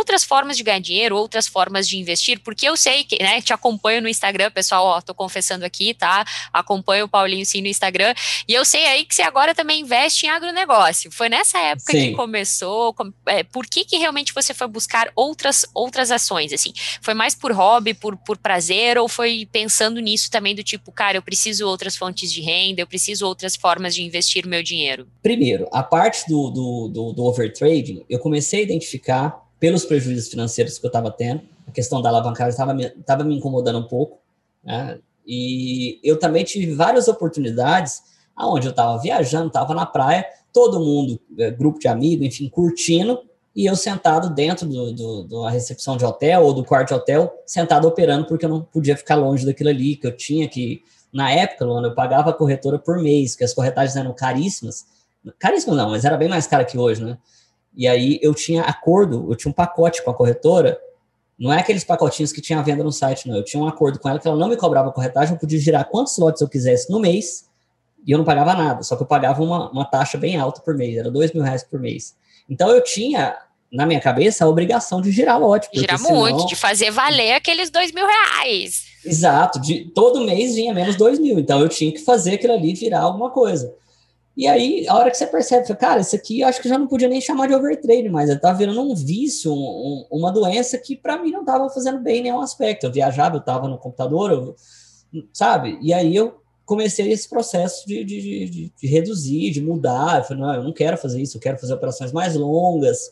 outras 0.00 0.24
formas 0.24 0.56
de 0.56 0.62
ganhar 0.62 0.80
dinheiro, 0.80 1.16
outras 1.16 1.46
formas 1.46 1.86
de 1.86 1.98
investir, 1.98 2.40
porque 2.40 2.66
eu 2.66 2.76
sei 2.76 3.04
que, 3.04 3.22
né, 3.22 3.40
te 3.40 3.52
acompanho 3.52 4.00
no 4.00 4.08
Instagram, 4.08 4.50
pessoal, 4.50 4.84
ó, 4.84 5.00
tô 5.00 5.14
confessando 5.14 5.64
aqui, 5.64 5.92
tá? 5.92 6.24
Acompanho 6.52 7.04
o 7.04 7.08
Paulinho 7.08 7.44
sim 7.44 7.60
no 7.60 7.68
Instagram, 7.68 8.14
e 8.48 8.54
eu 8.54 8.64
sei 8.64 8.86
aí 8.86 9.04
que 9.04 9.14
você 9.14 9.22
agora 9.22 9.54
também 9.54 9.82
investe 9.82 10.26
em 10.26 10.30
agronegócio. 10.30 11.12
Foi 11.12 11.28
nessa 11.28 11.58
época 11.58 11.92
sim. 11.92 12.10
que 12.10 12.16
começou, 12.16 12.94
é, 13.26 13.42
por 13.42 13.66
que 13.66 13.84
que 13.84 13.98
realmente 13.98 14.32
você 14.32 14.54
foi 14.54 14.66
buscar 14.66 15.12
outras, 15.14 15.66
outras 15.74 16.10
ações, 16.10 16.52
assim? 16.52 16.72
Foi 17.02 17.12
mais 17.12 17.34
por 17.34 17.52
hobby, 17.52 17.92
por, 17.92 18.16
por 18.16 18.38
prazer, 18.38 18.96
ou 18.96 19.06
foi 19.06 19.46
pensando 19.52 20.00
nisso 20.00 20.30
também 20.30 20.54
do 20.54 20.64
tipo, 20.64 20.90
cara, 20.90 21.18
eu 21.18 21.22
preciso 21.22 21.66
outras 21.66 21.94
fontes 21.94 22.32
de 22.32 22.40
renda, 22.40 22.80
eu 22.80 22.86
preciso 22.86 23.26
outras 23.26 23.54
formas 23.54 23.94
de 23.94 24.02
investir 24.02 24.46
o 24.46 24.48
meu 24.48 24.62
dinheiro? 24.62 25.06
Primeiro, 25.22 25.68
a 25.70 25.82
parte 25.82 26.26
do, 26.26 26.50
do, 26.50 26.88
do, 26.88 27.12
do 27.12 27.24
overtrading, 27.24 28.04
eu 28.08 28.18
comecei 28.18 28.60
a 28.60 28.62
identificar 28.62 29.49
pelos 29.60 29.84
prejuízos 29.84 30.28
financeiros 30.28 30.78
que 30.78 30.86
eu 30.86 30.88
estava 30.88 31.10
tendo, 31.10 31.42
a 31.68 31.70
questão 31.70 32.02
da 32.02 32.08
alavancagem 32.08 32.50
estava 32.50 32.74
me, 32.74 32.88
tava 32.88 33.22
me 33.22 33.36
incomodando 33.36 33.78
um 33.78 33.86
pouco, 33.86 34.18
né? 34.64 34.98
E 35.26 36.00
eu 36.02 36.18
também 36.18 36.42
tive 36.42 36.74
várias 36.74 37.06
oportunidades 37.06 38.02
aonde 38.34 38.66
eu 38.66 38.70
estava 38.70 38.98
viajando, 38.98 39.48
estava 39.48 39.74
na 39.74 39.84
praia, 39.84 40.26
todo 40.52 40.80
mundo, 40.80 41.20
é, 41.38 41.50
grupo 41.50 41.78
de 41.78 41.86
amigos, 41.86 42.26
enfim, 42.26 42.48
curtindo, 42.48 43.20
e 43.54 43.66
eu 43.66 43.76
sentado 43.76 44.30
dentro 44.34 44.66
do, 44.66 44.92
do, 44.92 45.24
da 45.24 45.50
recepção 45.50 45.96
de 45.96 46.04
hotel 46.04 46.42
ou 46.42 46.54
do 46.54 46.64
quarto 46.64 46.88
de 46.88 46.94
hotel, 46.94 47.32
sentado 47.46 47.86
operando, 47.86 48.26
porque 48.26 48.44
eu 48.44 48.48
não 48.48 48.62
podia 48.62 48.96
ficar 48.96 49.16
longe 49.16 49.44
daquilo 49.44 49.68
ali, 49.68 49.96
que 49.96 50.06
eu 50.06 50.16
tinha 50.16 50.48
que. 50.48 50.82
Na 51.12 51.30
época, 51.30 51.64
Luana, 51.64 51.88
eu 51.88 51.94
pagava 51.94 52.30
a 52.30 52.32
corretora 52.32 52.78
por 52.78 52.98
mês, 53.00 53.34
que 53.34 53.42
as 53.42 53.52
corretagens 53.52 53.96
eram 53.96 54.14
caríssimas. 54.14 54.86
Caríssimas 55.38 55.76
não, 55.76 55.90
mas 55.90 56.04
era 56.04 56.16
bem 56.16 56.28
mais 56.28 56.46
cara 56.46 56.64
que 56.64 56.78
hoje, 56.78 57.04
né? 57.04 57.18
E 57.76 57.86
aí 57.86 58.18
eu 58.22 58.34
tinha 58.34 58.62
acordo, 58.62 59.26
eu 59.30 59.36
tinha 59.36 59.50
um 59.50 59.54
pacote 59.54 60.02
com 60.02 60.10
a 60.10 60.14
corretora. 60.14 60.78
Não 61.38 61.52
é 61.52 61.60
aqueles 61.60 61.84
pacotinhos 61.84 62.32
que 62.32 62.40
tinha 62.40 62.58
à 62.58 62.62
venda 62.62 62.84
no 62.84 62.92
site, 62.92 63.28
não. 63.28 63.36
Eu 63.36 63.44
tinha 63.44 63.62
um 63.62 63.66
acordo 63.66 63.98
com 63.98 64.08
ela 64.08 64.18
que 64.18 64.28
ela 64.28 64.36
não 64.36 64.48
me 64.48 64.56
cobrava 64.56 64.92
corretagem, 64.92 65.34
eu 65.34 65.40
podia 65.40 65.58
girar 65.58 65.88
quantos 65.88 66.18
lotes 66.18 66.42
eu 66.42 66.48
quisesse 66.48 66.90
no 66.90 67.00
mês 67.00 67.48
e 68.06 68.12
eu 68.12 68.18
não 68.18 68.24
pagava 68.24 68.54
nada, 68.54 68.82
só 68.82 68.96
que 68.96 69.02
eu 69.02 69.06
pagava 69.06 69.42
uma, 69.42 69.70
uma 69.70 69.84
taxa 69.84 70.16
bem 70.16 70.38
alta 70.38 70.60
por 70.60 70.74
mês, 70.74 70.96
era 70.96 71.10
dois 71.10 71.32
mil 71.32 71.42
reais 71.42 71.62
por 71.62 71.78
mês. 71.78 72.16
Então 72.48 72.70
eu 72.70 72.82
tinha 72.82 73.36
na 73.72 73.86
minha 73.86 74.00
cabeça 74.00 74.44
a 74.44 74.48
obrigação 74.48 75.00
de 75.00 75.10
girar 75.12 75.38
lote. 75.38 75.68
Girar 75.72 75.98
senão... 75.98 76.18
muito, 76.18 76.46
de 76.46 76.56
fazer 76.56 76.90
valer 76.90 77.34
aqueles 77.34 77.70
dois 77.70 77.92
mil 77.92 78.06
reais. 78.06 78.86
Exato, 79.04 79.60
de, 79.60 79.84
todo 79.94 80.24
mês 80.24 80.54
vinha 80.54 80.74
menos 80.74 80.96
dois 80.96 81.18
mil, 81.18 81.38
então 81.38 81.60
eu 81.60 81.68
tinha 81.68 81.92
que 81.92 82.00
fazer 82.00 82.34
aquilo 82.34 82.54
ali 82.54 82.74
virar 82.74 83.00
alguma 83.00 83.30
coisa. 83.30 83.72
E 84.36 84.46
aí, 84.46 84.86
a 84.88 84.94
hora 84.94 85.10
que 85.10 85.16
você 85.16 85.26
percebe, 85.26 85.66
cara, 85.76 86.00
isso 86.00 86.14
aqui 86.14 86.40
eu 86.40 86.48
acho 86.48 86.62
que 86.62 86.68
já 86.68 86.78
não 86.78 86.86
podia 86.86 87.08
nem 87.08 87.20
chamar 87.20 87.48
de 87.48 87.54
overtrade, 87.54 88.08
mas 88.08 88.34
tava 88.40 88.58
virando 88.58 88.80
um 88.80 88.94
vício, 88.94 89.52
um, 89.52 90.06
uma 90.10 90.30
doença 90.32 90.78
que 90.78 90.96
para 90.96 91.20
mim 91.20 91.30
não 91.30 91.44
tava 91.44 91.68
fazendo 91.68 91.98
bem 92.00 92.20
em 92.20 92.22
nenhum 92.22 92.40
aspecto. 92.40 92.84
Eu 92.86 92.92
viajava, 92.92 93.36
eu 93.36 93.40
tava 93.40 93.68
no 93.68 93.76
computador, 93.76 94.30
eu, 94.30 94.54
sabe? 95.32 95.78
E 95.82 95.92
aí 95.92 96.14
eu 96.14 96.40
comecei 96.64 97.10
esse 97.10 97.28
processo 97.28 97.86
de, 97.86 98.04
de, 98.04 98.48
de, 98.48 98.72
de 98.80 98.86
reduzir, 98.86 99.50
de 99.50 99.60
mudar. 99.60 100.18
Eu 100.18 100.24
falei, 100.24 100.42
não, 100.42 100.54
eu 100.54 100.62
não 100.62 100.72
quero 100.72 100.96
fazer 100.96 101.20
isso, 101.20 101.36
eu 101.36 101.40
quero 101.40 101.58
fazer 101.58 101.74
operações 101.74 102.12
mais 102.12 102.36
longas. 102.36 103.10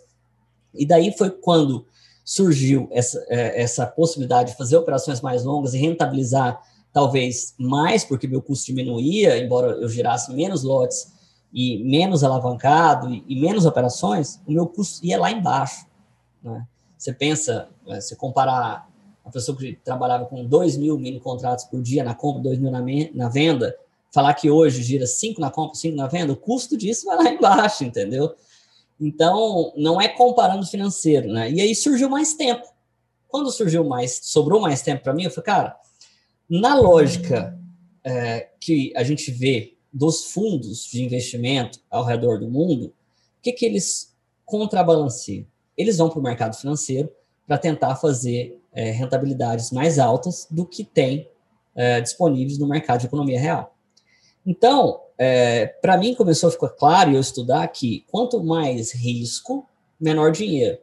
E 0.73 0.87
daí 0.87 1.13
foi 1.19 1.31
quando 1.31 1.85
surgiu 2.25 2.89
essa, 2.93 3.25
é, 3.29 3.61
essa 3.61 3.87
possibilidade 3.87 4.53
de 4.53 4.57
fazer 4.57 4.77
operações 4.77 5.21
mais 5.21 5.45
longas 5.45 5.75
e 5.75 5.79
rentabilizar 5.79 6.63
talvez 6.93 7.55
mais, 7.59 8.05
porque 8.05 8.27
meu 8.27 8.43
custo 8.43 8.67
diminuía, 8.67 9.39
embora 9.39 9.73
eu 9.73 9.89
girasse 9.89 10.33
menos 10.33 10.63
lotes 10.63 11.13
e 11.53 11.83
menos 11.85 12.25
alavancado 12.25 13.13
e, 13.13 13.25
e 13.29 13.41
menos 13.41 13.67
operações, 13.67 14.41
o 14.47 14.53
meu 14.53 14.67
custo 14.67 15.05
ia 15.05 15.19
lá 15.19 15.31
embaixo. 15.31 15.87
Né? 16.43 16.67
Você 16.97 17.13
pensa, 17.13 17.69
se 18.01 18.17
comparar 18.17 18.89
a 19.25 19.31
pessoa 19.31 19.57
que 19.57 19.79
trabalhava 19.85 20.25
com 20.25 20.45
2 20.45 20.77
mil 20.77 20.99
mini 20.99 21.21
contratos 21.21 21.65
por 21.67 21.83
dia 21.83 22.03
na 22.03 22.15
compra, 22.15 22.43
2 22.43 22.59
mil 22.59 22.71
na, 22.71 22.83
na 23.15 23.29
venda, 23.29 23.77
falar 24.11 24.35
que 24.35 24.51
hoje 24.51 24.83
gira 24.83 25.07
5 25.07 25.41
na 25.41 25.51
compra, 25.51 25.77
5 25.77 25.97
na 25.97 26.07
venda, 26.07 26.33
o 26.33 26.37
custo 26.37 26.77
disso 26.77 27.07
vai 27.07 27.17
lá 27.17 27.31
embaixo, 27.31 27.85
entendeu? 27.85 28.35
Então, 29.01 29.73
não 29.77 30.01
é 30.01 30.09
comparando 30.09 30.67
financeiro, 30.67 31.29
né? 31.29 31.51
E 31.51 31.61
aí 31.61 31.75
surgiu 31.75 32.09
mais 32.09 32.35
tempo. 32.35 32.67
Quando 33.29 33.53
surgiu 33.53 33.85
mais, 33.85 34.21
sobrou 34.23 34.61
mais 34.61 34.83
tempo 34.83 35.05
para 35.05 35.15
mim, 35.15 35.25
eu 35.25 35.31
falei, 35.31 35.45
cara, 35.45 35.77
na 36.49 36.75
lógica 36.75 37.59
é, 38.05 38.49
que 38.61 38.93
a 38.97 39.03
gente 39.03 39.31
vê 39.31 39.77
dos 39.93 40.33
fundos 40.33 40.85
de 40.85 41.03
investimento 41.03 41.81
ao 41.91 42.05
redor 42.05 42.39
do 42.39 42.49
mundo, 42.49 42.87
o 42.87 43.43
que, 43.43 43.53
que 43.53 43.67
eles 43.67 44.15
contrabalanceiam? 44.45 45.47
Eles 45.77 45.99
vão 45.99 46.09
para 46.09 46.19
o 46.19 46.23
mercado 46.23 46.57
financeiro 46.57 47.11
para 47.47 47.59
tentar 47.59 47.97
fazer 47.97 48.61
é, 48.73 48.91
rentabilidades 48.91 49.71
mais 49.71 49.99
altas 49.99 50.47
do 50.51 50.67
que 50.67 50.85
tem 50.85 51.29
é, 51.75 52.01
disponíveis 52.01 52.59
no 52.59 52.69
mercado 52.69 53.01
de 53.01 53.07
economia 53.07 53.41
real. 53.41 53.75
Então, 54.45 55.01
é, 55.17 55.67
para 55.67 55.97
mim 55.97 56.15
começou 56.15 56.49
a 56.49 56.53
ficar 56.53 56.71
claro 56.71 57.11
e 57.11 57.15
eu 57.15 57.21
estudar 57.21 57.67
que 57.69 58.05
quanto 58.11 58.43
mais 58.43 58.93
risco, 58.93 59.67
menor 60.01 60.33
dinheiro. 60.33 60.79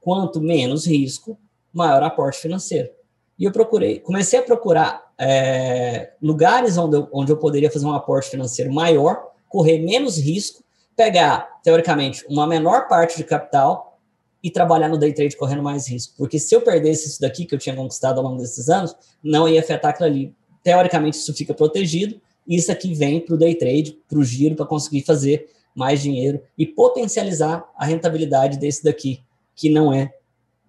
Quanto 0.00 0.40
menos 0.40 0.86
risco, 0.86 1.38
maior 1.72 2.02
aporte 2.02 2.38
financeiro. 2.38 2.90
E 3.38 3.44
eu 3.44 3.52
procurei, 3.52 4.00
comecei 4.00 4.38
a 4.38 4.42
procurar 4.42 5.05
é, 5.18 6.12
lugares 6.20 6.76
onde 6.76 6.96
eu, 6.96 7.08
onde 7.12 7.32
eu 7.32 7.36
poderia 7.36 7.70
fazer 7.70 7.86
um 7.86 7.92
aporte 7.92 8.30
financeiro 8.30 8.72
maior, 8.72 9.30
correr 9.48 9.78
menos 9.78 10.18
risco, 10.18 10.62
pegar, 10.94 11.60
teoricamente, 11.62 12.24
uma 12.28 12.46
menor 12.46 12.88
parte 12.88 13.16
de 13.16 13.24
capital 13.24 13.98
e 14.42 14.50
trabalhar 14.50 14.88
no 14.88 14.98
day 14.98 15.12
trade 15.12 15.36
correndo 15.36 15.62
mais 15.62 15.88
risco. 15.88 16.14
Porque 16.16 16.38
se 16.38 16.54
eu 16.54 16.60
perdesse 16.60 17.08
isso 17.08 17.20
daqui 17.20 17.44
que 17.44 17.54
eu 17.54 17.58
tinha 17.58 17.74
conquistado 17.74 18.18
ao 18.18 18.24
longo 18.24 18.38
desses 18.38 18.68
anos, 18.68 18.94
não 19.22 19.48
ia 19.48 19.60
afetar 19.60 19.90
aquilo 19.90 20.08
ali. 20.08 20.34
Teoricamente, 20.62 21.18
isso 21.18 21.34
fica 21.34 21.54
protegido, 21.54 22.20
e 22.46 22.56
isso 22.56 22.70
aqui 22.70 22.94
vem 22.94 23.20
para 23.20 23.34
o 23.34 23.38
day 23.38 23.54
trade, 23.54 23.98
para 24.08 24.18
o 24.18 24.24
giro, 24.24 24.54
para 24.54 24.66
conseguir 24.66 25.02
fazer 25.02 25.48
mais 25.74 26.00
dinheiro 26.00 26.40
e 26.56 26.64
potencializar 26.66 27.68
a 27.76 27.84
rentabilidade 27.84 28.58
desse 28.58 28.82
daqui, 28.82 29.20
que 29.54 29.68
não 29.68 29.92
é 29.92 30.12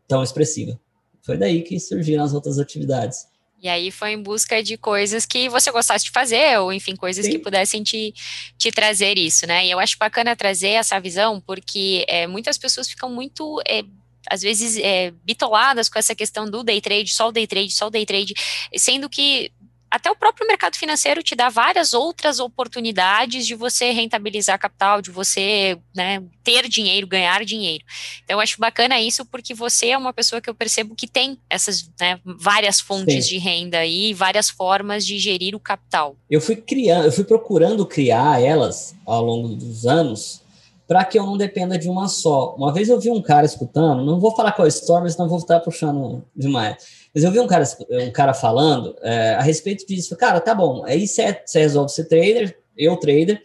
tão 0.07 0.23
expressiva. 0.23 0.79
Foi 1.21 1.37
daí 1.37 1.61
que 1.61 1.79
surgiram 1.79 2.23
as 2.23 2.33
outras 2.33 2.57
atividades. 2.57 3.27
E 3.59 3.67
aí 3.67 3.89
foi 3.89 4.11
em 4.11 4.21
busca 4.21 4.61
de 4.61 4.77
coisas 4.77 5.25
que 5.25 5.49
você 5.49 5.71
gostasse 5.71 6.05
de 6.05 6.11
fazer, 6.11 6.59
ou 6.59 6.71
enfim, 6.71 6.95
coisas 6.95 7.25
Sim. 7.25 7.31
que 7.31 7.39
pudessem 7.39 7.81
te, 7.81 8.13
te 8.57 8.71
trazer 8.71 9.17
isso, 9.17 9.47
né? 9.47 9.65
E 9.65 9.71
eu 9.71 9.79
acho 9.79 9.97
bacana 9.97 10.35
trazer 10.35 10.69
essa 10.69 10.99
visão, 10.99 11.41
porque 11.41 12.05
é, 12.07 12.27
muitas 12.27 12.57
pessoas 12.57 12.87
ficam 12.87 13.09
muito. 13.09 13.59
É, 13.67 13.83
às 14.29 14.41
vezes 14.41 14.77
é, 14.77 15.11
bitoladas 15.23 15.87
com 15.89 15.97
essa 15.97 16.13
questão 16.13 16.49
do 16.49 16.61
day 16.61 16.81
trade, 16.81 17.13
só 17.13 17.29
o 17.29 17.31
day 17.31 17.47
trade, 17.47 17.71
só 17.71 17.87
o 17.87 17.89
day 17.89 18.05
trade, 18.05 18.33
sendo 18.75 19.09
que 19.09 19.51
até 19.89 20.11
o 20.11 20.15
próprio 20.15 20.45
mercado 20.47 20.75
financeiro 20.75 21.23
te 21.23 21.35
dá 21.35 21.49
várias 21.49 21.93
outras 21.93 22.39
oportunidades 22.39 23.47
de 23.47 23.55
você 23.55 23.91
rentabilizar 23.91 24.59
capital, 24.59 25.01
de 25.01 25.11
você 25.11 25.77
né, 25.95 26.21
ter 26.43 26.67
dinheiro, 26.67 27.07
ganhar 27.07 27.43
dinheiro. 27.45 27.83
Então, 28.23 28.37
eu 28.37 28.41
acho 28.41 28.59
bacana 28.59 28.99
isso 28.99 29.25
porque 29.25 29.53
você 29.53 29.89
é 29.89 29.97
uma 29.97 30.11
pessoa 30.11 30.41
que 30.41 30.49
eu 30.49 30.55
percebo 30.55 30.95
que 30.95 31.07
tem 31.07 31.37
essas 31.49 31.89
né, 31.99 32.19
várias 32.25 32.79
fontes 32.79 33.25
Sim. 33.25 33.31
de 33.31 33.37
renda 33.37 33.85
e 33.85 34.13
várias 34.13 34.49
formas 34.49 35.05
de 35.05 35.17
gerir 35.17 35.55
o 35.55 35.59
capital. 35.59 36.15
Eu 36.29 36.41
fui 36.41 36.57
criando, 36.57 37.05
eu 37.05 37.11
fui 37.11 37.23
procurando 37.23 37.85
criar 37.85 38.41
elas 38.41 38.95
ao 39.05 39.23
longo 39.23 39.49
dos 39.49 39.85
anos 39.85 40.41
para 40.85 41.03
que 41.03 41.19
eu 41.19 41.25
não 41.25 41.37
dependa 41.37 41.77
de 41.77 41.89
uma 41.89 42.07
só. 42.07 42.55
Uma 42.55 42.73
vez 42.73 42.87
eu 42.87 42.99
vi 42.99 43.09
um 43.09 43.21
cara 43.21 43.45
escutando, 43.45 44.05
não 44.05 44.19
vou 44.19 44.35
falar 44.35 44.53
qual 44.53 44.65
é 44.65 44.69
história, 44.69 45.03
mas 45.03 45.17
não 45.17 45.27
vou 45.27 45.37
estar 45.37 45.59
puxando 45.59 46.23
demais 46.35 47.06
mas 47.17 47.23
eu 47.23 47.31
vi 47.31 47.39
um 47.39 47.47
cara, 47.47 47.63
um 47.89 48.11
cara 48.11 48.31
falando 48.31 48.95
é, 49.01 49.33
a 49.33 49.41
respeito 49.41 49.87
disso. 49.87 50.15
Cara, 50.15 50.39
tá 50.39 50.53
bom, 50.53 50.85
aí 50.85 51.07
você, 51.07 51.41
você 51.43 51.61
resolve 51.61 51.91
ser 51.91 52.05
trader, 52.05 52.55
eu 52.77 52.95
trader, 52.95 53.41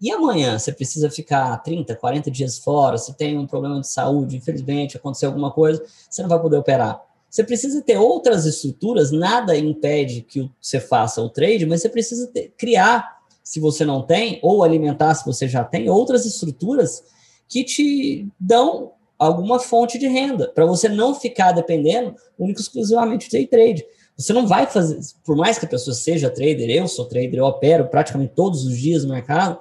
e 0.00 0.08
amanhã 0.12 0.56
você 0.56 0.70
precisa 0.70 1.10
ficar 1.10 1.56
30, 1.64 1.96
40 1.96 2.30
dias 2.30 2.58
fora, 2.58 2.96
você 2.96 3.12
tem 3.12 3.36
um 3.36 3.44
problema 3.44 3.80
de 3.80 3.88
saúde, 3.88 4.36
infelizmente, 4.36 4.96
aconteceu 4.96 5.30
alguma 5.30 5.50
coisa, 5.50 5.84
você 6.08 6.22
não 6.22 6.28
vai 6.28 6.40
poder 6.40 6.58
operar. 6.58 7.02
Você 7.28 7.42
precisa 7.42 7.82
ter 7.82 7.98
outras 7.98 8.46
estruturas, 8.46 9.10
nada 9.10 9.58
impede 9.58 10.22
que 10.22 10.48
você 10.60 10.78
faça 10.78 11.20
o 11.20 11.28
trade, 11.28 11.66
mas 11.66 11.82
você 11.82 11.88
precisa 11.88 12.28
ter, 12.28 12.54
criar 12.56 13.18
se 13.42 13.58
você 13.58 13.84
não 13.84 14.00
tem, 14.00 14.38
ou 14.44 14.62
alimentar 14.62 15.12
se 15.16 15.26
você 15.26 15.48
já 15.48 15.64
tem, 15.64 15.90
outras 15.90 16.24
estruturas 16.24 17.02
que 17.48 17.64
te 17.64 18.28
dão 18.38 18.92
alguma 19.18 19.58
fonte 19.58 19.98
de 19.98 20.06
renda, 20.06 20.48
para 20.48 20.64
você 20.64 20.88
não 20.88 21.14
ficar 21.14 21.52
dependendo 21.52 22.14
único 22.38 22.60
exclusivamente 22.60 23.28
de 23.28 23.46
trade. 23.46 23.84
Você 24.16 24.32
não 24.32 24.46
vai 24.46 24.66
fazer, 24.66 24.98
por 25.24 25.36
mais 25.36 25.58
que 25.58 25.64
a 25.64 25.68
pessoa 25.68 25.94
seja 25.94 26.30
trader, 26.30 26.70
eu 26.70 26.86
sou 26.88 27.04
trader, 27.04 27.36
eu 27.36 27.44
opero 27.44 27.86
praticamente 27.88 28.32
todos 28.34 28.64
os 28.64 28.76
dias 28.76 29.04
no 29.04 29.12
mercado, 29.12 29.58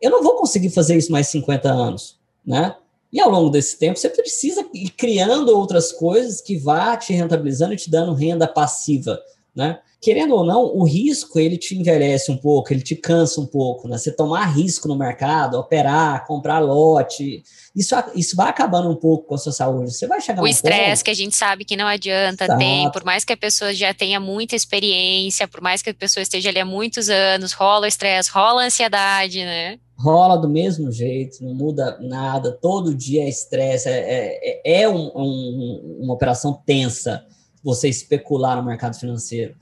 eu 0.00 0.10
não 0.10 0.22
vou 0.22 0.36
conseguir 0.36 0.70
fazer 0.70 0.96
isso 0.96 1.12
mais 1.12 1.28
50 1.28 1.70
anos, 1.70 2.18
né? 2.44 2.76
E 3.12 3.20
ao 3.20 3.30
longo 3.30 3.48
desse 3.48 3.78
tempo, 3.78 3.98
você 3.98 4.10
precisa 4.10 4.66
ir 4.74 4.90
criando 4.90 5.56
outras 5.56 5.92
coisas 5.92 6.40
que 6.40 6.58
vá 6.58 6.96
te 6.96 7.12
rentabilizando 7.14 7.72
e 7.72 7.76
te 7.76 7.90
dando 7.90 8.12
renda 8.12 8.46
passiva, 8.46 9.18
né? 9.54 9.80
Querendo 10.06 10.36
ou 10.36 10.46
não, 10.46 10.62
o 10.62 10.84
risco 10.84 11.36
ele 11.36 11.58
te 11.58 11.76
envelhece 11.76 12.30
um 12.30 12.36
pouco, 12.36 12.72
ele 12.72 12.80
te 12.80 12.94
cansa 12.94 13.40
um 13.40 13.46
pouco, 13.46 13.88
né? 13.88 13.98
Você 13.98 14.12
tomar 14.12 14.44
risco 14.54 14.86
no 14.86 14.94
mercado, 14.94 15.58
operar, 15.58 16.24
comprar 16.24 16.60
lote, 16.60 17.42
isso, 17.74 17.92
isso 18.14 18.36
vai 18.36 18.48
acabando 18.48 18.88
um 18.88 18.94
pouco 18.94 19.26
com 19.26 19.34
a 19.34 19.38
sua 19.38 19.50
saúde. 19.50 19.92
Você 19.92 20.06
vai 20.06 20.20
chegar 20.20 20.40
O 20.40 20.46
estresse 20.46 21.02
que 21.02 21.10
a 21.10 21.14
gente 21.14 21.34
sabe 21.34 21.64
que 21.64 21.76
não 21.76 21.88
adianta, 21.88 22.44
Exato. 22.44 22.56
tem, 22.56 22.88
por 22.92 23.02
mais 23.02 23.24
que 23.24 23.32
a 23.32 23.36
pessoa 23.36 23.74
já 23.74 23.92
tenha 23.92 24.20
muita 24.20 24.54
experiência, 24.54 25.48
por 25.48 25.60
mais 25.60 25.82
que 25.82 25.90
a 25.90 25.94
pessoa 25.94 26.22
esteja 26.22 26.50
ali 26.50 26.60
há 26.60 26.64
muitos 26.64 27.08
anos, 27.10 27.52
rola 27.52 27.86
o 27.86 27.88
estresse, 27.88 28.30
rola 28.30 28.62
a 28.62 28.66
ansiedade, 28.66 29.40
né? 29.40 29.76
rola 29.98 30.36
do 30.36 30.48
mesmo 30.48 30.92
jeito, 30.92 31.42
não 31.42 31.52
muda 31.52 31.98
nada, 32.00 32.52
todo 32.52 32.94
dia 32.94 33.24
é 33.24 33.28
estresse, 33.28 33.88
é, 33.88 34.60
é, 34.64 34.82
é 34.82 34.88
um, 34.88 35.10
um, 35.16 35.98
uma 36.02 36.14
operação 36.14 36.62
tensa 36.64 37.26
você 37.64 37.88
especular 37.88 38.56
no 38.56 38.62
mercado 38.62 38.96
financeiro. 38.96 39.56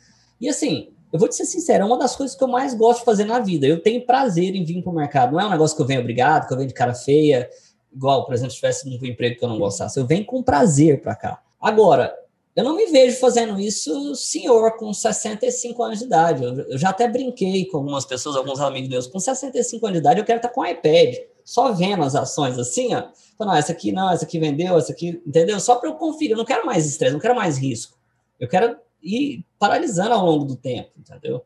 E 0.45 0.49
assim, 0.51 0.89
eu 1.11 1.19
vou 1.19 1.27
te 1.27 1.37
ser 1.37 1.47
sincero, 1.47 1.85
é 1.85 1.87
uma 1.87 1.97
das 1.97 2.15
coisas 2.15 2.37
que 2.37 2.45
eu 2.45 2.49
mais 2.49 2.75
gosto 2.75 2.99
de 2.99 3.07
fazer 3.07 3.25
na 3.25 3.39
vida. 3.39 3.67
Eu 3.67 3.81
tenho 3.81 4.05
prazer 4.05 4.55
em 4.55 4.63
vir 4.63 4.83
para 4.83 4.93
o 4.93 4.95
mercado. 4.95 5.33
Não 5.33 5.41
é 5.41 5.47
um 5.47 5.51
negócio 5.51 5.75
que 5.75 5.81
eu 5.81 5.87
venho 5.87 6.01
obrigado, 6.01 6.47
que 6.47 6.53
eu 6.53 6.57
venho 6.59 6.69
de 6.69 6.75
cara 6.75 6.93
feia, 6.93 7.49
igual, 7.91 8.27
por 8.27 8.35
exemplo, 8.35 8.51
se 8.51 8.57
tivesse 8.57 8.87
um 8.87 9.07
emprego 9.07 9.39
que 9.39 9.43
eu 9.45 9.49
não 9.49 9.59
gostasse. 9.59 9.99
Eu 9.99 10.07
venho 10.07 10.27
com 10.27 10.43
prazer 10.43 11.01
para 11.01 11.15
cá. 11.15 11.43
Agora, 11.59 12.15
eu 12.55 12.63
não 12.63 12.77
me 12.77 12.87
vejo 12.87 13.17
fazendo 13.19 13.59
isso, 13.59 14.15
senhor, 14.15 14.77
com 14.77 14.93
65 14.93 15.83
anos 15.83 16.01
de 16.01 16.05
idade. 16.05 16.45
Eu, 16.45 16.59
eu, 16.61 16.77
já 16.77 16.91
até 16.91 17.09
brinquei 17.09 17.65
com 17.67 17.79
algumas 17.79 18.05
pessoas, 18.05 18.37
alguns 18.37 18.61
amigos 18.61 18.91
meus. 18.91 19.07
Com 19.07 19.19
65 19.19 19.87
anos 19.87 19.95
de 19.95 20.01
idade, 20.01 20.21
eu 20.21 20.27
quero 20.27 20.41
estar 20.41 20.51
com 20.51 20.61
o 20.61 20.67
iPad, 20.67 21.15
só 21.43 21.73
vendo 21.73 22.05
as 22.05 22.15
ações 22.15 22.59
assim, 22.59 22.95
ó. 22.95 23.05
Então, 23.35 23.47
não, 23.47 23.57
essa 23.57 23.73
aqui 23.73 23.93
não, 23.93 24.11
essa 24.11 24.25
aqui 24.25 24.39
vendeu, 24.39 24.77
essa 24.77 24.93
aqui, 24.93 25.23
entendeu? 25.27 25.59
Só 25.59 25.77
para 25.77 25.89
eu 25.89 25.95
conferir. 25.95 26.33
Eu 26.33 26.37
não 26.37 26.45
quero 26.45 26.67
mais 26.67 26.87
estresse, 26.87 27.15
não 27.15 27.21
quero 27.21 27.35
mais 27.35 27.57
risco. 27.57 27.97
Eu 28.39 28.47
quero 28.47 28.77
ir 29.05 29.45
paralisando 29.59 30.15
ao 30.15 30.25
longo 30.25 30.45
do 30.45 30.57
tempo, 30.57 30.91
entendeu? 30.99 31.45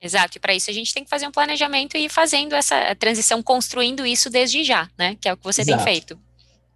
Exato, 0.00 0.38
e 0.38 0.40
para 0.40 0.54
isso 0.54 0.70
a 0.70 0.72
gente 0.72 0.94
tem 0.94 1.04
que 1.04 1.10
fazer 1.10 1.26
um 1.26 1.30
planejamento 1.30 1.96
e 1.96 2.06
ir 2.06 2.08
fazendo 2.08 2.54
essa 2.54 2.94
transição, 2.94 3.42
construindo 3.42 4.06
isso 4.06 4.30
desde 4.30 4.64
já, 4.64 4.88
né? 4.96 5.16
Que 5.20 5.28
é 5.28 5.32
o 5.32 5.36
que 5.36 5.44
você 5.44 5.60
Exato. 5.60 5.76
tem 5.76 5.84
feito. 5.84 6.18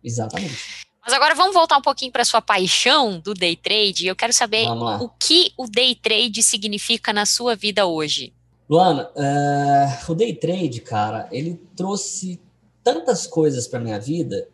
Exatamente. 0.02 0.84
Mas 1.04 1.14
agora 1.14 1.34
vamos 1.34 1.54
voltar 1.54 1.78
um 1.78 1.82
pouquinho 1.82 2.12
para 2.12 2.24
sua 2.24 2.42
paixão 2.42 3.18
do 3.18 3.34
day 3.34 3.56
trade. 3.56 4.06
Eu 4.06 4.16
quero 4.16 4.32
saber 4.32 4.66
o 4.68 5.08
que 5.08 5.52
o 5.56 5.66
day 5.66 5.94
trade 5.94 6.42
significa 6.42 7.12
na 7.12 7.26
sua 7.26 7.54
vida 7.54 7.86
hoje. 7.86 8.32
Luana, 8.68 9.10
uh, 9.14 10.12
o 10.12 10.14
day 10.14 10.34
trade, 10.34 10.80
cara, 10.80 11.28
ele 11.30 11.60
trouxe 11.76 12.40
tantas 12.82 13.26
coisas 13.26 13.66
para 13.66 13.80
minha 13.80 14.00
vida 14.00 14.48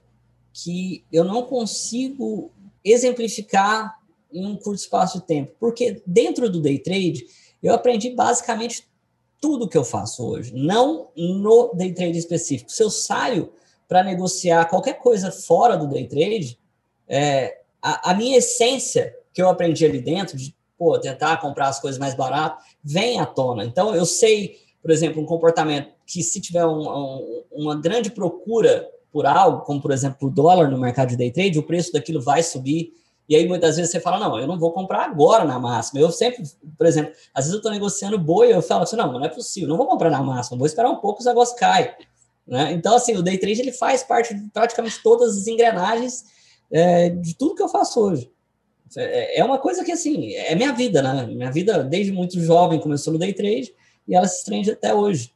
que 0.52 1.04
eu 1.12 1.22
não 1.22 1.42
consigo 1.42 2.50
exemplificar 2.84 3.99
em 4.32 4.46
um 4.46 4.56
curto 4.56 4.80
espaço 4.80 5.20
de 5.20 5.26
tempo. 5.26 5.54
Porque 5.58 6.02
dentro 6.06 6.50
do 6.50 6.60
day 6.60 6.78
trade, 6.78 7.26
eu 7.62 7.74
aprendi 7.74 8.10
basicamente 8.10 8.88
tudo 9.40 9.68
que 9.68 9.78
eu 9.78 9.84
faço 9.84 10.26
hoje, 10.26 10.52
não 10.54 11.08
no 11.16 11.72
day 11.74 11.92
trade 11.94 12.18
específico. 12.18 12.70
Se 12.70 12.82
eu 12.82 12.90
saio 12.90 13.52
para 13.88 14.04
negociar 14.04 14.66
qualquer 14.66 14.94
coisa 14.94 15.32
fora 15.32 15.76
do 15.76 15.88
day 15.88 16.06
trade, 16.06 16.58
é, 17.08 17.60
a, 17.82 18.10
a, 18.10 18.14
minha 18.14 18.38
essência 18.38 19.16
que 19.32 19.40
eu 19.40 19.48
aprendi 19.48 19.84
ali 19.84 20.00
dentro, 20.00 20.36
de 20.36 20.54
pô, 20.78 20.98
tentar 20.98 21.38
comprar 21.38 21.68
as 21.68 21.80
coisas 21.80 21.98
mais 21.98 22.14
barato, 22.14 22.62
vem 22.84 23.18
à 23.18 23.26
tona. 23.26 23.64
Então, 23.64 23.94
eu 23.94 24.04
sei, 24.04 24.58
por 24.80 24.90
exemplo, 24.90 25.22
um 25.22 25.26
comportamento 25.26 25.90
que, 26.06 26.22
se 26.22 26.40
tiver 26.40 26.64
um, 26.66 26.88
um, 26.88 27.44
uma 27.50 27.80
grande 27.80 28.10
procura 28.10 28.88
por 29.12 29.26
algo, 29.26 29.64
como 29.64 29.80
por 29.80 29.90
exemplo 29.90 30.28
o 30.28 30.30
dólar 30.30 30.70
no 30.70 30.78
mercado 30.78 31.08
de 31.08 31.16
day 31.16 31.30
trade, 31.30 31.58
o 31.58 31.62
preço 31.62 31.92
daquilo 31.92 32.20
vai 32.20 32.42
subir. 32.42 32.92
E 33.30 33.36
aí 33.36 33.46
muitas 33.46 33.76
vezes 33.76 33.92
você 33.92 34.00
fala, 34.00 34.18
não, 34.18 34.36
eu 34.40 34.46
não 34.48 34.58
vou 34.58 34.72
comprar 34.72 35.04
agora 35.04 35.44
na 35.44 35.56
máxima. 35.56 36.00
Eu 36.00 36.10
sempre, 36.10 36.42
por 36.76 36.84
exemplo, 36.84 37.12
às 37.32 37.44
vezes 37.44 37.52
eu 37.52 37.58
estou 37.58 37.70
negociando 37.70 38.18
boi, 38.18 38.52
eu 38.52 38.60
falo 38.60 38.82
assim, 38.82 38.96
não, 38.96 39.12
não 39.12 39.24
é 39.24 39.28
possível, 39.28 39.68
não 39.68 39.76
vou 39.76 39.86
comprar 39.86 40.10
na 40.10 40.20
máxima, 40.20 40.58
vou 40.58 40.66
esperar 40.66 40.90
um 40.90 40.96
pouco, 40.96 41.20
os 41.20 41.26
negócios 41.26 41.56
caem. 41.56 41.94
Né? 42.44 42.72
Então, 42.72 42.96
assim, 42.96 43.16
o 43.16 43.22
day 43.22 43.38
trade 43.38 43.60
ele 43.60 43.70
faz 43.70 44.02
parte 44.02 44.34
de 44.34 44.50
praticamente 44.50 45.00
todas 45.00 45.38
as 45.38 45.46
engrenagens 45.46 46.24
é, 46.72 47.10
de 47.10 47.36
tudo 47.36 47.54
que 47.54 47.62
eu 47.62 47.68
faço 47.68 48.00
hoje. 48.00 48.28
É, 48.96 49.38
é 49.38 49.44
uma 49.44 49.58
coisa 49.58 49.84
que, 49.84 49.92
assim, 49.92 50.34
é 50.34 50.56
minha 50.56 50.72
vida, 50.72 51.00
né? 51.00 51.24
Minha 51.24 51.52
vida, 51.52 51.84
desde 51.84 52.10
muito 52.10 52.40
jovem, 52.40 52.80
começou 52.80 53.12
no 53.12 53.18
day 53.20 53.32
trade 53.32 53.72
e 54.08 54.16
ela 54.16 54.26
se 54.26 54.38
estende 54.38 54.72
até 54.72 54.92
hoje. 54.92 55.32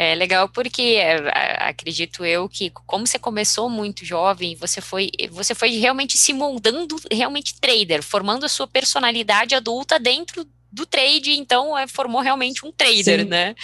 É 0.00 0.14
legal 0.14 0.48
porque 0.48 0.94
é, 0.96 1.16
acredito 1.58 2.24
eu 2.24 2.48
que 2.48 2.70
como 2.86 3.04
você 3.04 3.18
começou 3.18 3.68
muito 3.68 4.04
jovem, 4.04 4.54
você 4.54 4.80
foi 4.80 5.10
você 5.28 5.56
foi 5.56 5.70
realmente 5.70 6.16
se 6.16 6.32
moldando 6.32 6.94
realmente 7.10 7.60
trader, 7.60 8.00
formando 8.00 8.46
a 8.46 8.48
sua 8.48 8.68
personalidade 8.68 9.56
adulta 9.56 9.98
dentro 9.98 10.46
do 10.70 10.86
trade, 10.86 11.32
então 11.32 11.76
é, 11.76 11.88
formou 11.88 12.20
realmente 12.20 12.64
um 12.64 12.70
trader, 12.70 13.22
Sim. 13.22 13.24
né? 13.24 13.56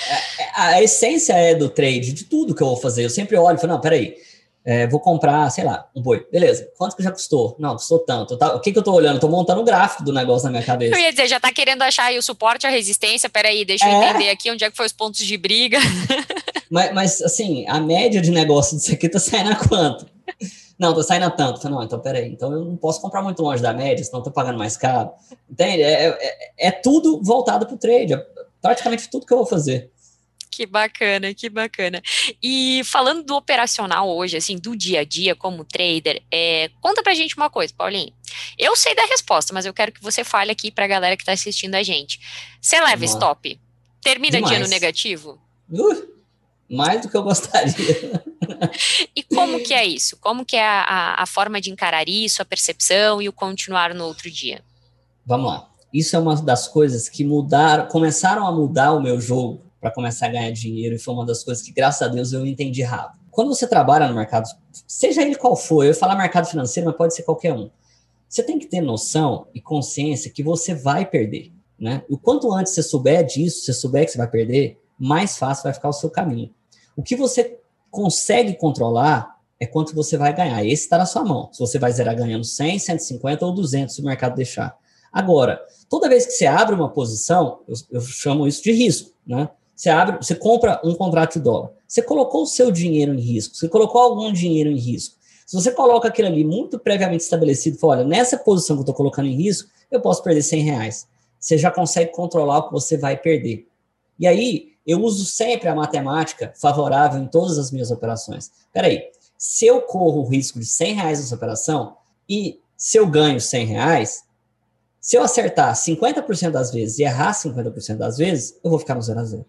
A, 0.56 0.72
é, 0.72 0.74
a, 0.78 0.82
essência 0.82 1.34
é 1.34 1.54
do 1.54 1.68
trade, 1.68 2.12
de 2.12 2.24
tudo 2.24 2.52
que 2.52 2.62
eu 2.64 2.66
vou 2.66 2.78
fazer. 2.78 3.04
Eu 3.04 3.10
sempre 3.10 3.36
olho 3.36 3.56
e 3.56 3.60
falo, 3.60 3.74
não, 3.74 3.80
peraí, 3.80 4.16
é, 4.64 4.86
vou 4.86 4.98
comprar, 4.98 5.50
sei 5.50 5.62
lá, 5.62 5.86
um 5.94 6.00
boi. 6.00 6.26
Beleza, 6.32 6.66
quanto 6.78 6.96
que 6.96 7.02
já 7.02 7.12
custou? 7.12 7.54
Não, 7.58 7.74
custou 7.74 7.98
tanto. 7.98 8.36
Tá, 8.36 8.54
o 8.54 8.60
que, 8.60 8.72
que 8.72 8.78
eu 8.78 8.82
tô 8.82 8.92
olhando? 8.92 9.20
tô 9.20 9.28
montando 9.28 9.60
um 9.60 9.64
gráfico 9.64 10.02
do 10.02 10.12
negócio 10.12 10.46
na 10.46 10.52
minha 10.52 10.62
cabeça. 10.62 10.96
Eu 10.96 11.00
ia 11.00 11.10
dizer, 11.10 11.28
já 11.28 11.38
tá 11.38 11.52
querendo 11.52 11.82
achar 11.82 12.04
aí 12.04 12.18
o 12.18 12.22
suporte, 12.22 12.66
a 12.66 12.70
resistência, 12.70 13.28
peraí, 13.28 13.64
deixa 13.64 13.86
eu 13.86 13.92
é. 13.92 14.10
entender 14.10 14.30
aqui 14.30 14.50
onde 14.50 14.64
é 14.64 14.70
que 14.70 14.76
foi 14.76 14.86
os 14.86 14.92
pontos 14.92 15.20
de 15.20 15.36
briga. 15.36 15.78
Mas, 16.70 16.92
mas, 16.92 17.22
assim, 17.22 17.64
a 17.68 17.78
média 17.78 18.20
de 18.20 18.32
negócio 18.32 18.76
disso 18.76 18.92
aqui 18.92 19.08
tá 19.08 19.20
saindo 19.20 19.52
a 19.52 19.54
quanto? 19.54 20.06
Não, 20.76 20.92
tô 20.92 21.04
saindo 21.04 21.26
a 21.26 21.30
tanto. 21.30 21.60
Falei, 21.60 21.76
não, 21.76 21.84
então 21.84 22.00
peraí, 22.00 22.26
então 22.26 22.52
eu 22.52 22.64
não 22.64 22.76
posso 22.76 23.00
comprar 23.00 23.22
muito 23.22 23.40
longe 23.42 23.62
da 23.62 23.72
média, 23.72 24.04
senão 24.04 24.22
tô 24.22 24.30
pagando 24.30 24.58
mais 24.58 24.76
caro. 24.76 25.10
Entende? 25.48 25.82
É, 25.82 26.08
é, 26.08 26.52
é 26.58 26.70
tudo 26.72 27.22
voltado 27.22 27.64
pro 27.66 27.76
trade, 27.76 28.14
é 28.14 28.26
praticamente 28.60 29.08
tudo 29.08 29.24
que 29.24 29.32
eu 29.32 29.36
vou 29.36 29.46
fazer. 29.46 29.92
Que 30.54 30.66
bacana, 30.66 31.34
que 31.34 31.50
bacana. 31.50 32.00
E 32.40 32.82
falando 32.84 33.24
do 33.24 33.34
operacional 33.34 34.08
hoje, 34.08 34.36
assim, 34.36 34.56
do 34.56 34.76
dia 34.76 35.00
a 35.00 35.04
dia 35.04 35.34
como 35.34 35.64
trader, 35.64 36.22
é, 36.30 36.70
conta 36.80 37.02
pra 37.02 37.12
gente 37.12 37.36
uma 37.36 37.50
coisa, 37.50 37.74
Paulinho. 37.76 38.12
Eu 38.56 38.76
sei 38.76 38.94
da 38.94 39.04
resposta, 39.06 39.52
mas 39.52 39.66
eu 39.66 39.74
quero 39.74 39.90
que 39.90 40.00
você 40.00 40.22
fale 40.22 40.52
aqui 40.52 40.70
pra 40.70 40.86
galera 40.86 41.16
que 41.16 41.24
tá 41.24 41.32
assistindo 41.32 41.74
a 41.74 41.82
gente. 41.82 42.20
Você 42.62 42.80
leva 42.80 43.02
Nossa. 43.02 43.14
stop? 43.14 43.60
Termina 44.00 44.36
Demais. 44.36 44.50
dia 44.50 44.60
no 44.60 44.68
negativo? 44.68 45.40
Uh, 45.68 46.06
mais 46.70 47.02
do 47.02 47.08
que 47.08 47.16
eu 47.16 47.24
gostaria. 47.24 47.74
e 49.16 49.24
como 49.24 49.60
que 49.60 49.74
é 49.74 49.84
isso? 49.84 50.16
Como 50.18 50.44
que 50.44 50.54
é 50.54 50.64
a, 50.64 50.82
a, 50.82 51.22
a 51.24 51.26
forma 51.26 51.60
de 51.60 51.72
encarar 51.72 52.08
isso, 52.08 52.40
a 52.40 52.44
percepção 52.44 53.20
e 53.20 53.28
o 53.28 53.32
continuar 53.32 53.92
no 53.92 54.04
outro 54.04 54.30
dia? 54.30 54.62
Vamos 55.26 55.46
lá. 55.50 55.68
Isso 55.92 56.14
é 56.14 56.18
uma 56.20 56.36
das 56.36 56.68
coisas 56.68 57.08
que 57.08 57.24
mudaram, 57.24 57.88
começaram 57.88 58.46
a 58.46 58.52
mudar 58.52 58.92
o 58.92 59.02
meu 59.02 59.20
jogo 59.20 59.64
para 59.84 59.90
começar 59.90 60.28
a 60.28 60.30
ganhar 60.30 60.50
dinheiro, 60.50 60.94
e 60.94 60.98
foi 60.98 61.12
uma 61.12 61.26
das 61.26 61.44
coisas 61.44 61.62
que, 61.62 61.70
graças 61.70 62.00
a 62.00 62.08
Deus, 62.08 62.32
eu 62.32 62.46
entendi 62.46 62.82
rápido. 62.82 63.20
Quando 63.30 63.54
você 63.54 63.66
trabalha 63.66 64.08
no 64.08 64.14
mercado, 64.14 64.48
seja 64.86 65.20
ele 65.20 65.34
qual 65.34 65.54
for, 65.54 65.84
eu 65.84 65.88
ia 65.88 65.94
falar 65.94 66.16
mercado 66.16 66.46
financeiro, 66.46 66.88
mas 66.88 66.96
pode 66.96 67.14
ser 67.14 67.22
qualquer 67.22 67.52
um, 67.52 67.68
você 68.26 68.42
tem 68.42 68.58
que 68.58 68.64
ter 68.64 68.80
noção 68.80 69.46
e 69.54 69.60
consciência 69.60 70.30
que 70.30 70.42
você 70.42 70.74
vai 70.74 71.04
perder. 71.04 71.52
Né? 71.78 72.02
O 72.08 72.16
quanto 72.16 72.50
antes 72.50 72.72
você 72.72 72.82
souber 72.82 73.26
disso, 73.26 73.62
você 73.62 73.74
souber 73.74 74.06
que 74.06 74.12
você 74.12 74.16
vai 74.16 74.26
perder, 74.26 74.80
mais 74.98 75.36
fácil 75.36 75.64
vai 75.64 75.74
ficar 75.74 75.90
o 75.90 75.92
seu 75.92 76.08
caminho. 76.08 76.50
O 76.96 77.02
que 77.02 77.14
você 77.14 77.58
consegue 77.90 78.54
controlar 78.54 79.36
é 79.60 79.66
quanto 79.66 79.94
você 79.94 80.16
vai 80.16 80.34
ganhar. 80.34 80.64
Esse 80.64 80.84
está 80.84 80.96
na 80.96 81.04
sua 81.04 81.24
mão. 81.24 81.50
Se 81.52 81.60
você 81.60 81.78
vai 81.78 81.92
zerar 81.92 82.16
ganhando 82.16 82.44
100, 82.44 82.78
150 82.78 83.44
ou 83.44 83.52
200 83.52 83.94
se 83.94 84.00
o 84.00 84.04
mercado 84.06 84.34
deixar. 84.34 84.78
Agora, 85.12 85.60
toda 85.90 86.08
vez 86.08 86.24
que 86.24 86.32
você 86.32 86.46
abre 86.46 86.74
uma 86.74 86.88
posição, 86.88 87.60
eu, 87.68 87.74
eu 87.92 88.00
chamo 88.00 88.46
isso 88.48 88.62
de 88.62 88.72
risco, 88.72 89.12
né? 89.26 89.50
Você 89.74 89.90
abre, 89.90 90.16
você 90.16 90.34
compra 90.34 90.80
um 90.84 90.94
contrato 90.94 91.34
de 91.34 91.40
dólar. 91.40 91.70
Você 91.86 92.02
colocou 92.02 92.42
o 92.42 92.46
seu 92.46 92.70
dinheiro 92.70 93.14
em 93.14 93.20
risco, 93.20 93.56
você 93.56 93.68
colocou 93.68 94.00
algum 94.00 94.32
dinheiro 94.32 94.70
em 94.70 94.76
risco. 94.76 95.16
Se 95.46 95.54
você 95.54 95.70
coloca 95.72 96.08
aquilo 96.08 96.28
ali 96.28 96.44
muito 96.44 96.78
previamente 96.78 97.22
estabelecido, 97.22 97.78
fala, 97.78 97.98
olha, 97.98 98.04
nessa 98.04 98.38
posição 98.38 98.76
que 98.76 98.80
eu 98.80 98.84
estou 98.84 98.94
colocando 98.94 99.28
em 99.28 99.34
risco, 99.34 99.68
eu 99.90 100.00
posso 100.00 100.22
perder 100.22 100.42
100 100.42 100.62
reais. 100.62 101.06
Você 101.38 101.58
já 101.58 101.70
consegue 101.70 102.12
controlar 102.12 102.58
o 102.58 102.66
que 102.68 102.72
você 102.72 102.96
vai 102.96 103.16
perder. 103.16 103.68
E 104.18 104.26
aí, 104.26 104.68
eu 104.86 105.02
uso 105.02 105.24
sempre 105.24 105.68
a 105.68 105.74
matemática 105.74 106.52
favorável 106.56 107.20
em 107.20 107.26
todas 107.26 107.58
as 107.58 107.70
minhas 107.70 107.90
operações. 107.90 108.50
Peraí, 108.72 109.10
se 109.36 109.66
eu 109.66 109.82
corro 109.82 110.22
o 110.22 110.28
risco 110.28 110.58
de 110.58 110.66
100 110.66 110.94
reais 110.94 111.20
nessa 111.20 111.34
operação 111.34 111.96
e 112.28 112.60
se 112.76 112.98
eu 112.98 113.06
ganho 113.06 113.40
100 113.40 113.66
reais, 113.66 114.24
se 115.00 115.16
eu 115.16 115.22
acertar 115.22 115.74
50% 115.74 116.50
das 116.50 116.72
vezes 116.72 116.98
e 116.98 117.02
errar 117.02 117.32
50% 117.32 117.96
das 117.96 118.16
vezes, 118.16 118.58
eu 118.64 118.70
vou 118.70 118.78
ficar 118.78 118.94
no 118.94 119.02
0 119.02 119.20
a 119.20 119.24
0. 119.24 119.46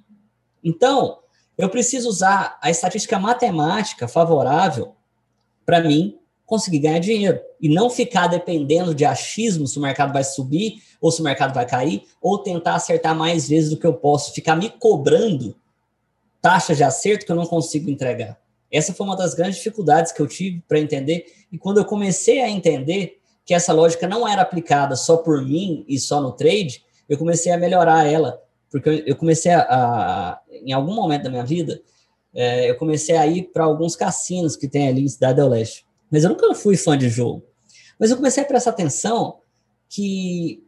Então, 0.65 1.19
eu 1.55 1.69
preciso 1.69 2.09
usar 2.09 2.57
a 2.59 2.71
estatística 2.71 3.19
matemática 3.19 4.07
favorável 4.07 4.95
para 5.63 5.79
mim 5.79 6.17
conseguir 6.45 6.79
ganhar 6.79 6.99
dinheiro 6.99 7.39
e 7.61 7.69
não 7.69 7.89
ficar 7.89 8.27
dependendo 8.27 8.93
de 8.93 9.05
achismo 9.05 9.67
se 9.67 9.77
o 9.77 9.81
mercado 9.81 10.11
vai 10.11 10.23
subir 10.23 10.81
ou 10.99 11.11
se 11.11 11.21
o 11.21 11.23
mercado 11.23 11.53
vai 11.53 11.67
cair, 11.67 12.03
ou 12.19 12.39
tentar 12.39 12.75
acertar 12.75 13.15
mais 13.15 13.47
vezes 13.47 13.69
do 13.69 13.77
que 13.77 13.85
eu 13.85 13.93
posso, 13.93 14.33
ficar 14.33 14.55
me 14.55 14.69
cobrando 14.69 15.55
taxas 16.41 16.77
de 16.77 16.83
acerto 16.83 17.25
que 17.25 17.31
eu 17.31 17.35
não 17.35 17.45
consigo 17.45 17.89
entregar. 17.89 18.39
Essa 18.71 18.93
foi 18.93 19.05
uma 19.05 19.15
das 19.15 19.35
grandes 19.35 19.57
dificuldades 19.57 20.11
que 20.11 20.21
eu 20.21 20.27
tive 20.27 20.63
para 20.67 20.79
entender, 20.79 21.25
e 21.51 21.57
quando 21.57 21.77
eu 21.77 21.85
comecei 21.85 22.41
a 22.41 22.49
entender 22.49 23.19
que 23.45 23.53
essa 23.53 23.71
lógica 23.71 24.07
não 24.07 24.27
era 24.27 24.41
aplicada 24.41 24.95
só 24.95 25.17
por 25.17 25.43
mim 25.45 25.85
e 25.87 25.99
só 25.99 26.19
no 26.19 26.31
trade, 26.31 26.83
eu 27.07 27.17
comecei 27.17 27.51
a 27.51 27.57
melhorar 27.57 28.05
ela, 28.07 28.41
porque 28.71 29.03
eu 29.05 29.15
comecei 29.15 29.51
a, 29.51 29.61
a 29.61 30.41
em 30.49 30.73
algum 30.73 30.93
momento 30.93 31.23
da 31.23 31.29
minha 31.29 31.45
vida, 31.45 31.81
é, 32.33 32.69
eu 32.69 32.75
comecei 32.75 33.15
a 33.15 33.25
ir 33.25 33.51
para 33.53 33.63
alguns 33.63 33.95
cassinos 33.95 34.55
que 34.55 34.67
tem 34.67 34.87
ali 34.87 35.03
em 35.03 35.07
Cidade 35.07 35.41
do 35.41 35.47
Leste. 35.47 35.85
Mas 36.11 36.23
eu 36.23 36.29
nunca 36.29 36.53
fui 36.53 36.75
fã 36.75 36.97
de 36.97 37.09
jogo. 37.09 37.43
Mas 37.99 38.11
eu 38.11 38.17
comecei 38.17 38.43
a 38.43 38.45
prestar 38.45 38.71
atenção 38.71 39.37
que 39.87 40.63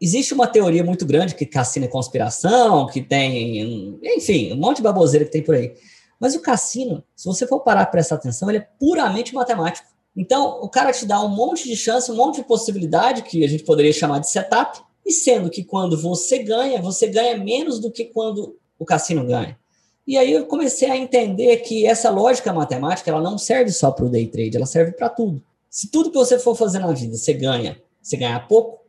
existe 0.00 0.32
uma 0.32 0.46
teoria 0.46 0.82
muito 0.82 1.04
grande 1.04 1.34
que 1.34 1.44
cassino 1.44 1.84
é 1.84 1.88
conspiração, 1.88 2.86
que 2.86 3.02
tem, 3.02 3.98
enfim, 4.02 4.52
um 4.52 4.56
monte 4.56 4.78
de 4.78 4.82
baboseira 4.82 5.26
que 5.26 5.30
tem 5.30 5.42
por 5.42 5.54
aí. 5.54 5.74
Mas 6.18 6.34
o 6.34 6.40
cassino, 6.40 7.04
se 7.14 7.26
você 7.26 7.46
for 7.46 7.60
parar 7.60 7.84
para 7.84 7.92
prestar 7.92 8.16
atenção, 8.16 8.48
ele 8.48 8.58
é 8.58 8.68
puramente 8.78 9.34
matemático. 9.34 9.86
Então, 10.16 10.60
o 10.62 10.68
cara 10.68 10.92
te 10.92 11.06
dá 11.06 11.20
um 11.22 11.28
monte 11.28 11.64
de 11.68 11.76
chance, 11.76 12.10
um 12.10 12.16
monte 12.16 12.36
de 12.36 12.44
possibilidade, 12.44 13.22
que 13.22 13.44
a 13.44 13.48
gente 13.48 13.64
poderia 13.64 13.92
chamar 13.92 14.18
de 14.18 14.28
setup, 14.28 14.80
e 15.10 15.12
sendo 15.12 15.50
que 15.50 15.64
quando 15.64 16.00
você 16.00 16.38
ganha, 16.38 16.80
você 16.80 17.08
ganha 17.08 17.36
menos 17.36 17.80
do 17.80 17.90
que 17.90 18.04
quando 18.04 18.56
o 18.78 18.84
cassino 18.84 19.26
ganha. 19.26 19.58
E 20.06 20.16
aí 20.16 20.32
eu 20.32 20.46
comecei 20.46 20.88
a 20.88 20.96
entender 20.96 21.56
que 21.58 21.84
essa 21.84 22.10
lógica 22.10 22.52
matemática, 22.52 23.10
ela 23.10 23.20
não 23.20 23.36
serve 23.36 23.72
só 23.72 23.90
para 23.90 24.04
o 24.04 24.08
day 24.08 24.28
trade, 24.28 24.56
ela 24.56 24.66
serve 24.66 24.92
para 24.92 25.08
tudo. 25.08 25.42
Se 25.68 25.90
tudo 25.90 26.10
que 26.10 26.16
você 26.16 26.38
for 26.38 26.54
fazer 26.54 26.78
na 26.78 26.92
vida, 26.92 27.16
você 27.16 27.32
ganha, 27.32 27.80
você 28.00 28.16
ganha 28.16 28.38
pouco, 28.38 28.84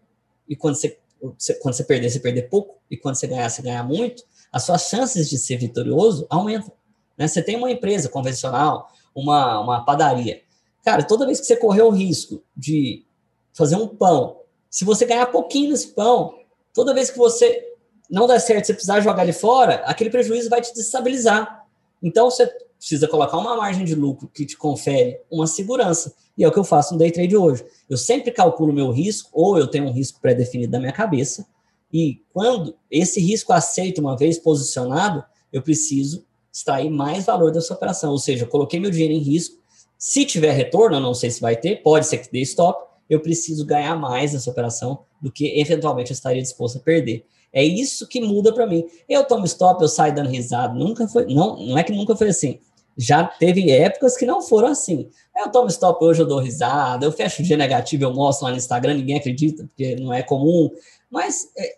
e 0.48 0.56
quando 0.56 0.76
você, 0.76 1.00
quando 1.60 1.74
você 1.74 1.84
perder, 1.84 2.12
você 2.12 2.20
perder 2.20 2.50
pouco, 2.50 2.76
e 2.90 2.96
quando 2.96 3.16
você 3.16 3.26
ganhar, 3.26 3.50
você 3.50 3.64
ganhar 3.64 3.84
muito, 3.84 4.24
as 4.52 4.64
suas 4.64 4.84
chances 4.90 5.28
de 5.28 5.40
ser 5.40 5.58
vitorioso 5.58 6.28
aumentam. 6.30 6.72
Né? 7.18 7.28
Você 7.28 7.42
tem 7.42 7.56
uma 7.56 7.72
empresa 7.72 8.10
convencional, 8.10 8.90
uma, 9.16 9.60
uma 9.60 9.86
padaria. 9.86 10.42
Cara, 10.84 11.04
toda 11.04 11.26
vez 11.26 11.40
que 11.40 11.48
você 11.48 11.56
correr 11.56 11.82
o 11.82 11.90
risco 11.90 12.44
de 12.56 13.06
fazer 13.54 13.76
um 13.76 13.88
pão, 13.88 14.41
se 14.72 14.86
você 14.86 15.06
ganhar 15.06 15.28
pouquinho 15.28 15.70
nesse 15.70 15.90
pão, 15.90 16.34
toda 16.74 16.94
vez 16.94 17.12
que 17.12 17.18
você 17.18 17.68
não 18.10 18.26
der 18.26 18.40
certo, 18.40 18.66
você 18.66 18.74
precisar 18.74 19.02
jogar 19.02 19.24
ele 19.24 19.34
fora, 19.34 19.76
aquele 19.86 20.10
prejuízo 20.10 20.50
vai 20.50 20.62
te 20.62 20.74
destabilizar. 20.74 21.66
Então, 22.02 22.32
você 22.32 22.48
precisa 22.78 23.08
colocar 23.08 23.38
uma 23.38 23.56
margem 23.56 23.86
de 23.86 23.94
lucro 23.94 24.30
que 24.34 24.46
te 24.46 24.58
confere 24.58 25.20
uma 25.30 25.46
segurança. 25.46 26.16
E 26.38 26.44
é 26.44 26.48
o 26.48 26.52
que 26.52 26.58
eu 26.58 26.64
faço 26.64 26.94
no 26.94 27.00
day 27.00 27.12
trade 27.12 27.36
hoje. 27.38 27.66
Eu 27.90 27.98
sempre 27.98 28.32
calculo 28.32 28.74
meu 28.74 28.90
risco, 28.92 29.30
ou 29.34 29.58
eu 29.58 29.68
tenho 29.68 29.86
um 29.86 29.92
risco 29.92 30.20
pré-definido 30.20 30.72
da 30.72 30.80
minha 30.80 30.92
cabeça, 30.92 31.46
e 31.94 32.24
quando 32.34 32.74
esse 32.90 33.20
risco 33.20 33.52
aceito 33.52 34.00
uma 34.00 34.16
vez 34.16 34.40
posicionado, 34.40 35.24
eu 35.52 35.62
preciso 35.62 36.26
extrair 36.52 36.90
mais 36.90 37.26
valor 37.26 37.52
dessa 37.52 37.74
operação. 37.74 38.12
Ou 38.12 38.18
seja, 38.18 38.46
eu 38.46 38.48
coloquei 38.48 38.80
meu 38.80 38.90
dinheiro 38.90 39.14
em 39.14 39.20
risco. 39.20 39.60
Se 39.98 40.26
tiver 40.26 40.52
retorno, 40.52 40.96
eu 40.96 41.02
não 41.02 41.14
sei 41.14 41.30
se 41.30 41.42
vai 41.42 41.56
ter, 41.56 41.84
pode 41.84 42.08
ser 42.08 42.20
que 42.20 42.32
dê 42.32 42.40
stop, 42.42 42.91
eu 43.12 43.20
preciso 43.20 43.66
ganhar 43.66 43.94
mais 43.98 44.32
nessa 44.32 44.50
operação 44.50 45.04
do 45.22 45.30
que 45.30 45.60
eventualmente 45.60 46.12
eu 46.12 46.14
estaria 46.14 46.42
disposto 46.42 46.78
a 46.78 46.82
perder. 46.82 47.26
É 47.52 47.62
isso 47.62 48.08
que 48.08 48.22
muda 48.22 48.54
para 48.54 48.66
mim. 48.66 48.86
Eu 49.10 49.26
tomo 49.26 49.44
stop, 49.46 49.82
eu 49.82 49.90
saio 49.90 50.16
dando 50.16 50.30
risada. 50.30 50.74
Nunca 50.74 51.06
foi, 51.10 51.26
não, 51.26 51.58
não 51.58 51.78
é 51.78 51.84
que 51.84 51.92
nunca 51.92 52.16
foi 52.16 52.30
assim. 52.30 52.62
Já 52.98 53.26
teve 53.26 53.70
épocas 53.70 54.16
que 54.16 54.26
não 54.26 54.42
foram 54.42 54.70
assim. 54.70 55.10
Eu 55.36 55.52
tomo 55.52 55.68
stop 55.68 56.02
hoje, 56.06 56.22
eu 56.22 56.26
dou 56.26 56.40
risada, 56.40 57.06
eu 57.06 57.12
fecho 57.12 57.42
o 57.42 57.46
dia 57.46 57.58
negativo, 57.58 58.06
eu 58.06 58.14
mostro 58.14 58.46
lá 58.46 58.52
no 58.52 58.58
Instagram, 58.58 58.94
ninguém 58.94 59.18
acredita, 59.18 59.66
porque 59.66 59.98
não 59.98 60.14
é 60.14 60.24
comum. 60.24 60.72
Mas 61.10 61.50
é, 61.58 61.76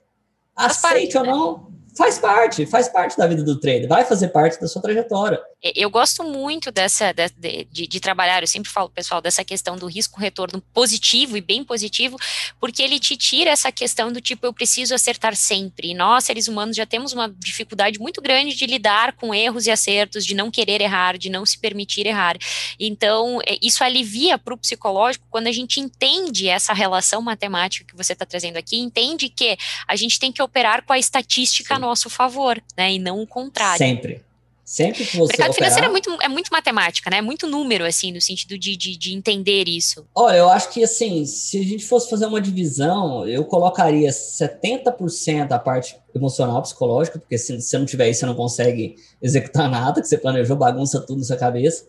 aceite 0.56 1.18
ou 1.18 1.26
não, 1.26 1.68
faz 1.96 2.18
parte, 2.18 2.66
faz 2.66 2.88
parte 2.88 3.18
da 3.18 3.28
vida 3.28 3.44
do 3.44 3.60
trader, 3.60 3.88
vai 3.88 4.04
fazer 4.04 4.30
parte 4.30 4.60
da 4.60 4.68
sua 4.68 4.82
trajetória. 4.82 5.40
Eu 5.76 5.90
gosto 5.90 6.24
muito 6.24 6.72
dessa 6.72 7.14
de, 7.14 7.66
de, 7.72 7.88
de 7.88 8.00
trabalhar, 8.00 8.44
eu 8.44 8.48
sempre 8.48 8.70
falo, 8.70 8.90
pessoal, 8.90 9.22
dessa 9.22 9.46
questão 9.46 9.78
do 9.78 9.88
risco-retorno 9.88 10.62
positivo 10.74 11.38
e 11.38 11.42
bem 11.42 11.64
positivo, 11.64 12.18
porque 12.60 12.82
ele 12.82 13.00
te 13.00 13.16
tira 13.16 13.52
essa 13.52 13.72
questão 13.72 14.12
do 14.12 14.20
tipo, 14.20 14.46
eu 14.46 14.54
preciso 14.54 14.94
acertar 14.94 15.36
sempre. 15.36 15.92
E 15.92 15.94
nós, 15.94 16.26
seres 16.26 16.48
humanos, 16.48 16.76
já 16.76 16.86
temos 16.86 17.14
uma 17.14 17.30
dificuldade 17.30 17.98
muito 18.00 18.22
grande 18.22 18.56
de 18.56 18.66
lidar 18.66 19.14
com 19.14 19.34
erros 19.34 19.66
e 19.68 19.72
acertos, 19.72 20.26
de 20.26 20.34
não 20.34 20.52
querer 20.52 20.82
errar, 20.82 21.18
de 21.18 21.30
não 21.30 21.46
se 21.46 21.58
permitir 21.58 22.08
errar. 22.08 22.36
Então, 22.78 23.40
é, 23.48 23.58
isso 23.62 23.84
alivia 23.84 24.38
para 24.38 24.54
o 24.54 24.58
psicológico 24.58 25.26
quando 25.30 25.48
a 25.48 25.52
gente 25.52 25.80
entende 25.80 26.50
essa 26.50 26.74
relação 26.74 27.22
matemática 27.22 27.86
que 27.86 27.96
você 27.96 28.14
está 28.14 28.26
trazendo 28.26 28.58
aqui, 28.58 28.78
entende 28.80 29.30
que 29.30 29.58
a 29.88 29.96
gente 29.96 30.20
tem 30.20 30.32
que 30.32 30.42
operar 30.42 30.84
com 30.84 30.92
a 30.92 31.00
estatística 31.00 31.80
nosso 31.84 32.10
favor, 32.10 32.62
né? 32.78 32.94
E 32.94 33.00
não 33.00 33.22
o 33.22 33.28
contrário. 33.28 33.78
Sempre. 33.78 34.24
Sempre 34.66 35.06
que 35.06 35.18
você. 35.18 35.24
O 35.24 35.28
mercado 35.28 35.52
operar... 35.52 35.54
financeiro 35.54 35.86
é 35.86 35.90
muito, 35.90 36.22
é 36.22 36.28
muito 36.30 36.50
matemática, 36.50 37.10
né? 37.10 37.18
É 37.18 37.22
muito 37.22 37.48
número, 37.48 37.86
assim, 37.86 38.14
no 38.14 38.22
sentido 38.22 38.58
de, 38.58 38.78
de, 38.78 38.98
de, 38.98 39.14
entender 39.14 39.68
isso. 39.68 40.06
Olha, 40.16 40.38
eu 40.38 40.50
acho 40.50 40.70
que, 40.70 40.84
assim, 40.84 41.26
se 41.26 41.60
a 41.60 41.64
gente 41.64 41.86
fosse 41.86 42.10
fazer 42.10 42.26
uma 42.26 42.40
divisão, 42.40 43.28
eu 43.28 43.44
colocaria 43.44 44.10
70% 44.10 45.52
a 45.52 45.60
parte 45.60 45.98
emocional, 46.16 46.62
psicológica, 46.62 47.20
porque 47.20 47.38
se 47.38 47.60
você 47.60 47.78
não 47.78 47.86
tiver 47.86 48.10
isso, 48.10 48.22
você 48.22 48.26
não 48.26 48.36
consegue 48.36 48.96
executar 49.22 49.70
nada, 49.70 50.02
que 50.02 50.08
você 50.08 50.18
planejou, 50.18 50.56
bagunça 50.56 51.02
tudo 51.02 51.20
na 51.20 51.26
sua 51.26 51.38
cabeça. 51.38 51.86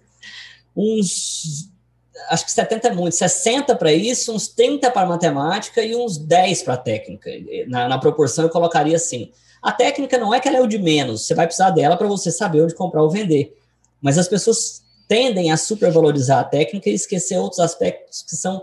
Uns. 0.76 1.70
Acho 2.28 2.44
que 2.44 2.52
70 2.52 2.88
é 2.88 2.92
muito, 2.92 3.14
60 3.14 3.76
para 3.76 3.92
isso, 3.92 4.32
uns 4.32 4.48
30 4.48 4.90
para 4.90 5.06
matemática 5.06 5.82
e 5.82 5.94
uns 5.94 6.16
10 6.16 6.62
para 6.62 6.76
técnica. 6.76 7.30
Na, 7.68 7.88
na 7.88 7.98
proporção, 7.98 8.44
eu 8.44 8.50
colocaria 8.50 8.96
assim 8.96 9.30
a 9.64 9.72
técnica 9.72 10.18
não 10.18 10.34
é 10.34 10.38
que 10.38 10.46
ela 10.46 10.58
é 10.58 10.60
o 10.60 10.66
de 10.66 10.78
menos, 10.78 11.26
você 11.26 11.34
vai 11.34 11.46
precisar 11.46 11.70
dela 11.70 11.96
para 11.96 12.06
você 12.06 12.30
saber 12.30 12.62
onde 12.62 12.74
comprar 12.74 13.02
ou 13.02 13.10
vender. 13.10 13.56
Mas 14.00 14.18
as 14.18 14.28
pessoas 14.28 14.84
tendem 15.08 15.50
a 15.50 15.56
supervalorizar 15.56 16.40
a 16.40 16.44
técnica 16.44 16.90
e 16.90 16.94
esquecer 16.94 17.38
outros 17.38 17.60
aspectos 17.60 18.22
que 18.22 18.36
são 18.36 18.62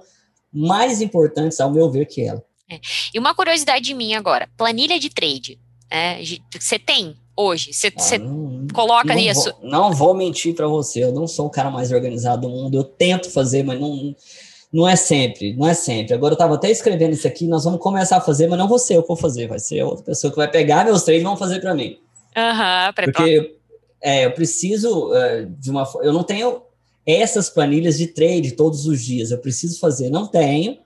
mais 0.53 1.01
importantes, 1.01 1.59
ao 1.59 1.71
meu 1.71 1.89
ver, 1.89 2.05
que 2.05 2.21
ela. 2.21 2.43
É. 2.69 2.79
E 3.11 3.17
uma 3.17 3.33
curiosidade 3.33 3.91
minha 3.95 4.19
agora: 4.19 4.47
planilha 4.55 4.99
de 4.99 5.09
trade. 5.09 5.59
É, 5.89 6.21
você 6.57 6.77
tem 6.77 7.15
hoje? 7.35 7.73
Você 7.73 7.87
ah, 7.87 8.73
coloca 8.73 9.13
não 9.13 9.17
isso? 9.17 9.51
Vou, 9.59 9.69
não 9.69 9.91
vou 9.91 10.13
mentir 10.13 10.53
para 10.53 10.67
você, 10.67 11.03
eu 11.03 11.11
não 11.11 11.27
sou 11.27 11.47
o 11.47 11.49
cara 11.49 11.71
mais 11.71 11.91
organizado 11.91 12.43
do 12.43 12.49
mundo. 12.49 12.77
Eu 12.77 12.83
tento 12.83 13.31
fazer, 13.31 13.63
mas 13.63 13.79
não 13.79 14.15
não 14.71 14.87
é 14.87 14.95
sempre, 14.95 15.53
não 15.55 15.67
é 15.67 15.73
sempre. 15.73 16.13
Agora 16.13 16.31
eu 16.31 16.35
estava 16.35 16.55
até 16.55 16.71
escrevendo 16.71 17.13
isso 17.13 17.27
aqui, 17.27 17.45
nós 17.45 17.65
vamos 17.65 17.79
começar 17.79 18.17
a 18.17 18.21
fazer, 18.21 18.47
mas 18.47 18.57
não 18.57 18.67
vou 18.67 18.79
ser 18.79 18.95
eu 18.95 19.01
que 19.01 19.07
vou 19.09 19.17
fazer, 19.17 19.47
vai 19.47 19.59
ser 19.59 19.83
outra 19.83 20.05
pessoa 20.05 20.31
que 20.31 20.37
vai 20.37 20.49
pegar 20.49 20.85
meus 20.85 21.03
três 21.03 21.21
e 21.21 21.23
vão 21.23 21.35
fazer 21.35 21.59
para 21.59 21.75
mim. 21.75 21.97
Aham, 22.35 22.87
uhum, 22.87 23.03
Porque 23.03 23.55
é, 24.01 24.25
eu 24.25 24.31
preciso 24.31 25.09
uh, 25.09 25.45
de 25.45 25.69
uma. 25.69 25.87
Eu 26.01 26.13
não 26.13 26.23
tenho 26.23 26.61
essas 27.05 27.49
planilhas 27.49 27.97
de 27.97 28.07
trade 28.07 28.53
todos 28.53 28.85
os 28.85 29.01
dias, 29.01 29.31
eu 29.31 29.37
preciso 29.37 29.79
fazer. 29.79 30.09
Não 30.09 30.25
tenho, 30.25 30.77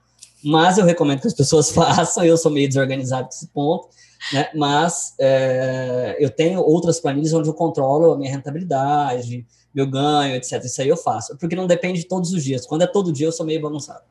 mas 0.44 0.78
eu 0.80 0.86
recomendo 0.86 1.22
que 1.22 1.28
as 1.28 1.34
pessoas 1.34 1.70
façam. 1.72 2.26
Eu 2.26 2.38
sou 2.38 2.52
meio 2.52 2.68
desorganizado 2.68 3.26
nesse 3.26 3.48
ponto, 3.48 3.88
né? 4.34 4.50
Mas 4.56 5.14
é, 5.20 6.18
eu 6.20 6.32
tenho 6.32 6.60
outras 6.60 7.00
planilhas 7.00 7.34
onde 7.34 7.48
eu 7.48 7.54
controlo 7.54 8.14
a 8.14 8.18
minha 8.18 8.32
rentabilidade, 8.32 9.46
meu 9.76 9.86
ganho, 9.86 10.36
etc. 10.36 10.64
Isso 10.64 10.82
aí 10.82 10.88
eu 10.88 10.96
faço, 10.96 11.38
porque 11.38 11.56
não 11.56 11.68
depende 11.68 12.00
de 12.00 12.08
todos 12.08 12.32
os 12.32 12.44
dias. 12.44 12.66
Quando 12.66 12.84
é 12.84 12.88
todo 12.88 13.12
dia, 13.12 13.28
eu 13.28 13.32
sou 13.32 13.46
meio 13.46 13.62
bagunçado. 13.62 14.04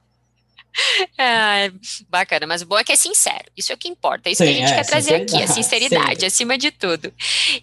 É, 1.16 1.70
bacana, 2.08 2.46
mas 2.46 2.62
o 2.62 2.66
bom 2.66 2.76
é 2.76 2.82
que 2.82 2.92
é 2.92 2.96
sincero. 2.96 3.44
Isso 3.56 3.70
é 3.70 3.74
o 3.74 3.78
que 3.78 3.88
importa. 3.88 4.28
É 4.28 4.32
isso 4.32 4.44
Sim, 4.44 4.52
que 4.52 4.56
a 4.56 4.60
gente 4.60 4.72
é, 4.72 4.76
quer 4.76 4.86
trazer 4.86 5.14
aqui, 5.14 5.42
a 5.42 5.46
sinceridade, 5.46 6.06
Sempre. 6.06 6.26
acima 6.26 6.58
de 6.58 6.70
tudo. 6.72 7.12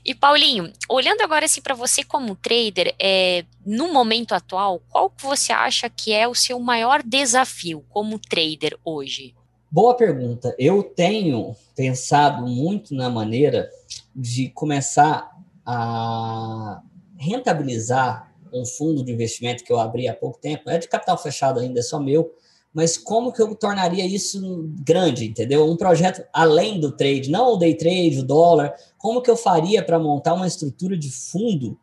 E 0.05 0.15
Paulinho, 0.15 0.71
olhando 0.89 1.21
agora 1.21 1.45
assim 1.45 1.61
para 1.61 1.75
você 1.75 2.03
como 2.03 2.35
trader, 2.35 2.95
é, 2.97 3.43
no 3.65 3.91
momento 3.91 4.33
atual, 4.33 4.81
qual 4.89 5.09
que 5.09 5.23
você 5.23 5.51
acha 5.51 5.89
que 5.89 6.13
é 6.13 6.27
o 6.27 6.33
seu 6.33 6.59
maior 6.59 7.03
desafio 7.03 7.83
como 7.89 8.17
trader 8.17 8.77
hoje? 8.85 9.35
Boa 9.69 9.95
pergunta. 9.95 10.55
Eu 10.57 10.81
tenho 10.83 11.55
pensado 11.75 12.47
muito 12.47 12.95
na 12.95 13.09
maneira 13.09 13.69
de 14.15 14.49
começar 14.49 15.29
a 15.65 16.81
rentabilizar 17.21 18.33
um 18.51 18.65
fundo 18.65 19.03
de 19.03 19.11
investimento 19.11 19.63
que 19.63 19.71
eu 19.71 19.79
abri 19.79 20.07
há 20.07 20.13
pouco 20.13 20.39
tempo, 20.39 20.69
é 20.69 20.77
de 20.77 20.87
capital 20.87 21.17
fechado 21.17 21.59
ainda, 21.59 21.79
é 21.79 21.83
só 21.83 21.99
meu, 21.99 22.33
mas 22.73 22.97
como 22.97 23.31
que 23.31 23.41
eu 23.41 23.53
tornaria 23.55 24.05
isso 24.05 24.69
grande, 24.83 25.25
entendeu? 25.25 25.69
Um 25.69 25.77
projeto 25.77 26.25
além 26.33 26.79
do 26.79 26.91
trade, 26.91 27.29
não 27.29 27.53
o 27.53 27.57
day 27.57 27.75
trade, 27.75 28.19
o 28.19 28.23
dólar, 28.23 28.73
como 28.97 29.21
que 29.21 29.29
eu 29.29 29.37
faria 29.37 29.83
para 29.83 29.99
montar 29.99 30.33
uma 30.33 30.47
estrutura 30.47 30.97
de 30.97 31.11
fundo 31.11 31.77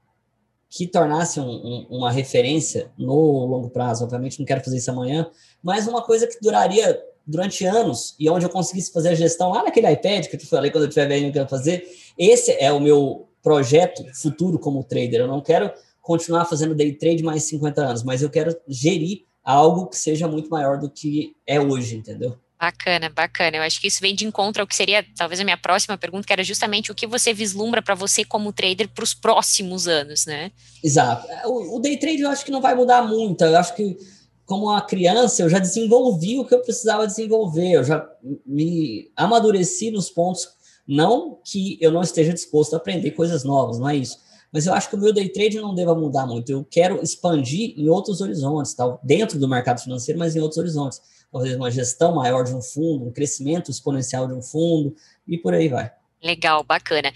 que 0.68 0.86
tornasse 0.86 1.40
um, 1.40 1.48
um, 1.48 1.86
uma 1.90 2.10
referência 2.10 2.90
no 2.98 3.46
longo 3.46 3.70
prazo? 3.70 4.04
Obviamente 4.04 4.38
não 4.38 4.46
quero 4.46 4.64
fazer 4.64 4.78
isso 4.78 4.90
amanhã, 4.90 5.30
mas 5.62 5.86
uma 5.86 6.02
coisa 6.02 6.26
que 6.26 6.40
duraria 6.40 7.00
durante 7.26 7.66
anos 7.66 8.14
e 8.18 8.28
onde 8.30 8.46
eu 8.46 8.50
conseguisse 8.50 8.90
fazer 8.90 9.10
a 9.10 9.14
gestão 9.14 9.50
lá 9.50 9.62
naquele 9.62 9.90
iPad 9.92 10.26
que 10.26 10.36
eu 10.36 10.40
te 10.40 10.46
falei 10.46 10.70
quando 10.70 10.84
eu 10.84 10.88
estiver 10.88 11.06
vendo 11.06 11.24
que 11.24 11.28
eu 11.28 11.32
quero 11.32 11.48
fazer. 11.48 11.86
Esse 12.16 12.52
é 12.52 12.72
o 12.72 12.80
meu 12.80 13.27
projeto 13.48 14.04
futuro 14.12 14.58
como 14.58 14.84
trader. 14.84 15.20
Eu 15.20 15.26
não 15.26 15.40
quero 15.40 15.72
continuar 16.02 16.44
fazendo 16.44 16.74
day 16.74 16.92
trade 16.92 17.22
mais 17.22 17.44
50 17.44 17.80
anos, 17.80 18.02
mas 18.02 18.20
eu 18.20 18.28
quero 18.28 18.54
gerir 18.68 19.22
algo 19.42 19.86
que 19.86 19.96
seja 19.96 20.28
muito 20.28 20.50
maior 20.50 20.78
do 20.78 20.90
que 20.90 21.34
é 21.46 21.58
hoje, 21.58 21.96
entendeu? 21.96 22.38
Bacana, 22.60 23.08
bacana. 23.08 23.56
Eu 23.56 23.62
acho 23.62 23.80
que 23.80 23.86
isso 23.86 24.02
vem 24.02 24.14
de 24.14 24.26
encontro 24.26 24.60
ao 24.60 24.66
que 24.66 24.76
seria 24.76 25.02
talvez 25.16 25.40
a 25.40 25.44
minha 25.44 25.56
próxima 25.56 25.96
pergunta, 25.96 26.26
que 26.26 26.32
era 26.32 26.44
justamente 26.44 26.92
o 26.92 26.94
que 26.94 27.06
você 27.06 27.32
vislumbra 27.32 27.80
para 27.80 27.94
você 27.94 28.22
como 28.22 28.52
trader 28.52 28.90
para 28.90 29.04
os 29.04 29.14
próximos 29.14 29.88
anos, 29.88 30.26
né? 30.26 30.52
Exato. 30.84 31.26
O, 31.46 31.76
o, 31.76 31.80
day 31.80 31.96
trade 31.96 32.20
eu 32.20 32.28
acho 32.28 32.44
que 32.44 32.50
não 32.50 32.60
vai 32.60 32.74
mudar 32.74 33.00
muito. 33.08 33.42
Eu 33.44 33.56
acho 33.56 33.74
que 33.74 33.96
como 34.44 34.64
uma 34.64 34.82
criança 34.82 35.42
eu 35.42 35.48
já 35.48 35.58
desenvolvi 35.58 36.38
o 36.38 36.44
que 36.44 36.54
eu 36.54 36.60
precisava 36.60 37.06
desenvolver. 37.06 37.76
Eu 37.76 37.84
já 37.84 38.06
me 38.44 39.10
amadureci 39.16 39.90
nos 39.90 40.10
pontos. 40.10 40.57
Não 40.88 41.38
que 41.44 41.76
eu 41.80 41.92
não 41.92 42.00
esteja 42.00 42.32
disposto 42.32 42.74
a 42.74 42.78
aprender 42.78 43.10
coisas 43.10 43.44
novas, 43.44 43.78
não 43.78 43.90
é 43.90 43.96
isso. 43.96 44.18
Mas 44.50 44.66
eu 44.66 44.72
acho 44.72 44.88
que 44.88 44.96
o 44.96 44.98
meu 44.98 45.12
day 45.12 45.28
trade 45.28 45.60
não 45.60 45.74
deva 45.74 45.94
mudar 45.94 46.26
muito. 46.26 46.50
Eu 46.50 46.64
quero 46.64 47.02
expandir 47.02 47.74
em 47.76 47.90
outros 47.90 48.22
horizontes, 48.22 48.72
tal, 48.72 48.98
dentro 49.04 49.38
do 49.38 49.46
mercado 49.46 49.80
financeiro, 49.80 50.18
mas 50.18 50.34
em 50.34 50.40
outros 50.40 50.58
horizontes 50.58 51.02
talvez 51.30 51.54
uma 51.54 51.70
gestão 51.70 52.14
maior 52.14 52.44
de 52.44 52.54
um 52.54 52.62
fundo, 52.62 53.06
um 53.06 53.12
crescimento 53.12 53.70
exponencial 53.70 54.26
de 54.26 54.34
um 54.34 54.42
fundo 54.42 54.94
e 55.26 55.36
por 55.36 55.54
aí 55.54 55.68
vai. 55.68 55.92
Legal, 56.22 56.64
bacana. 56.64 57.12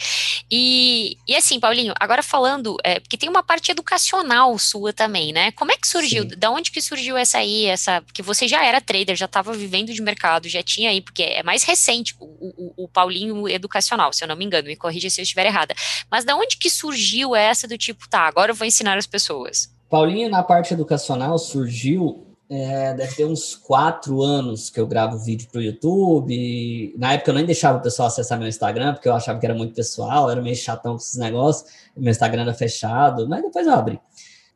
E, 0.49 1.17
e 1.27 1.35
assim, 1.35 1.59
Paulinho, 1.59 1.93
agora 1.99 2.23
falando, 2.23 2.77
é, 2.85 3.01
porque 3.01 3.17
tem 3.17 3.29
uma 3.29 3.43
parte 3.43 3.73
educacional 3.73 4.57
sua 4.59 4.93
também, 4.93 5.33
né? 5.33 5.51
Como 5.53 5.73
é 5.73 5.77
que 5.77 5.89
surgiu? 5.89 6.23
Sim. 6.23 6.37
Da 6.39 6.51
onde 6.51 6.71
que 6.71 6.81
surgiu 6.81 7.17
essa 7.17 7.39
aí, 7.39 7.67
essa? 7.67 8.01
Porque 8.03 8.23
você 8.23 8.47
já 8.47 8.65
era 8.65 8.81
trader, 8.81 9.17
já 9.17 9.25
estava 9.25 9.53
vivendo 9.53 9.93
de 9.93 10.01
mercado, 10.01 10.49
já 10.49 10.63
tinha 10.63 10.91
aí, 10.91 11.01
porque 11.01 11.25
é 11.25 11.43
mais 11.43 11.65
recente 11.65 12.15
o, 12.21 12.27
o, 12.27 12.85
o, 12.85 12.89
Paulinho 12.89 13.49
educacional, 13.49 14.13
se 14.13 14.23
eu 14.23 14.29
não 14.29 14.37
me 14.37 14.45
engano, 14.45 14.69
me 14.69 14.77
corrija 14.77 15.11
se 15.11 15.21
eu 15.21 15.25
estiver 15.25 15.47
errada. 15.47 15.75
Mas 16.09 16.25
da 16.25 16.37
onde 16.37 16.57
que 16.57 16.71
surgiu 16.71 17.35
essa 17.35 17.67
do 17.67 17.77
tipo, 17.77 18.09
tá, 18.09 18.21
agora 18.21 18.53
eu 18.53 18.55
vou 18.55 18.67
ensinar 18.67 18.97
as 18.97 19.07
pessoas? 19.07 19.69
Paulinho, 19.91 20.31
na 20.31 20.45
parte 20.45 20.73
educacional, 20.73 21.39
surgiu 21.39 22.32
é, 22.55 22.93
deve 22.93 23.15
ter 23.15 23.25
uns 23.25 23.55
quatro 23.55 24.21
anos 24.21 24.69
que 24.69 24.79
eu 24.79 24.87
gravo 24.87 25.17
vídeo 25.17 25.49
para 25.51 25.59
o 25.59 25.63
YouTube. 25.63 26.95
Na 26.99 27.15
época 27.15 27.31
eu 27.31 27.35
nem 27.35 27.47
deixava 27.47 27.79
o 27.79 27.81
pessoal 27.81 28.09
acessar 28.09 28.39
meu 28.39 28.47
Instagram, 28.47 28.93
porque 28.93 29.09
eu 29.09 29.15
achava 29.15 29.41
que 29.41 29.47
era 29.47 29.55
muito 29.55 29.75
pessoal, 29.75 30.31
era 30.31 30.43
meio 30.43 30.55
chatão 30.55 30.93
com 30.93 30.99
esses 30.99 31.17
negócios. 31.17 31.73
Meu 31.97 32.11
Instagram 32.11 32.43
era 32.43 32.53
fechado, 32.53 33.27
mas 33.27 33.43
depois 33.43 33.67
eu 33.67 33.73
abri. 33.73 33.99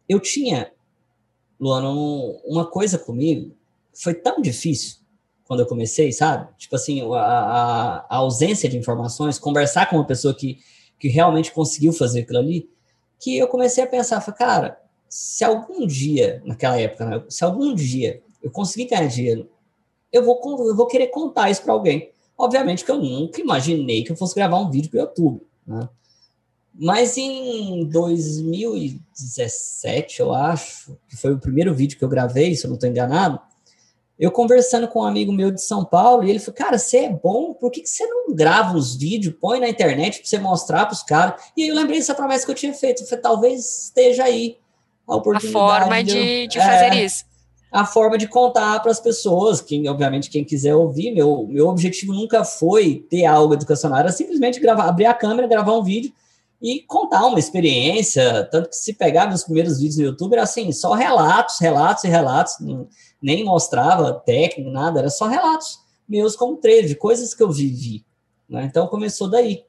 Eu 0.07 0.21
tinha, 0.21 0.71
Luana, 1.59 1.89
um, 1.89 2.39
uma 2.45 2.67
coisa 2.67 2.99
comigo, 2.99 3.57
foi 3.95 4.13
tão 4.13 4.43
difícil 4.43 4.99
quando 5.47 5.61
eu 5.61 5.67
comecei, 5.67 6.13
sabe? 6.13 6.49
Tipo 6.59 6.77
assim, 6.77 7.01
a, 7.15 7.19
a, 7.19 7.97
a 8.11 8.17
ausência 8.17 8.69
de 8.69 8.77
informações, 8.77 9.39
conversar 9.39 9.89
com 9.89 9.97
uma 9.97 10.07
pessoa 10.07 10.35
que, 10.35 10.59
que 11.01 11.09
realmente 11.09 11.51
conseguiu 11.51 11.95
fazer 11.95 12.21
aquilo 12.21 12.41
ali, 12.41 12.69
que 13.19 13.39
eu 13.39 13.49
comecei 13.49 13.83
a 13.83 13.87
pensar, 13.87 14.21
cara, 14.35 14.79
se 15.09 15.45
algum 15.45 15.87
dia, 15.87 16.43
naquela 16.45 16.79
época, 16.79 17.05
né, 17.05 17.25
se 17.29 17.45
algum 17.45 17.75
dia 17.75 18.23
eu 18.43 18.51
conseguir 18.51 18.87
ganhar 18.87 19.07
dinheiro, 19.07 19.49
eu 20.13 20.25
vou, 20.25 20.41
eu 20.67 20.77
vou 20.77 20.87
querer 20.87 21.09
contar 21.09 21.51
isso 21.51 21.63
para 21.63 21.73
alguém. 21.73 22.11
Obviamente 22.39 22.85
que 22.85 22.91
eu 22.91 22.99
nunca 22.99 23.41
imaginei 23.41 24.05
que 24.05 24.13
eu 24.13 24.17
fosse 24.17 24.35
gravar 24.35 24.59
um 24.59 24.71
vídeo 24.71 24.91
para 24.91 24.99
o 24.99 25.03
YouTube. 25.03 25.41
Né? 25.67 25.89
Mas 26.79 27.17
em 27.17 27.87
2017, 27.87 30.21
eu 30.21 30.35
acho, 30.35 30.99
que 31.09 31.17
foi 31.17 31.33
o 31.33 31.39
primeiro 31.39 31.75
vídeo 31.75 31.97
que 31.99 32.05
eu 32.05 32.09
gravei, 32.09 32.55
se 32.55 32.67
eu 32.67 32.69
não 32.69 32.75
estou 32.75 32.91
enganado, 32.91 33.41
eu 34.19 34.31
conversando 34.31 34.89
com 34.89 35.01
um 35.01 35.05
amigo 35.05 35.33
meu 35.33 35.51
de 35.51 35.63
São 35.63 35.85
Paulo, 35.85 36.25
e 36.25 36.31
ele 36.31 36.39
falou, 36.39 36.57
cara, 36.57 36.79
você 36.79 36.99
é 36.99 37.11
bom, 37.11 37.55
por 37.55 37.71
que, 37.71 37.83
que 37.83 37.89
você 37.89 38.07
não 38.07 38.35
grava 38.35 38.77
uns 38.77 38.95
vídeos, 38.95 39.35
põe 39.41 39.61
na 39.61 39.69
internet 39.69 40.19
para 40.19 40.27
você 40.27 40.39
mostrar 40.39 40.87
para 40.87 40.95
os 40.95 41.03
caras? 41.03 41.43
E 41.57 41.63
aí 41.63 41.69
eu 41.69 41.75
lembrei 41.75 41.99
dessa 41.99 42.15
promessa 42.15 42.45
que 42.45 42.51
eu 42.51 42.57
tinha 42.57 42.75
feito, 42.75 43.03
eu 43.03 43.07
falei, 43.07 43.23
talvez 43.23 43.85
esteja 43.85 44.25
aí 44.25 44.59
a 45.07 45.17
oportunidade. 45.17 45.65
A 45.65 45.81
forma 45.81 46.05
de, 46.05 46.47
de 46.47 46.59
fazer 46.59 46.93
é, 46.93 47.05
isso. 47.05 47.25
A 47.71 47.85
forma 47.85 48.17
de 48.17 48.27
contar 48.27 48.81
para 48.81 48.91
as 48.91 49.01
pessoas, 49.01 49.61
quem, 49.61 49.89
obviamente, 49.89 50.31
quem 50.31 50.45
quiser 50.45 50.75
ouvir, 50.75 51.13
meu, 51.13 51.47
meu 51.49 51.69
objetivo 51.69 52.13
nunca 52.13 52.45
foi 52.45 53.07
ter 53.11 53.27
algo 53.27 53.55
educacional, 53.55 53.99
era 53.99 54.13
simplesmente 54.13 54.61
gravar, 54.61 54.89
abrir 54.89 55.07
a 55.07 55.15
câmera, 55.15 55.49
gravar 55.49 55.73
um 55.77 55.83
vídeo 55.83 56.13
e 56.61 56.81
contar 56.81 57.27
uma 57.27 57.39
experiência. 57.39 58.45
Tanto 58.51 58.71
que 58.71 58.77
se 58.77 58.95
pegar 58.95 59.27
meus 59.27 59.45
primeiros 59.45 59.79
vídeos 59.79 59.99
no 59.99 60.05
YouTube, 60.05 60.33
era 60.33 60.43
assim, 60.43 60.73
só 60.73 60.95
relatos, 60.95 61.59
relatos 61.61 62.05
e 62.05 62.09
relatos, 62.09 62.55
nem 63.21 63.45
mostrava 63.45 64.13
técnico, 64.13 64.71
nada, 64.71 65.01
era 65.01 65.11
só 65.11 65.27
relatos 65.27 65.87
meus 66.09 66.37
como 66.37 66.57
trader, 66.57 66.87
de 66.87 66.95
coisas 66.95 67.35
que 67.35 67.43
eu 67.43 67.51
vivi. 67.51 68.05
Né? 68.49 68.65
Então 68.65 68.87
começou 68.87 69.29
daí. 69.29 69.65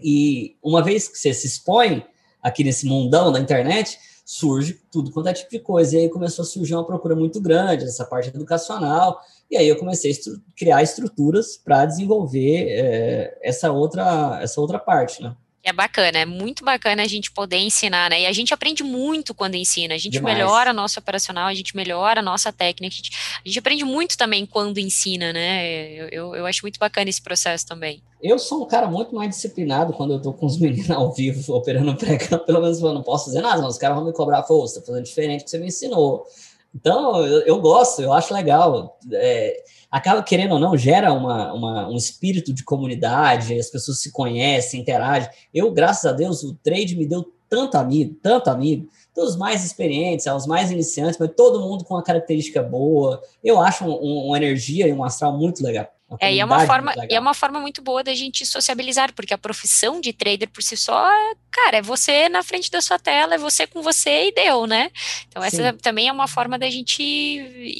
E 0.00 0.56
uma 0.62 0.82
vez 0.82 1.08
que 1.08 1.18
você 1.18 1.32
se 1.34 1.46
expõe 1.46 2.04
aqui 2.42 2.62
nesse 2.62 2.86
mundão 2.86 3.32
da 3.32 3.40
internet, 3.40 3.98
surge 4.24 4.80
tudo 4.90 5.10
quanto 5.10 5.28
é 5.28 5.32
tipo 5.32 5.50
de 5.50 5.58
coisa. 5.58 5.96
E 5.96 6.00
aí 6.00 6.08
começou 6.08 6.42
a 6.42 6.46
surgir 6.46 6.74
uma 6.74 6.86
procura 6.86 7.14
muito 7.14 7.40
grande, 7.40 7.84
essa 7.84 8.04
parte 8.04 8.30
educacional, 8.30 9.20
e 9.50 9.56
aí 9.56 9.68
eu 9.68 9.76
comecei 9.76 10.10
a 10.10 10.14
estru 10.14 10.40
criar 10.56 10.82
estruturas 10.82 11.56
para 11.56 11.84
desenvolver 11.84 12.66
é, 12.68 13.38
essa, 13.42 13.70
outra, 13.70 14.40
essa 14.42 14.60
outra 14.60 14.78
parte, 14.78 15.22
né? 15.22 15.36
É 15.66 15.72
bacana, 15.72 16.18
é 16.18 16.26
muito 16.26 16.62
bacana 16.62 17.02
a 17.02 17.06
gente 17.06 17.30
poder 17.30 17.56
ensinar, 17.56 18.10
né? 18.10 18.20
E 18.20 18.26
a 18.26 18.32
gente 18.34 18.52
aprende 18.52 18.82
muito 18.82 19.32
quando 19.32 19.54
ensina, 19.54 19.94
a 19.94 19.98
gente 19.98 20.12
Demais. 20.12 20.36
melhora 20.36 20.74
nosso 20.74 21.00
operacional, 21.00 21.46
a 21.46 21.54
gente 21.54 21.74
melhora 21.74 22.20
a 22.20 22.22
nossa 22.22 22.52
técnica, 22.52 22.92
a 22.92 22.96
gente, 22.96 23.10
a 23.42 23.48
gente 23.48 23.58
aprende 23.58 23.82
muito 23.82 24.14
também 24.14 24.44
quando 24.44 24.76
ensina, 24.76 25.32
né? 25.32 25.90
Eu, 25.94 26.08
eu, 26.08 26.34
eu, 26.34 26.46
acho 26.46 26.60
muito 26.60 26.78
bacana 26.78 27.08
esse 27.08 27.22
processo 27.22 27.66
também. 27.66 28.02
Eu 28.22 28.38
sou 28.38 28.62
um 28.62 28.66
cara 28.66 28.86
muito 28.86 29.14
mais 29.14 29.30
disciplinado 29.30 29.94
quando 29.94 30.12
eu 30.12 30.20
tô 30.20 30.34
com 30.34 30.44
os 30.44 30.58
meninos 30.58 30.90
ao 30.90 31.10
vivo, 31.14 31.40
operando 31.56 31.96
pré 31.96 32.18
pelo 32.18 32.60
menos 32.60 32.82
eu 32.82 32.92
não 32.92 33.02
posso 33.02 33.24
fazer 33.26 33.40
nada, 33.40 33.62
mas 33.62 33.72
os 33.72 33.78
caras 33.78 33.96
vão 33.96 34.04
me 34.04 34.12
cobrar, 34.12 34.42
pô, 34.42 34.60
você 34.60 34.80
tá 34.80 34.86
fazendo 34.86 35.04
diferente 35.04 35.40
do 35.40 35.44
que 35.44 35.50
você 35.50 35.58
me 35.58 35.68
ensinou. 35.68 36.26
Então, 36.74 37.24
eu, 37.24 37.40
eu 37.42 37.60
gosto, 37.60 38.02
eu 38.02 38.12
acho 38.12 38.34
legal. 38.34 38.98
É, 39.12 39.62
acaba, 39.90 40.22
querendo 40.22 40.52
ou 40.52 40.58
não, 40.58 40.76
gera 40.76 41.12
uma, 41.12 41.52
uma, 41.52 41.88
um 41.88 41.96
espírito 41.96 42.52
de 42.52 42.64
comunidade, 42.64 43.58
as 43.58 43.70
pessoas 43.70 44.00
se 44.00 44.10
conhecem, 44.10 44.80
interagem. 44.80 45.30
Eu, 45.52 45.70
graças 45.70 46.04
a 46.04 46.12
Deus, 46.12 46.42
o 46.42 46.54
trade 46.54 46.96
me 46.96 47.06
deu 47.06 47.32
tanto 47.48 47.76
amigo, 47.76 48.16
tanto 48.20 48.50
amigo, 48.50 48.88
dos 49.14 49.36
mais 49.36 49.64
experientes, 49.64 50.26
aos 50.26 50.46
mais 50.46 50.72
iniciantes, 50.72 51.18
mas 51.18 51.30
todo 51.36 51.60
mundo 51.60 51.84
com 51.84 51.94
uma 51.94 52.02
característica 52.02 52.60
boa. 52.60 53.22
Eu 53.44 53.60
acho 53.60 53.84
um, 53.84 53.92
um, 53.92 54.26
uma 54.26 54.36
energia 54.36 54.88
e 54.88 54.92
um 54.92 55.04
astral 55.04 55.38
muito 55.38 55.62
legal. 55.62 55.93
É, 56.20 56.34
e 56.34 56.40
é 56.40 56.44
uma 56.44 56.66
forma, 56.66 56.94
e 57.10 57.14
é 57.14 57.20
uma 57.20 57.34
forma 57.34 57.60
muito 57.60 57.82
boa 57.82 58.02
da 58.02 58.14
gente 58.14 58.44
sociabilizar, 58.46 59.12
porque 59.12 59.34
a 59.34 59.38
profissão 59.38 60.00
de 60.00 60.12
trader 60.12 60.48
por 60.50 60.62
si 60.62 60.76
só, 60.76 61.08
cara, 61.50 61.78
é 61.78 61.82
você 61.82 62.28
na 62.28 62.42
frente 62.42 62.70
da 62.70 62.80
sua 62.80 62.98
tela, 62.98 63.34
é 63.34 63.38
você 63.38 63.66
com 63.66 63.82
você 63.82 64.28
e 64.28 64.32
deu, 64.32 64.66
né? 64.66 64.90
Então 65.28 65.42
essa 65.42 65.72
Sim. 65.72 65.78
também 65.78 66.08
é 66.08 66.12
uma 66.12 66.28
forma 66.28 66.58
da 66.58 66.68
gente 66.70 67.02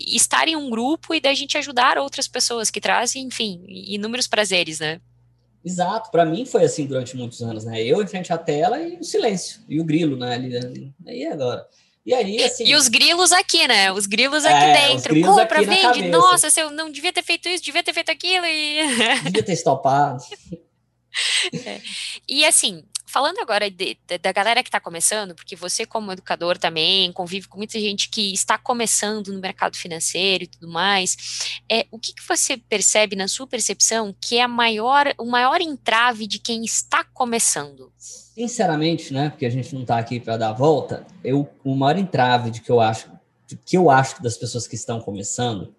estar 0.09 0.49
em 0.49 0.57
um 0.57 0.71
grupo 0.71 1.15
e 1.15 1.21
da 1.21 1.35
gente 1.35 1.59
ajudar 1.59 1.99
outras 1.99 2.29
pessoas 2.29 2.71
que 2.71 2.81
trazem, 2.81 3.25
enfim, 3.25 3.65
inúmeros 3.69 4.27
prazeres, 4.27 4.81
né? 4.81 5.01
Exato, 5.65 6.11
para 6.11 6.27
mim 6.27 6.45
foi 6.45 6.65
assim 6.65 6.87
durante 6.87 7.17
muitos 7.17 7.41
anos, 7.41 7.65
né? 7.65 7.83
Eu 7.83 8.03
em 8.03 8.07
frente 8.07 8.31
à 8.33 8.37
tela 8.37 8.79
e 8.81 8.99
o 8.99 9.05
silêncio, 9.05 9.63
e 9.67 9.81
o 9.81 9.85
grilo, 9.85 10.17
né? 10.17 10.35
Ali, 10.35 10.95
aí 11.07 11.27
agora. 11.27 11.67
E 12.05 12.13
aí, 12.13 12.43
assim. 12.45 12.65
E 12.65 12.77
os 12.77 12.87
grilos 12.89 13.33
aqui, 13.33 13.67
né? 13.67 13.91
Os 13.91 14.07
grilos 14.07 14.45
aqui 14.45 14.65
é, 14.65 14.89
dentro. 14.89 15.21
Compra, 15.23 15.61
aqui 15.61 15.67
vende. 15.67 16.09
Nossa, 16.09 16.49
eu 16.61 16.71
não 16.71 16.91
devia 16.91 17.13
ter 17.13 17.23
feito 17.23 17.49
isso, 17.49 17.65
devia 17.65 17.83
ter 17.83 17.95
feito 17.95 18.11
aquilo. 18.11 18.45
E... 18.45 18.83
Devia 19.25 19.43
ter 19.43 19.53
estopado. 19.53 20.23
É. 21.65 21.81
E 22.29 22.45
assim, 22.45 22.85
falando 23.07 23.39
agora 23.39 23.71
de, 23.71 23.97
de, 24.07 24.19
da 24.19 24.33
galera 24.33 24.63
que 24.63 24.69
está 24.69 24.81
começando, 24.81 25.35
porque 25.35 25.55
você, 25.55 25.87
como 25.87 26.13
educador, 26.13 26.59
também 26.59 27.13
convive 27.13 27.47
com 27.47 27.57
muita 27.57 27.79
gente 27.79 28.11
que 28.11 28.35
está 28.35 28.59
começando 28.59 29.33
no 29.33 29.41
mercado 29.41 29.77
financeiro 29.77 30.45
e 30.45 30.49
tudo 30.49 30.69
mais. 30.69 31.17
É, 31.71 31.87
o 31.91 31.99
que, 31.99 32.13
que 32.13 32.27
você 32.27 32.57
percebe 32.57 33.15
na 33.15 33.29
sua 33.29 33.47
percepção 33.47 34.15
que 34.21 34.37
é 34.37 34.43
a 34.43 34.49
maior, 34.49 35.15
o 35.17 35.25
maior 35.25 35.61
entrave 35.61 36.27
de 36.27 36.39
quem 36.39 36.65
está 36.65 37.05
começando? 37.05 37.93
Sinceramente, 38.35 39.13
né? 39.13 39.31
Porque 39.31 39.47
a 39.47 39.51
gente 39.51 39.73
não 39.73 39.83
está 39.83 39.97
aqui 39.97 40.19
para 40.19 40.37
dar 40.37 40.49
a 40.49 40.53
volta, 40.53 41.07
eu, 41.23 41.49
o 41.65 41.77
maior 41.77 41.97
entrave 41.97 42.51
de 42.51 42.61
que 42.61 42.71
eu 42.71 42.81
acho, 42.81 43.09
de 43.47 43.57
que 43.57 43.77
eu 43.77 43.89
acho 43.89 44.21
das 44.21 44.37
pessoas 44.37 44.67
que 44.67 44.75
estão 44.75 45.01
começando, 45.01 45.73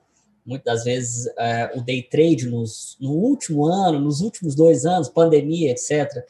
muitas 0.45 0.86
vezes 0.86 1.28
é, 1.38 1.74
o 1.76 1.82
day 1.82 2.01
trade 2.01 2.47
nos, 2.47 2.95
no 3.01 3.12
último 3.12 3.66
ano, 3.66 3.99
nos 3.99 4.22
últimos 4.22 4.56
dois 4.56 4.86
anos, 4.86 5.10
pandemia, 5.10 5.72
etc., 5.72 6.24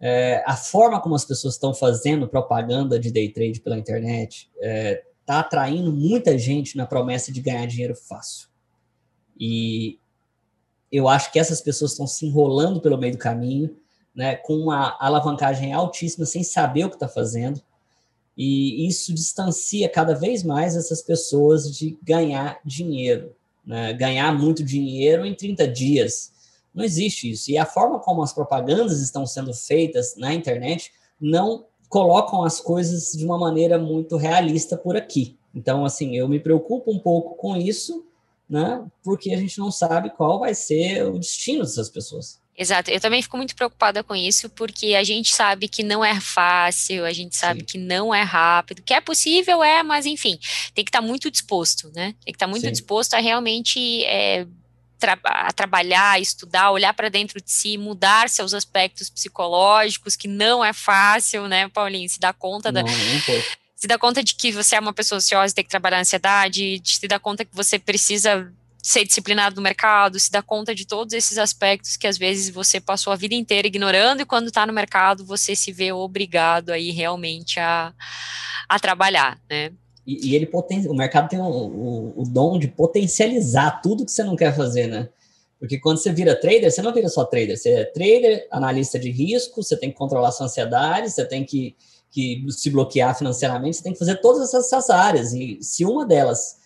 é, 0.00 0.42
a 0.46 0.56
forma 0.56 1.00
como 1.00 1.14
as 1.14 1.26
pessoas 1.26 1.54
estão 1.54 1.72
fazendo 1.72 2.26
propaganda 2.26 2.98
de 2.98 3.12
day 3.12 3.28
trade 3.28 3.60
pela 3.60 3.78
internet 3.78 4.50
está 4.54 4.66
é, 4.66 5.04
tá 5.26 5.40
atraindo 5.40 5.92
muita 5.92 6.38
gente 6.38 6.76
na 6.76 6.86
promessa 6.86 7.30
de 7.30 7.40
ganhar 7.40 7.66
dinheiro 7.66 7.94
fácil. 7.94 8.48
E 9.38 10.00
eu 10.90 11.06
acho 11.06 11.30
que 11.30 11.38
essas 11.38 11.60
pessoas 11.60 11.92
estão 11.92 12.06
se 12.06 12.26
enrolando 12.26 12.80
pelo 12.80 12.98
meio 12.98 13.12
do 13.12 13.18
caminho, 13.18 13.76
né, 14.14 14.36
com 14.36 14.54
uma 14.54 14.96
alavancagem 15.00 15.72
altíssima, 15.72 16.26
sem 16.26 16.42
saber 16.42 16.84
o 16.84 16.88
que 16.88 16.96
está 16.96 17.08
fazendo. 17.08 17.60
E 18.36 18.86
isso 18.86 19.12
distancia 19.12 19.88
cada 19.88 20.14
vez 20.14 20.42
mais 20.42 20.76
essas 20.76 21.02
pessoas 21.02 21.76
de 21.76 21.98
ganhar 22.02 22.58
dinheiro, 22.64 23.34
né, 23.64 23.92
ganhar 23.92 24.32
muito 24.36 24.64
dinheiro 24.64 25.26
em 25.26 25.34
30 25.34 25.68
dias 25.68 26.32
Não 26.72 26.84
existe 26.84 27.30
isso. 27.30 27.50
E 27.50 27.58
a 27.58 27.66
forma 27.66 27.98
como 27.98 28.22
as 28.22 28.32
propagandas 28.32 29.00
estão 29.00 29.26
sendo 29.26 29.52
feitas 29.52 30.16
na 30.16 30.32
internet 30.32 30.92
não 31.20 31.66
colocam 31.88 32.44
as 32.44 32.60
coisas 32.60 33.12
de 33.12 33.24
uma 33.24 33.36
maneira 33.36 33.76
muito 33.76 34.16
realista 34.16 34.76
por 34.76 34.96
aqui. 34.96 35.36
Então, 35.54 35.84
assim, 35.84 36.16
eu 36.16 36.28
me 36.28 36.38
preocupo 36.38 36.92
um 36.92 36.98
pouco 36.98 37.34
com 37.34 37.56
isso, 37.56 38.06
né? 38.48 38.86
Porque 39.02 39.32
a 39.32 39.36
gente 39.36 39.58
não 39.58 39.70
sabe 39.70 40.10
qual 40.10 40.38
vai 40.38 40.54
ser 40.54 41.04
o 41.04 41.18
destino 41.18 41.62
dessas 41.62 41.88
pessoas. 41.88 42.39
Exato, 42.56 42.90
eu 42.90 43.00
também 43.00 43.22
fico 43.22 43.36
muito 43.36 43.56
preocupada 43.56 44.04
com 44.04 44.14
isso, 44.14 44.50
porque 44.50 44.94
a 44.94 45.02
gente 45.02 45.34
sabe 45.34 45.66
que 45.66 45.82
não 45.82 46.04
é 46.04 46.20
fácil, 46.20 47.06
a 47.06 47.12
gente 47.12 47.34
sabe 47.34 47.60
Sim. 47.60 47.66
que 47.66 47.78
não 47.78 48.14
é 48.14 48.22
rápido, 48.22 48.82
que 48.82 48.92
é 48.92 49.00
possível, 49.00 49.62
é, 49.62 49.82
mas 49.82 50.04
enfim, 50.04 50.38
tem 50.74 50.84
que 50.84 50.90
estar 50.90 51.00
tá 51.00 51.06
muito 51.06 51.30
disposto, 51.30 51.90
né? 51.94 52.14
Tem 52.22 52.32
que 52.32 52.36
estar 52.36 52.46
tá 52.46 52.50
muito 52.50 52.64
Sim. 52.64 52.72
disposto 52.72 53.14
a 53.14 53.18
realmente 53.18 54.04
é, 54.04 54.46
tra 54.98 55.18
a 55.24 55.52
trabalhar, 55.52 56.20
estudar, 56.20 56.70
olhar 56.70 56.92
para 56.92 57.08
dentro 57.08 57.40
de 57.40 57.50
si, 57.50 57.78
mudar 57.78 58.28
seus 58.28 58.52
aspectos 58.52 59.08
psicológicos, 59.08 60.14
que 60.14 60.28
não 60.28 60.62
é 60.62 60.74
fácil, 60.74 61.48
né, 61.48 61.66
Paulinho? 61.68 62.08
Se 62.08 62.20
dar 62.20 62.34
conta 62.34 62.70
não, 62.70 62.84
da. 62.84 62.90
Não 62.90 62.98
se 63.80 63.86
dá 63.86 63.98
conta 63.98 64.22
de 64.22 64.34
que 64.34 64.52
você 64.52 64.76
é 64.76 64.80
uma 64.80 64.92
pessoa 64.92 65.16
ansiosa 65.16 65.52
e 65.52 65.54
tem 65.54 65.64
que 65.64 65.70
trabalhar 65.70 65.96
a 65.96 66.00
ansiedade, 66.00 66.78
de 66.80 66.96
se 66.96 67.08
dar 67.08 67.18
conta 67.18 67.46
que 67.46 67.56
você 67.56 67.78
precisa 67.78 68.52
ser 68.82 69.04
disciplinado 69.04 69.56
no 69.56 69.62
mercado, 69.62 70.18
se 70.18 70.30
dar 70.30 70.42
conta 70.42 70.74
de 70.74 70.86
todos 70.86 71.12
esses 71.12 71.38
aspectos 71.38 71.96
que 71.96 72.06
às 72.06 72.16
vezes 72.16 72.50
você 72.50 72.80
passou 72.80 73.12
a 73.12 73.16
vida 73.16 73.34
inteira 73.34 73.68
ignorando 73.68 74.22
e 74.22 74.26
quando 74.26 74.48
está 74.48 74.66
no 74.66 74.72
mercado 74.72 75.24
você 75.24 75.54
se 75.54 75.72
vê 75.72 75.92
obrigado 75.92 76.70
aí 76.70 76.90
realmente 76.90 77.60
a, 77.60 77.92
a 78.68 78.78
trabalhar, 78.78 79.38
né? 79.48 79.72
E, 80.06 80.30
e 80.30 80.36
ele 80.36 80.46
poten 80.46 80.86
o 80.88 80.94
mercado 80.94 81.28
tem 81.28 81.38
o, 81.38 81.44
o, 81.44 82.22
o, 82.22 82.24
dom 82.24 82.58
de 82.58 82.68
potencializar 82.68 83.82
tudo 83.82 84.04
que 84.04 84.10
você 84.10 84.24
não 84.24 84.34
quer 84.34 84.56
fazer, 84.56 84.86
né? 84.86 85.08
Porque 85.58 85.78
quando 85.78 85.98
você 85.98 86.10
vira 86.10 86.34
trader, 86.34 86.70
você 86.70 86.80
não 86.80 86.92
vira 86.92 87.08
só 87.08 87.22
trader, 87.24 87.56
você 87.56 87.68
é 87.70 87.84
trader, 87.84 88.48
analista 88.50 88.98
de 88.98 89.10
risco, 89.10 89.62
você 89.62 89.76
tem 89.76 89.90
que 89.90 89.96
controlar 89.96 90.32
sua 90.32 90.46
ansiedade, 90.46 91.10
você 91.10 91.22
tem 91.22 91.44
que, 91.44 91.76
que 92.10 92.46
se 92.48 92.70
bloquear 92.70 93.16
financeiramente, 93.16 93.76
você 93.76 93.82
tem 93.82 93.92
que 93.92 93.98
fazer 93.98 94.16
todas 94.22 94.54
essas 94.54 94.88
áreas. 94.88 95.34
E 95.34 95.58
se 95.60 95.84
uma 95.84 96.06
delas 96.06 96.56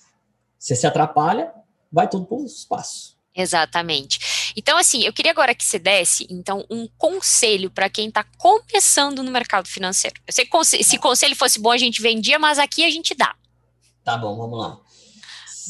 você 0.57 0.77
se 0.77 0.87
atrapalha, 0.87 1.53
vai 1.95 2.09
tudo 2.09 2.27
para 2.27 2.37
o 2.37 2.45
espaço. 2.45 3.15
Exatamente. 3.35 4.53
Então, 4.57 4.77
assim, 4.79 5.03
eu 5.03 5.13
queria 5.13 5.33
agora 5.33 5.55
que 5.55 5.65
você 5.65 5.79
desse, 5.79 6.27
então, 6.31 6.65
um 6.71 6.89
conselho 6.99 7.71
para 7.71 7.91
quem 7.91 8.09
está 8.09 8.25
começando 8.39 9.23
no 9.23 9.31
mercado 9.31 9.69
financeiro. 9.69 10.21
Eu 10.27 10.33
sei 10.33 10.47
que 10.47 10.85
se 10.85 10.99
conselho 10.99 11.35
fosse 11.35 11.59
bom, 11.61 11.71
a 11.71 11.79
gente 11.79 12.01
vendia, 12.01 12.39
mas 12.39 12.59
aqui 12.59 12.85
a 12.85 12.91
gente 12.91 13.15
dá. 13.15 13.35
Tá 14.05 14.17
bom, 14.17 14.37
vamos 14.37 14.59
lá. 14.59 14.81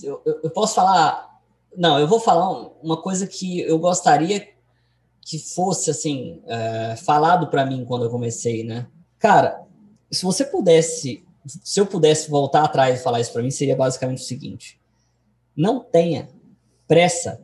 Eu, 0.02 0.20
eu, 0.26 0.40
eu 0.44 0.50
posso 0.50 0.74
falar. 0.74 1.40
Não, 1.76 1.98
eu 1.98 2.06
vou 2.06 2.20
falar 2.20 2.50
uma 2.82 3.00
coisa 3.00 3.26
que 3.26 3.60
eu 3.60 3.78
gostaria 3.78 4.54
que 5.22 5.38
fosse, 5.38 5.90
assim, 5.90 6.42
é, 6.46 6.96
falado 6.96 7.46
para 7.48 7.64
mim 7.64 7.84
quando 7.84 8.04
eu 8.04 8.10
comecei, 8.10 8.62
né? 8.62 8.86
Cara, 9.18 9.64
se 10.10 10.22
você 10.22 10.44
pudesse, 10.44 11.24
se 11.46 11.80
eu 11.80 11.86
pudesse 11.86 12.28
voltar 12.28 12.62
atrás 12.64 13.00
e 13.00 13.02
falar 13.02 13.20
isso 13.20 13.32
para 13.32 13.42
mim, 13.42 13.50
seria 13.50 13.74
basicamente 13.74 14.18
o 14.18 14.26
seguinte: 14.26 14.78
não 15.56 15.80
tenha 15.80 16.28
pressa 16.86 17.40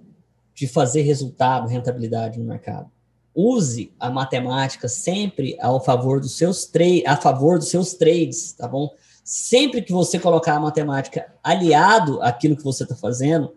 de 0.54 0.66
fazer 0.66 1.02
resultado, 1.02 1.68
rentabilidade 1.68 2.38
no 2.38 2.44
mercado. 2.44 2.90
Use 3.34 3.92
a 3.98 4.10
matemática 4.10 4.88
sempre 4.88 5.56
ao 5.60 5.82
favor 5.82 6.20
dos 6.20 6.36
seus 6.36 6.70
a 7.06 7.16
favor 7.16 7.58
dos 7.58 7.68
seus 7.68 7.94
trades, 7.94 8.52
tá 8.52 8.68
bom? 8.68 8.90
Sempre 9.24 9.82
que 9.82 9.92
você 9.92 10.18
colocar 10.18 10.56
a 10.56 10.60
matemática 10.60 11.32
aliado 11.42 12.20
àquilo 12.20 12.56
que 12.56 12.64
você 12.64 12.82
está 12.82 12.96
fazendo, 12.96 13.54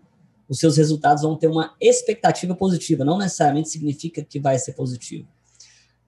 os 0.47 0.60
seus 0.60 0.78
resultados 0.78 1.24
vão 1.24 1.36
ter 1.36 1.47
uma 1.47 1.74
expectativa 1.82 2.56
positiva. 2.56 3.04
Não 3.04 3.18
necessariamente 3.18 3.70
significa 3.70 4.24
que 4.24 4.39
vai 4.39 4.60
ser 4.60 4.74
positivo. 4.74 5.28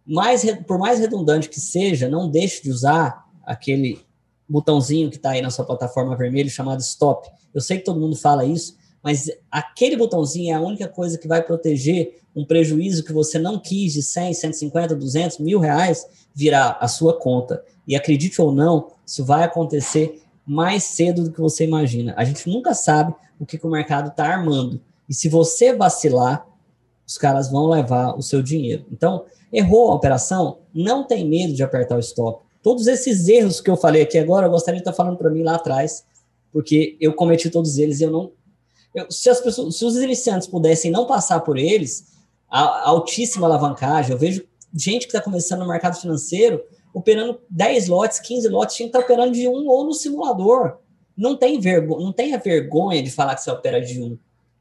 Mas, 0.06 0.44
por 0.68 0.78
mais 0.78 1.00
redundante 1.00 1.50
que 1.50 1.60
seja, 1.60 2.08
não 2.08 2.30
deixe 2.30 2.62
de 2.62 2.70
usar 2.70 3.26
aquele 3.44 4.06
botãozinho 4.48 5.10
que 5.10 5.18
está 5.18 5.32
aí 5.32 5.42
na 5.42 5.50
sua 5.50 5.66
plataforma 5.66 6.16
vermelho 6.16 6.50
chamado 6.50 6.82
stop. 6.82 7.30
Eu 7.54 7.62
sei 7.62 7.78
que 7.78 7.86
todo 7.86 8.00
mundo 8.00 8.16
fala 8.16 8.46
isso, 8.46 8.78
mas 9.04 9.30
aquele 9.52 9.96
botãozinho 9.96 10.52
é 10.52 10.56
a 10.56 10.62
única 10.62 10.88
coisa 10.88 11.18
que 11.18 11.28
vai 11.28 11.42
proteger 11.42 12.20
um 12.36 12.44
prejuízo 12.44 13.04
que 13.04 13.14
você 13.14 13.40
não 13.40 13.58
quis 13.58 13.94
de 13.94 14.04
100, 14.04 14.34
150, 14.34 14.96
200, 14.96 15.38
mil 15.40 15.60
reais 15.60 16.06
virar 16.34 16.78
a 16.82 16.88
sua 16.88 17.18
conta. 17.18 17.64
E 17.88 17.96
acredite 17.96 18.42
ou 18.42 18.52
não, 18.52 18.92
isso 19.06 19.24
vai 19.24 19.44
acontecer 19.44 20.22
mais 20.46 20.84
cedo 20.84 21.24
do 21.24 21.32
que 21.32 21.40
você 21.40 21.64
imagina. 21.64 22.14
A 22.18 22.24
gente 22.24 22.50
nunca 22.50 22.74
sabe 22.74 23.14
o 23.40 23.46
que, 23.46 23.58
que 23.58 23.66
o 23.66 23.70
mercado 23.70 24.10
está 24.10 24.26
armando. 24.28 24.82
E 25.08 25.14
se 25.14 25.30
você 25.30 25.74
vacilar, 25.74 26.46
os 27.08 27.18
caras 27.18 27.50
vão 27.50 27.68
levar 27.68 28.16
o 28.18 28.22
seu 28.22 28.42
dinheiro. 28.42 28.86
Então, 28.92 29.26
errou 29.52 29.92
a 29.92 29.96
operação, 29.96 30.60
não 30.74 31.04
tem 31.04 31.28
medo 31.28 31.54
de 31.54 31.64
apertar 31.64 31.96
o 31.96 32.00
stop. 32.00 32.45
Todos 32.66 32.88
esses 32.88 33.28
erros 33.28 33.62
que 33.62 33.70
eu 33.70 33.78
falei 33.78 34.02
aqui 34.02 34.18
agora, 34.18 34.48
eu 34.48 34.50
gostaria 34.50 34.80
de 34.80 34.82
estar 34.82 34.92
falando 34.92 35.18
para 35.18 35.30
mim 35.30 35.44
lá 35.44 35.54
atrás, 35.54 36.04
porque 36.52 36.98
eu 37.00 37.14
cometi 37.14 37.48
todos 37.48 37.78
eles 37.78 38.00
e 38.00 38.06
eu 38.06 38.10
não 38.10 38.32
eu, 38.96 39.06
se 39.12 39.30
as 39.30 39.40
pessoas, 39.40 39.76
se 39.76 39.86
os 39.86 39.96
iniciantes 39.98 40.48
pudessem 40.48 40.90
não 40.90 41.06
passar 41.06 41.42
por 41.42 41.60
eles, 41.60 42.08
a, 42.50 42.62
a 42.62 42.90
altíssima 42.90 43.46
alavancagem, 43.46 44.14
eu 44.14 44.18
vejo 44.18 44.44
gente 44.74 45.02
que 45.02 45.16
está 45.16 45.22
começando 45.22 45.60
no 45.60 45.68
mercado 45.68 45.96
financeiro 45.96 46.60
operando 46.92 47.40
10 47.52 47.88
lotes, 47.88 48.20
15 48.20 48.48
lotes, 48.48 48.76
tinha 48.76 48.90
que 48.90 48.98
estar 48.98 49.06
tá 49.06 49.14
operando 49.14 49.34
de 49.34 49.48
um 49.48 49.68
ou 49.68 49.86
no 49.86 49.94
simulador. 49.94 50.80
Não 51.16 51.38
tem 51.38 51.60
vergonha, 51.60 52.04
não 52.04 52.12
tenha 52.12 52.40
vergonha 52.40 53.04
de 53.04 53.12
falar 53.12 53.36
que 53.36 53.44
você 53.44 53.52
opera 53.52 53.80
de 53.80 54.02
um, 54.02 54.18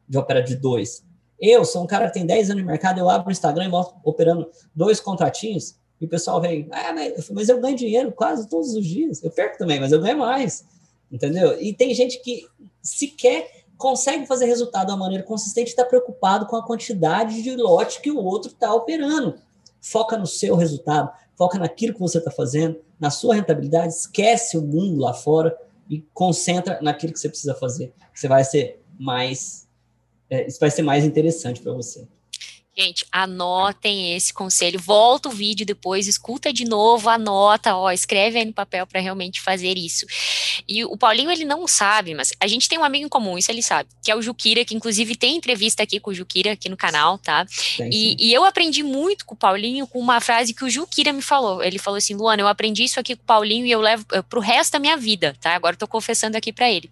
de 0.07 0.19
opera 0.19 0.43
de 0.43 0.57
dois. 0.57 1.03
Eu 1.41 1.65
sou 1.65 1.83
um 1.83 1.87
cara 1.87 2.09
que 2.09 2.13
tem 2.13 2.27
10 2.27 2.51
anos 2.51 2.63
de 2.63 2.67
mercado, 2.67 2.99
eu 2.99 3.09
abro 3.09 3.29
o 3.29 3.33
Instagram 3.33 3.65
e 3.65 3.69
mostro 3.69 3.97
operando 4.05 4.47
dois 4.75 5.01
contratinhos, 5.01 5.83
e 6.01 6.07
o 6.07 6.09
pessoal 6.09 6.41
vem, 6.41 6.69
ah, 6.71 6.93
mas, 6.93 7.49
eu 7.49 7.61
ganho 7.61 7.77
dinheiro 7.77 8.13
quase 8.13 8.49
todos 8.49 8.75
os 8.75 8.85
dias. 8.85 9.23
Eu 9.23 9.31
perco 9.31 9.59
também, 9.59 9.81
mas 9.81 9.93
eu 9.93 10.01
ganho 10.01 10.19
mais. 10.19 10.65
Entendeu? 11.11 11.61
E 11.61 11.73
tem 11.73 11.95
gente 11.95 12.21
que 12.21 12.47
sequer 12.83 13.65
consegue 13.77 14.27
fazer 14.27 14.47
resultado 14.47 14.87
de 14.87 14.93
uma 14.93 14.99
maneira 14.99 15.25
consistente 15.25 15.69
e 15.69 15.71
está 15.71 15.85
preocupado 15.85 16.47
com 16.47 16.57
a 16.57 16.67
quantidade 16.67 17.43
de 17.43 17.55
lote 17.57 18.01
que 18.01 18.11
o 18.11 18.19
outro 18.19 18.51
está 18.51 18.75
operando. 18.75 19.37
Foca 19.81 20.17
no 20.17 20.27
seu 20.27 20.57
resultado, 20.57 21.11
foca 21.37 21.59
naquilo 21.59 21.95
que 21.95 22.01
você 22.01 22.19
está 22.19 22.31
fazendo, 22.31 22.81
na 22.99 23.11
sua 23.11 23.35
rentabilidade, 23.35 23.93
esquece 23.93 24.57
o 24.57 24.63
mundo 24.63 25.01
lá 25.01 25.13
fora 25.13 25.57
e 25.89 26.01
concentra 26.13 26.79
naquilo 26.81 27.13
que 27.13 27.19
você 27.19 27.29
precisa 27.29 27.55
fazer. 27.55 27.93
Você 28.15 28.27
vai 28.27 28.45
ser 28.45 28.83
mais, 28.99 29.69
é, 30.31 30.47
isso 30.47 30.59
vai 30.59 30.71
ser 30.71 30.83
mais 30.83 31.05
interessante 31.05 31.61
para 31.61 31.73
você. 31.73 32.07
Gente, 32.77 33.07
anotem 33.13 34.17
esse 34.17 34.35
conselho, 34.35 34.81
volta 34.81 35.29
o 35.29 35.33
vídeo 35.33 35.65
depois, 35.65 36.09
escuta 36.09 36.53
de 36.53 36.65
novo, 36.65 37.09
anota, 37.09 37.77
ó, 37.77 37.89
escreve 37.93 38.37
aí 38.37 38.45
no 38.45 38.53
papel 38.53 38.85
para 38.85 39.01
realmente 39.01 39.41
fazer 39.41 39.79
isso. 39.79 40.05
E 40.67 40.85
o 40.85 40.97
Paulinho, 40.97 41.31
ele 41.31 41.45
não 41.45 41.69
sabe, 41.69 42.15
mas 42.15 42.33
a 42.41 42.49
gente 42.49 42.69
tem 42.69 42.77
um 42.77 42.83
amigo 42.83 43.07
em 43.07 43.09
comum, 43.09 43.39
isso 43.39 43.49
ele 43.49 43.63
sabe, 43.63 43.89
que 44.03 44.11
é 44.11 44.17
o 44.17 44.21
Juquira, 44.21 44.65
que 44.65 44.75
inclusive 44.75 45.15
tem 45.15 45.37
entrevista 45.37 45.85
aqui 45.85 46.01
com 46.01 46.11
o 46.11 46.15
Juquira 46.15 46.53
aqui 46.53 46.69
no 46.69 46.77
canal, 46.77 47.17
tá? 47.17 47.47
E, 47.79 48.17
e, 48.19 48.35
eu 48.35 48.45
aprendi 48.45 48.83
muito 48.83 49.25
com 49.25 49.37
o 49.37 49.39
Paulinho 49.39 49.87
com 49.87 50.01
uma 50.01 50.21
frase 50.21 50.53
que 50.53 50.65
o 50.65 50.71
Juquira 50.71 51.13
me 51.13 51.23
falou. 51.23 51.63
Ele 51.63 51.79
falou 51.79 51.99
assim, 51.99 52.15
Luana, 52.15 52.43
eu 52.43 52.49
aprendi 52.49 52.83
isso 52.83 52.99
aqui 52.99 53.15
com 53.15 53.23
o 53.23 53.27
Paulinho 53.27 53.67
e 53.67 53.71
eu 53.71 53.81
levo 53.81 54.05
uh, 54.13 54.23
pro 54.25 54.41
resto 54.41 54.73
da 54.73 54.79
minha 54.81 54.97
vida, 54.97 55.37
tá? 55.41 55.55
Agora 55.55 55.75
eu 55.75 55.79
tô 55.79 55.87
confessando 55.87 56.37
aqui 56.37 56.53
para 56.53 56.69
ele. 56.69 56.91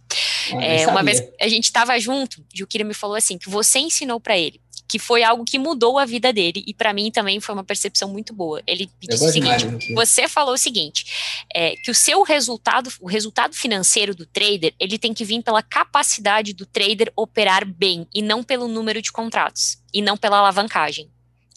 Ah, 0.53 0.65
é, 0.65 0.87
uma 0.87 1.03
vez 1.03 1.21
a 1.41 1.49
gente 1.49 1.65
estava 1.65 1.99
junto, 1.99 2.41
o 2.41 2.45
Juquira 2.55 2.85
me 2.85 2.95
falou 2.95 3.17
assim, 3.17 3.37
que 3.37 3.51
você 3.51 3.81
ensinou 3.81 4.21
para 4.21 4.39
ele 4.39 4.62
que 4.93 4.99
foi 4.99 5.23
algo 5.23 5.43
que 5.43 5.59
mudou 5.59 5.99
a 5.99 6.05
vida 6.05 6.35
dele 6.35 6.63
e 6.67 6.75
para 6.75 6.93
mim 6.93 7.11
também 7.11 7.41
foi 7.41 7.55
uma 7.55 7.65
percepção 7.65 8.11
muito 8.11 8.35
boa. 8.35 8.63
Ele 8.67 8.91
me 9.01 9.09
disse 9.09 9.25
o 9.25 9.33
seguinte: 9.33 9.95
você 9.95 10.29
falou 10.29 10.53
o 10.53 10.59
seguinte, 10.59 11.07
é, 11.55 11.75
que 11.77 11.91
o 11.91 11.95
seu 11.95 12.23
resultado, 12.23 12.93
o 13.01 13.09
resultado 13.09 13.55
financeiro 13.55 14.15
do 14.15 14.27
trader, 14.27 14.75
ele 14.79 14.99
tem 14.99 15.15
que 15.15 15.25
vir 15.25 15.43
pela 15.43 15.63
capacidade 15.63 16.53
do 16.53 16.67
trader 16.67 17.11
operar 17.17 17.65
bem 17.65 18.07
e 18.15 18.21
não 18.21 18.45
pelo 18.45 18.69
número 18.69 19.01
de 19.01 19.11
contratos 19.11 19.79
e 19.95 20.03
não 20.03 20.15
pela 20.15 20.37
alavancagem. 20.37 21.09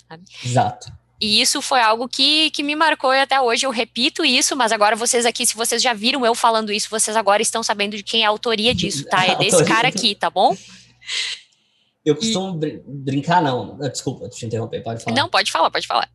Sabe? 0.08 0.24
Exato. 0.42 0.94
E 1.20 1.42
isso 1.42 1.62
foi 1.62 1.82
algo 1.82 2.08
que, 2.08 2.52
que 2.52 2.64
me 2.64 2.74
marcou 2.74 3.14
e 3.14 3.20
até 3.20 3.42
hoje 3.42 3.66
eu 3.66 3.70
repito 3.70 4.24
isso, 4.24 4.56
mas 4.56 4.72
agora 4.72 4.96
vocês 4.96 5.26
aqui, 5.26 5.46
se 5.46 5.58
vocês 5.58 5.82
já 5.82 5.94
viram 5.94 6.26
eu 6.26 6.34
falando 6.34 6.72
isso, 6.72 6.88
vocês 6.90 7.18
agora 7.18 7.42
estão 7.42 7.62
sabendo 7.62 7.98
de 7.98 8.04
quem 8.04 8.24
é 8.24 8.26
a 8.26 8.30
autoria 8.30 8.74
disso, 8.74 9.04
tá? 9.10 9.26
É 9.26 9.36
desse 9.36 9.64
cara 9.68 9.90
aqui, 9.90 10.16
tá 10.16 10.30
bom? 10.30 10.56
Eu 12.06 12.16
costumo 12.16 12.56
e... 12.64 12.78
br 12.78 12.82
brincar, 12.86 13.42
não. 13.42 13.78
Ah, 13.82 13.88
desculpa 13.88 14.30
te 14.30 14.46
interromper, 14.46 14.84
pode 14.84 15.04
falar. 15.04 15.16
Não, 15.16 15.28
pode 15.28 15.52
falar, 15.52 15.72
pode 15.72 15.88
falar. 15.88 16.10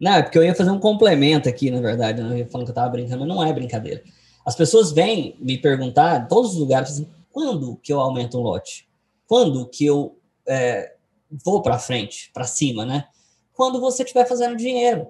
Não, 0.00 0.14
é 0.14 0.22
porque 0.22 0.38
eu 0.38 0.42
ia 0.42 0.54
fazer 0.54 0.70
um 0.70 0.78
complemento 0.78 1.48
aqui, 1.48 1.70
na 1.70 1.80
verdade, 1.80 2.22
né? 2.22 2.46
falando 2.46 2.66
que 2.66 2.70
eu 2.70 2.74
tava 2.74 2.88
brincando, 2.88 3.18
mas 3.18 3.28
não 3.28 3.44
é 3.44 3.52
brincadeira. 3.52 4.02
As 4.46 4.56
pessoas 4.56 4.90
vêm 4.90 5.36
me 5.38 5.58
perguntar, 5.58 6.22
em 6.22 6.28
todos 6.28 6.52
os 6.52 6.58
lugares, 6.58 6.92
assim, 6.92 7.08
quando 7.30 7.76
que 7.76 7.92
eu 7.92 8.00
aumento 8.00 8.38
um 8.38 8.42
lote? 8.42 8.88
Quando 9.26 9.68
que 9.68 9.84
eu 9.84 10.18
é, 10.48 10.94
vou 11.44 11.60
para 11.60 11.78
frente, 11.78 12.30
para 12.32 12.44
cima, 12.44 12.86
né? 12.86 13.04
Quando 13.52 13.78
você 13.78 14.02
estiver 14.02 14.26
fazendo 14.26 14.56
dinheiro. 14.56 15.08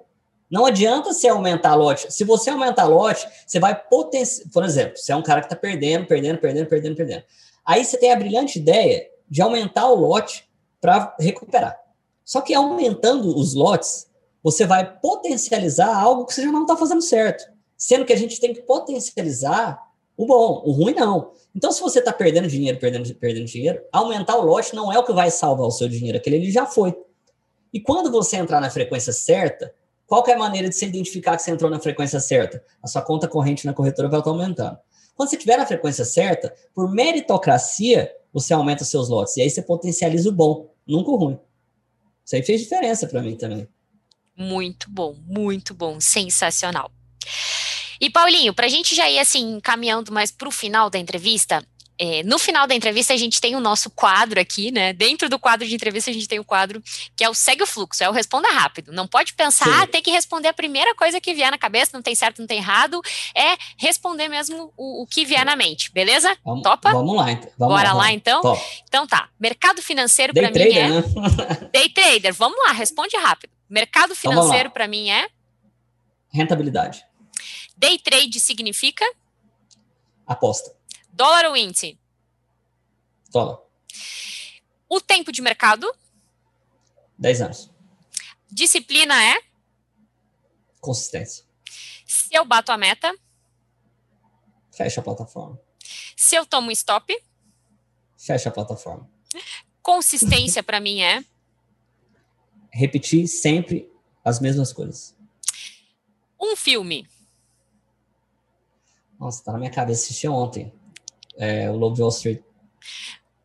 Não 0.50 0.66
adianta 0.66 1.12
você 1.12 1.28
aumentar 1.28 1.76
lote. 1.76 2.12
Se 2.12 2.24
você 2.24 2.50
aumentar 2.50 2.84
lote, 2.86 3.26
você 3.46 3.60
vai 3.60 3.80
potenciar. 3.80 4.48
Por 4.52 4.64
exemplo, 4.64 4.96
você 4.96 5.12
é 5.12 5.16
um 5.16 5.22
cara 5.22 5.40
que 5.40 5.46
está 5.46 5.54
perdendo, 5.54 6.06
perdendo, 6.06 6.38
perdendo, 6.38 6.66
perdendo, 6.66 6.96
perdendo. 6.96 7.22
Aí 7.64 7.84
você 7.84 7.96
tem 7.96 8.10
a 8.10 8.16
brilhante 8.16 8.58
ideia 8.58 9.06
de 9.30 9.40
aumentar 9.40 9.88
o 9.88 9.94
lote 9.94 10.48
para 10.80 11.14
recuperar. 11.20 11.78
Só 12.24 12.40
que 12.40 12.52
aumentando 12.52 13.36
os 13.36 13.54
lotes, 13.54 14.08
você 14.42 14.66
vai 14.66 14.98
potencializar 14.98 15.96
algo 15.96 16.26
que 16.26 16.34
você 16.34 16.42
já 16.42 16.50
não 16.50 16.62
está 16.62 16.76
fazendo 16.76 17.02
certo. 17.02 17.44
Sendo 17.76 18.04
que 18.04 18.12
a 18.12 18.16
gente 18.16 18.40
tem 18.40 18.52
que 18.52 18.62
potencializar 18.62 19.80
o 20.16 20.26
bom, 20.26 20.62
o 20.66 20.72
ruim 20.72 20.94
não. 20.94 21.32
Então, 21.54 21.72
se 21.72 21.80
você 21.80 21.98
está 21.98 22.12
perdendo 22.12 22.46
dinheiro, 22.46 22.78
perdendo, 22.78 23.14
perdendo 23.14 23.46
dinheiro, 23.46 23.82
aumentar 23.90 24.36
o 24.36 24.44
lote 24.44 24.74
não 24.74 24.92
é 24.92 24.98
o 24.98 25.04
que 25.04 25.12
vai 25.12 25.30
salvar 25.30 25.66
o 25.66 25.70
seu 25.70 25.88
dinheiro, 25.88 26.18
aquele 26.18 26.36
ele 26.36 26.50
já 26.50 26.66
foi. 26.66 26.94
E 27.72 27.80
quando 27.80 28.10
você 28.10 28.36
entrar 28.36 28.60
na 28.60 28.68
frequência 28.68 29.12
certa, 29.12 29.72
qual 30.06 30.24
é 30.26 30.32
a 30.32 30.38
maneira 30.38 30.68
de 30.68 30.74
se 30.74 30.84
identificar 30.84 31.36
que 31.36 31.42
você 31.42 31.52
entrou 31.52 31.70
na 31.70 31.78
frequência 31.78 32.20
certa? 32.20 32.62
A 32.82 32.86
sua 32.86 33.00
conta 33.00 33.28
corrente 33.28 33.64
na 33.64 33.72
corretora 33.72 34.08
vai 34.08 34.18
estar 34.18 34.30
aumentando. 34.30 34.78
Quando 35.14 35.28
você 35.28 35.36
estiver 35.36 35.56
na 35.56 35.66
frequência 35.66 36.04
certa, 36.04 36.54
por 36.74 36.90
meritocracia, 36.92 38.12
você 38.32 38.54
aumenta 38.54 38.84
seus 38.84 39.08
lotes. 39.08 39.36
E 39.36 39.42
aí 39.42 39.50
você 39.50 39.62
potencializa 39.62 40.28
o 40.28 40.32
bom, 40.32 40.72
nunca 40.86 41.10
o 41.10 41.16
ruim. 41.16 41.38
Isso 42.24 42.36
aí 42.36 42.42
fez 42.42 42.60
diferença 42.60 43.06
para 43.06 43.22
mim 43.22 43.36
também. 43.36 43.68
Muito 44.36 44.90
bom, 44.90 45.16
muito 45.26 45.74
bom, 45.74 46.00
sensacional. 46.00 46.90
E 48.00 48.08
Paulinho, 48.08 48.54
para 48.54 48.66
a 48.66 48.68
gente 48.68 48.94
já 48.94 49.10
ir 49.10 49.18
assim 49.18 49.60
caminhando 49.60 50.10
mais 50.12 50.30
para 50.30 50.48
o 50.48 50.52
final 50.52 50.88
da 50.88 50.98
entrevista, 50.98 51.62
é, 52.02 52.22
no 52.22 52.38
final 52.38 52.66
da 52.66 52.74
entrevista, 52.74 53.12
a 53.12 53.16
gente 53.18 53.42
tem 53.42 53.54
o 53.54 53.60
nosso 53.60 53.90
quadro 53.90 54.40
aqui, 54.40 54.70
né? 54.70 54.94
Dentro 54.94 55.28
do 55.28 55.38
quadro 55.38 55.68
de 55.68 55.74
entrevista, 55.74 56.10
a 56.10 56.14
gente 56.14 56.26
tem 56.26 56.38
o 56.38 56.44
quadro 56.44 56.82
que 57.14 57.22
é 57.22 57.28
o 57.28 57.34
segue 57.34 57.62
o 57.62 57.66
fluxo, 57.66 58.02
é 58.02 58.08
o 58.08 58.12
responda 58.12 58.48
rápido. 58.48 58.90
Não 58.90 59.06
pode 59.06 59.34
pensar, 59.34 59.82
ah, 59.82 59.86
tem 59.86 60.00
que 60.00 60.10
responder 60.10 60.48
a 60.48 60.54
primeira 60.54 60.94
coisa 60.94 61.20
que 61.20 61.34
vier 61.34 61.50
na 61.50 61.58
cabeça, 61.58 61.90
não 61.92 62.00
tem 62.00 62.14
certo, 62.14 62.38
não 62.38 62.46
tem 62.46 62.56
errado. 62.56 63.02
É 63.34 63.54
responder 63.76 64.28
mesmo 64.28 64.72
o, 64.78 65.02
o 65.02 65.06
que 65.06 65.26
vier 65.26 65.44
na 65.44 65.54
mente, 65.54 65.92
beleza? 65.92 66.34
Vamos, 66.42 66.62
Topa? 66.62 66.90
Vamos 66.90 67.14
lá, 67.14 67.32
então. 67.32 67.50
Vamos 67.58 67.74
Bora 67.74 67.92
lá, 67.92 68.04
lá, 68.04 68.12
então? 68.12 68.40
Top. 68.40 68.62
Então 68.88 69.06
tá. 69.06 69.28
Mercado 69.38 69.82
financeiro 69.82 70.32
para 70.32 70.50
mim 70.50 70.72
é. 70.72 70.88
Né? 70.88 71.02
Day 71.70 71.90
trader, 71.90 72.32
vamos 72.32 72.58
lá, 72.64 72.72
responde 72.72 73.14
rápido. 73.18 73.50
Mercado 73.68 74.14
então 74.18 74.32
financeiro 74.32 74.70
para 74.70 74.88
mim 74.88 75.10
é. 75.10 75.28
Rentabilidade. 76.32 77.04
Day 77.76 77.98
trade 77.98 78.40
significa? 78.40 79.04
Aposta. 80.26 80.79
Dólar 81.12 81.46
ou 81.46 81.56
índice? 81.56 81.98
Dólar. 83.30 83.58
O 84.88 85.00
tempo 85.00 85.30
de 85.30 85.42
mercado? 85.42 85.92
10 87.18 87.42
anos. 87.42 87.70
Disciplina 88.50 89.14
é? 89.22 89.42
Consistência. 90.80 91.44
Se 92.06 92.34
eu 92.34 92.44
bato 92.44 92.72
a 92.72 92.78
meta? 92.78 93.14
Fecha 94.72 95.00
a 95.00 95.04
plataforma. 95.04 95.60
Se 96.16 96.34
eu 96.34 96.46
tomo 96.46 96.70
stop? 96.70 97.16
Fecha 98.16 98.48
a 98.48 98.52
plataforma. 98.52 99.08
Consistência 99.82 100.62
para 100.62 100.80
mim 100.80 101.00
é? 101.02 101.24
Repetir 102.72 103.26
sempre 103.28 103.90
as 104.24 104.40
mesmas 104.40 104.72
coisas. 104.72 105.16
Um 106.40 106.56
filme. 106.56 107.06
Nossa, 109.18 109.44
tá 109.44 109.52
na 109.52 109.58
minha 109.58 109.70
cabeça, 109.70 110.04
assisti 110.04 110.26
ontem. 110.26 110.72
É, 111.36 111.70
o 111.70 111.76
Lobo 111.76 111.94
de 111.94 112.02
Wall 112.02 112.10
Street. 112.10 112.42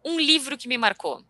Um 0.03 0.19
livro 0.19 0.57
que 0.57 0.67
me 0.67 0.77
marcou. 0.77 1.23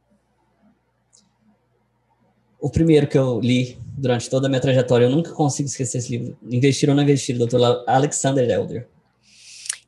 O 2.60 2.70
primeiro 2.70 3.08
que 3.08 3.18
eu 3.18 3.40
li 3.40 3.80
durante 3.98 4.30
toda 4.30 4.48
a 4.48 4.50
minha 4.50 4.62
trajetória, 4.62 5.06
eu 5.06 5.10
nunca 5.10 5.32
consigo 5.32 5.70
esquecer 5.70 6.00
esse 6.00 6.18
livro. 6.18 6.38
Investir 6.44 6.90
ou 6.90 6.96
não 6.96 7.04
investir, 7.04 7.38
do 7.38 7.46
Dr. 7.46 7.58
Alexander 7.88 8.50
Elder. 8.50 8.88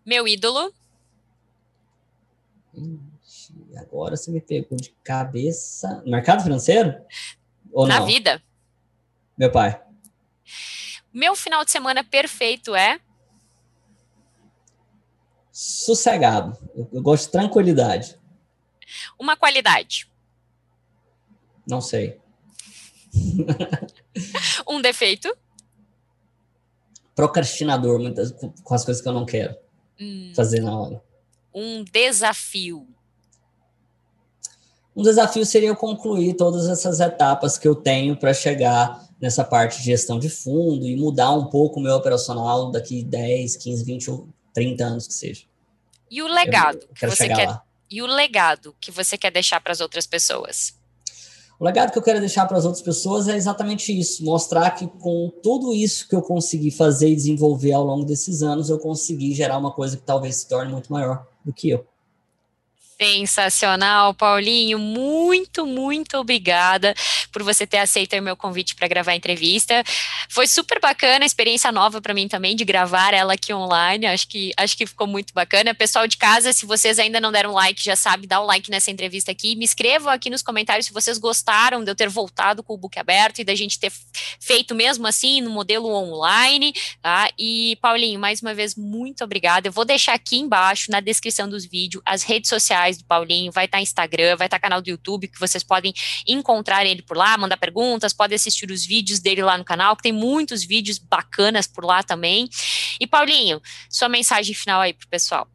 Meu 0.05 0.27
ídolo. 0.27 0.71
Agora 3.75 4.15
você 4.15 4.31
me 4.31 4.39
pegou 4.39 4.77
de 4.77 4.91
cabeça. 5.03 6.01
Mercado 6.05 6.43
financeiro? 6.43 6.95
Ou 7.71 7.87
Na 7.87 7.99
não? 7.99 8.05
vida. 8.05 8.41
Meu 9.37 9.51
pai. 9.51 9.81
Meu 11.13 11.35
final 11.35 11.65
de 11.65 11.71
semana 11.71 12.03
perfeito 12.03 12.75
é? 12.75 12.99
Sossegado. 15.59 16.55
Eu, 16.75 16.87
eu 16.93 17.01
gosto 17.01 17.25
de 17.25 17.31
tranquilidade. 17.31 18.15
Uma 19.19 19.35
qualidade. 19.35 20.07
Não 21.67 21.81
sei. 21.81 22.21
um 24.69 24.79
defeito. 24.79 25.35
Procrastinador, 27.15 27.99
muitas, 27.99 28.31
com 28.31 28.75
as 28.75 28.85
coisas 28.85 29.01
que 29.01 29.09
eu 29.09 29.13
não 29.13 29.25
quero 29.25 29.57
hum. 29.99 30.31
fazer 30.35 30.61
na 30.61 30.79
hora. 30.79 31.03
Um 31.51 31.83
desafio. 31.83 32.87
Um 34.95 35.01
desafio 35.01 35.43
seria 35.43 35.69
eu 35.69 35.75
concluir 35.75 36.35
todas 36.35 36.69
essas 36.69 36.99
etapas 36.99 37.57
que 37.57 37.67
eu 37.67 37.73
tenho 37.73 38.15
para 38.15 38.31
chegar 38.31 39.09
nessa 39.19 39.43
parte 39.43 39.79
de 39.79 39.85
gestão 39.85 40.19
de 40.19 40.29
fundo 40.29 40.85
e 40.85 40.95
mudar 40.95 41.31
um 41.31 41.47
pouco 41.47 41.79
o 41.79 41.83
meu 41.83 41.95
operacional 41.95 42.69
daqui 42.69 43.03
10, 43.03 43.55
15, 43.55 43.83
20 43.83 44.11
ou 44.11 44.29
30 44.57 44.83
anos 44.83 45.05
que 45.05 45.13
seja. 45.13 45.43
E 46.09 46.19
o 46.19 46.27
legado 46.27 46.77
eu, 46.77 46.87
eu 46.89 46.95
que 46.95 47.05
você 47.05 47.27
quer 47.27 47.47
lá. 47.47 47.63
e 47.91 48.01
o 48.01 48.07
legado 48.07 48.75
que 48.81 48.89
você 48.89 49.15
quer 49.15 49.29
deixar 49.29 49.61
para 49.61 49.71
as 49.71 49.79
outras 49.79 50.07
pessoas? 50.07 50.73
O 51.59 51.63
legado 51.63 51.91
que 51.91 51.97
eu 51.99 52.01
quero 52.01 52.19
deixar 52.19 52.47
para 52.47 52.57
as 52.57 52.65
outras 52.65 52.81
pessoas 52.81 53.27
é 53.27 53.35
exatamente 53.35 53.95
isso: 53.95 54.25
mostrar 54.25 54.71
que 54.71 54.87
com 54.87 55.31
tudo 55.43 55.75
isso 55.75 56.07
que 56.07 56.15
eu 56.15 56.23
consegui 56.23 56.71
fazer 56.71 57.09
e 57.09 57.15
desenvolver 57.15 57.71
ao 57.71 57.83
longo 57.83 58.03
desses 58.03 58.41
anos, 58.41 58.71
eu 58.71 58.79
consegui 58.79 59.35
gerar 59.35 59.59
uma 59.59 59.71
coisa 59.71 59.95
que 59.95 60.03
talvez 60.03 60.37
se 60.37 60.47
torne 60.47 60.71
muito 60.71 60.91
maior 60.91 61.27
do 61.45 61.53
que 61.53 61.69
eu. 61.69 61.85
Sensacional, 62.99 64.11
Paulinho. 64.15 64.79
Muito, 64.79 65.67
muito 65.67 66.17
obrigada 66.17 66.95
por 67.31 67.43
você 67.43 67.67
ter 67.67 67.77
aceito 67.77 68.17
o 68.17 68.21
meu 68.21 68.35
convite 68.35 68.73
para 68.73 68.87
gravar 68.87 69.11
a 69.11 69.15
entrevista. 69.15 69.83
Foi 70.29 70.47
super 70.47 70.79
bacana, 70.79 71.23
experiência 71.23 71.71
nova 71.71 72.01
para 72.01 72.13
mim 72.13 72.27
também 72.27 72.55
de 72.55 72.65
gravar 72.65 73.13
ela 73.13 73.33
aqui 73.33 73.53
online. 73.53 74.07
Acho 74.07 74.27
que 74.27 74.51
acho 74.57 74.75
que 74.75 74.87
ficou 74.87 75.05
muito 75.05 75.31
bacana. 75.31 75.75
Pessoal 75.75 76.07
de 76.07 76.17
casa, 76.17 76.51
se 76.51 76.65
vocês 76.65 76.97
ainda 76.97 77.21
não 77.21 77.31
deram 77.31 77.53
like, 77.53 77.83
já 77.83 77.95
sabe, 77.95 78.25
dá 78.25 78.39
o 78.39 78.45
um 78.45 78.47
like 78.47 78.71
nessa 78.71 78.89
entrevista 78.89 79.31
aqui. 79.31 79.55
Me 79.55 79.65
escrevam 79.65 80.11
aqui 80.11 80.31
nos 80.31 80.41
comentários 80.41 80.87
se 80.87 80.93
vocês 80.93 81.19
gostaram 81.19 81.83
de 81.83 81.91
eu 81.91 81.95
ter 81.95 82.09
voltado 82.09 82.63
com 82.63 82.73
o 82.73 82.77
book 82.77 82.97
aberto 82.97 83.39
e 83.39 83.43
da 83.43 83.53
gente 83.53 83.79
ter 83.79 83.91
feito 84.39 84.73
mesmo 84.73 85.05
assim 85.05 85.39
no 85.39 85.51
modelo 85.51 85.87
online, 85.93 86.73
tá? 86.99 87.29
E 87.37 87.77
Paulinho, 87.79 88.19
mais 88.19 88.41
uma 88.41 88.55
vez 88.55 88.75
muito 88.75 89.23
obrigada. 89.23 89.67
Eu 89.67 89.71
vou 89.71 89.85
deixar 89.85 90.13
aqui 90.13 90.39
embaixo 90.39 90.89
na 90.89 90.99
descrição 90.99 91.47
dos 91.47 91.63
vídeos 91.63 92.01
as 92.03 92.23
redes 92.23 92.49
sociais 92.49 92.86
sociais 92.87 92.97
do 92.97 93.05
Paulinho, 93.05 93.51
vai 93.51 93.65
estar 93.65 93.77
tá 93.77 93.81
Instagram, 93.81 94.35
vai 94.37 94.47
estar 94.47 94.57
tá 94.57 94.61
canal 94.61 94.81
do 94.81 94.89
YouTube, 94.89 95.27
que 95.27 95.39
vocês 95.39 95.63
podem 95.63 95.93
encontrar 96.27 96.85
ele 96.85 97.01
por 97.01 97.17
lá, 97.17 97.37
mandar 97.37 97.57
perguntas, 97.57 98.13
podem 98.13 98.35
assistir 98.35 98.71
os 98.71 98.85
vídeos 98.85 99.19
dele 99.19 99.41
lá 99.41 99.57
no 99.57 99.65
canal, 99.65 99.95
que 99.95 100.03
tem 100.03 100.13
muitos 100.13 100.63
vídeos 100.63 100.97
bacanas 100.97 101.67
por 101.67 101.83
lá 101.83 102.01
também. 102.03 102.49
E 102.99 103.05
Paulinho, 103.05 103.61
sua 103.89 104.09
mensagem 104.09 104.55
final 104.55 104.81
aí 104.81 104.93
pro 104.93 105.07
pessoal. 105.07 105.47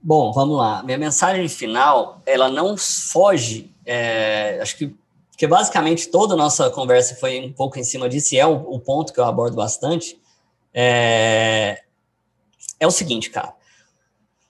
Bom, 0.00 0.32
vamos 0.32 0.56
lá. 0.56 0.82
Minha 0.82 0.98
mensagem 0.98 1.48
final, 1.48 2.20
ela 2.26 2.50
não 2.50 2.76
foge, 2.76 3.70
é, 3.86 4.58
acho 4.60 4.76
que 4.76 4.94
porque 5.30 5.46
basicamente 5.46 6.08
toda 6.08 6.34
a 6.34 6.36
nossa 6.36 6.70
conversa 6.70 7.16
foi 7.16 7.40
um 7.40 7.52
pouco 7.52 7.76
em 7.76 7.82
cima 7.82 8.08
disso, 8.08 8.34
e 8.34 8.38
é 8.38 8.46
o, 8.46 8.52
o 8.52 8.78
ponto 8.78 9.12
que 9.12 9.18
eu 9.18 9.24
abordo 9.24 9.56
bastante, 9.56 10.20
é, 10.72 11.82
é 12.78 12.86
o 12.86 12.90
seguinte, 12.92 13.28
cara. 13.28 13.52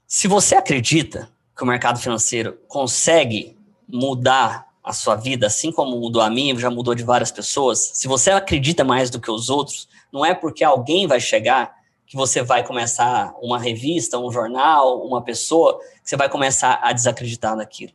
Se 0.06 0.28
você 0.28 0.54
acredita 0.54 1.31
que 1.56 1.62
o 1.62 1.66
mercado 1.66 1.98
financeiro 1.98 2.58
consegue 2.66 3.56
mudar 3.88 4.66
a 4.82 4.92
sua 4.92 5.14
vida, 5.14 5.46
assim 5.46 5.70
como 5.70 5.98
mudou 5.98 6.20
a 6.20 6.28
minha, 6.28 6.58
já 6.58 6.70
mudou 6.70 6.94
de 6.94 7.04
várias 7.04 7.30
pessoas, 7.30 7.92
se 7.94 8.08
você 8.08 8.30
acredita 8.30 8.82
mais 8.82 9.10
do 9.10 9.20
que 9.20 9.30
os 9.30 9.48
outros, 9.48 9.88
não 10.12 10.24
é 10.24 10.34
porque 10.34 10.64
alguém 10.64 11.06
vai 11.06 11.20
chegar 11.20 11.74
que 12.06 12.16
você 12.16 12.42
vai 12.42 12.66
começar 12.66 13.32
uma 13.40 13.58
revista, 13.58 14.18
um 14.18 14.30
jornal, 14.30 15.02
uma 15.06 15.22
pessoa, 15.22 15.78
que 16.02 16.10
você 16.10 16.16
vai 16.16 16.28
começar 16.28 16.80
a 16.82 16.92
desacreditar 16.92 17.56
naquilo, 17.56 17.92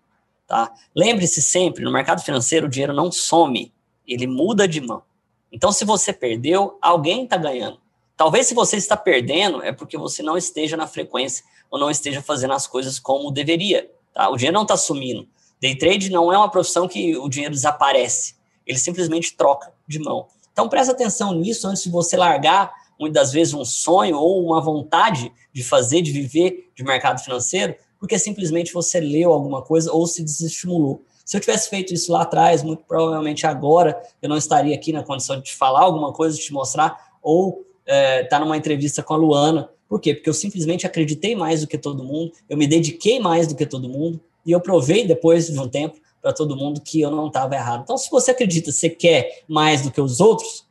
tá? 0.47 0.73
Lembre-se 0.95 1.41
sempre, 1.41 1.83
no 1.83 1.91
mercado 1.91 2.23
financeiro 2.23 2.67
o 2.67 2.69
dinheiro 2.69 2.93
não 2.93 3.11
some, 3.11 3.71
ele 4.07 4.25
muda 4.25 4.67
de 4.67 4.79
mão. 4.81 5.03
Então, 5.51 5.71
se 5.71 5.85
você 5.85 6.11
perdeu, 6.11 6.77
alguém 6.81 7.25
está 7.25 7.37
ganhando. 7.37 7.79
Talvez 8.17 8.47
se 8.47 8.55
você 8.55 8.77
está 8.77 8.97
perdendo, 8.97 9.61
é 9.61 9.71
porque 9.71 9.95
você 9.95 10.23
não 10.23 10.35
esteja 10.35 10.75
na 10.75 10.87
frequência 10.87 11.45
ou 11.69 11.79
não 11.79 11.91
esteja 11.91 12.19
fazendo 12.19 12.53
as 12.53 12.65
coisas 12.65 12.97
como 12.97 13.29
deveria. 13.29 13.91
Tá? 14.11 14.27
O 14.29 14.35
dinheiro 14.35 14.55
não 14.55 14.63
está 14.63 14.75
sumindo. 14.75 15.27
Day 15.61 15.77
trade 15.77 16.09
não 16.09 16.33
é 16.33 16.37
uma 16.37 16.49
profissão 16.49 16.87
que 16.87 17.15
o 17.15 17.29
dinheiro 17.29 17.53
desaparece. 17.53 18.35
Ele 18.65 18.79
simplesmente 18.79 19.37
troca 19.37 19.71
de 19.87 19.99
mão. 19.99 20.27
Então 20.51 20.67
presta 20.67 20.93
atenção 20.93 21.31
nisso 21.33 21.67
antes 21.67 21.83
de 21.83 21.91
você 21.91 22.17
largar, 22.17 22.73
muitas 22.99 23.31
vezes, 23.31 23.53
um 23.53 23.63
sonho 23.63 24.17
ou 24.17 24.43
uma 24.43 24.59
vontade 24.59 25.31
de 25.53 25.63
fazer, 25.63 26.01
de 26.01 26.11
viver 26.11 26.71
de 26.75 26.83
mercado 26.83 27.19
financeiro, 27.19 27.75
porque 27.99 28.17
simplesmente 28.17 28.73
você 28.73 28.99
leu 28.99 29.31
alguma 29.31 29.61
coisa 29.61 29.91
ou 29.93 30.07
se 30.07 30.23
desestimulou. 30.23 31.03
Se 31.23 31.37
eu 31.37 31.41
tivesse 31.41 31.69
feito 31.69 31.93
isso 31.93 32.11
lá 32.11 32.23
atrás, 32.23 32.63
muito 32.63 32.83
provavelmente 32.85 33.45
agora 33.45 34.01
eu 34.21 34.27
não 34.27 34.37
estaria 34.37 34.73
aqui 34.73 34.91
na 34.91 35.03
condição 35.03 35.37
de 35.37 35.43
te 35.43 35.55
falar 35.55 35.81
alguma 35.81 36.11
coisa, 36.11 36.35
de 36.35 36.43
te 36.43 36.53
mostrar, 36.53 37.11
ou 37.21 37.66
é, 37.87 38.23
tá 38.23 38.39
numa 38.39 38.57
entrevista 38.57 39.01
com 39.01 39.13
a 39.13 39.17
Luana. 39.17 39.69
Por 39.87 39.99
quê? 40.01 40.13
Porque 40.13 40.29
eu 40.29 40.33
simplesmente 40.33 40.85
acreditei 40.85 41.35
mais 41.35 41.61
do 41.61 41.67
que 41.67 41.77
todo 41.77 42.03
mundo, 42.03 42.33
eu 42.49 42.57
me 42.57 42.67
dediquei 42.67 43.19
mais 43.19 43.47
do 43.47 43.55
que 43.55 43.65
todo 43.65 43.89
mundo, 43.89 44.19
e 44.45 44.51
eu 44.51 44.59
provei 44.59 45.07
depois 45.07 45.47
de 45.47 45.59
um 45.59 45.67
tempo 45.67 45.97
para 46.21 46.33
todo 46.33 46.55
mundo 46.55 46.81
que 46.81 46.99
eu 46.99 47.09
não 47.09 47.27
estava 47.27 47.55
errado. 47.55 47.83
Então, 47.83 47.97
se 47.97 48.09
você 48.09 48.31
acredita, 48.31 48.71
você 48.71 48.89
quer 48.89 49.43
mais 49.47 49.81
do 49.81 49.91
que 49.91 50.01
os 50.01 50.19
outros, 50.19 50.67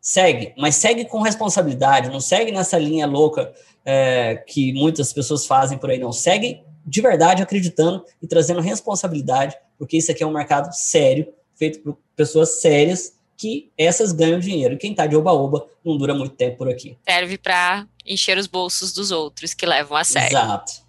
segue, 0.00 0.54
mas 0.56 0.76
segue 0.76 1.04
com 1.04 1.20
responsabilidade, 1.20 2.10
não 2.10 2.20
segue 2.20 2.52
nessa 2.52 2.78
linha 2.78 3.06
louca 3.06 3.52
é, 3.84 4.36
que 4.36 4.72
muitas 4.72 5.12
pessoas 5.12 5.46
fazem 5.46 5.78
por 5.78 5.90
aí, 5.90 5.98
não. 5.98 6.12
Segue 6.12 6.62
de 6.86 7.00
verdade 7.00 7.42
acreditando 7.42 8.04
e 8.22 8.26
trazendo 8.26 8.60
responsabilidade, 8.60 9.56
porque 9.76 9.96
isso 9.96 10.12
aqui 10.12 10.22
é 10.22 10.26
um 10.26 10.32
mercado 10.32 10.72
sério, 10.72 11.26
feito 11.56 11.80
por 11.80 11.98
pessoas 12.14 12.60
sérias, 12.60 13.15
que 13.36 13.70
essas 13.76 14.12
ganham 14.12 14.38
dinheiro. 14.38 14.78
Quem 14.78 14.90
está 14.92 15.06
de 15.06 15.16
oba-oba 15.16 15.66
não 15.84 15.96
dura 15.96 16.14
muito 16.14 16.34
tempo 16.34 16.58
por 16.58 16.68
aqui. 16.68 16.96
Serve 17.08 17.38
para 17.38 17.86
encher 18.04 18.38
os 18.38 18.46
bolsos 18.46 18.92
dos 18.92 19.10
outros 19.10 19.54
que 19.54 19.66
levam 19.66 19.96
a 19.96 20.04
sério. 20.04 20.36
Exato. 20.36 20.86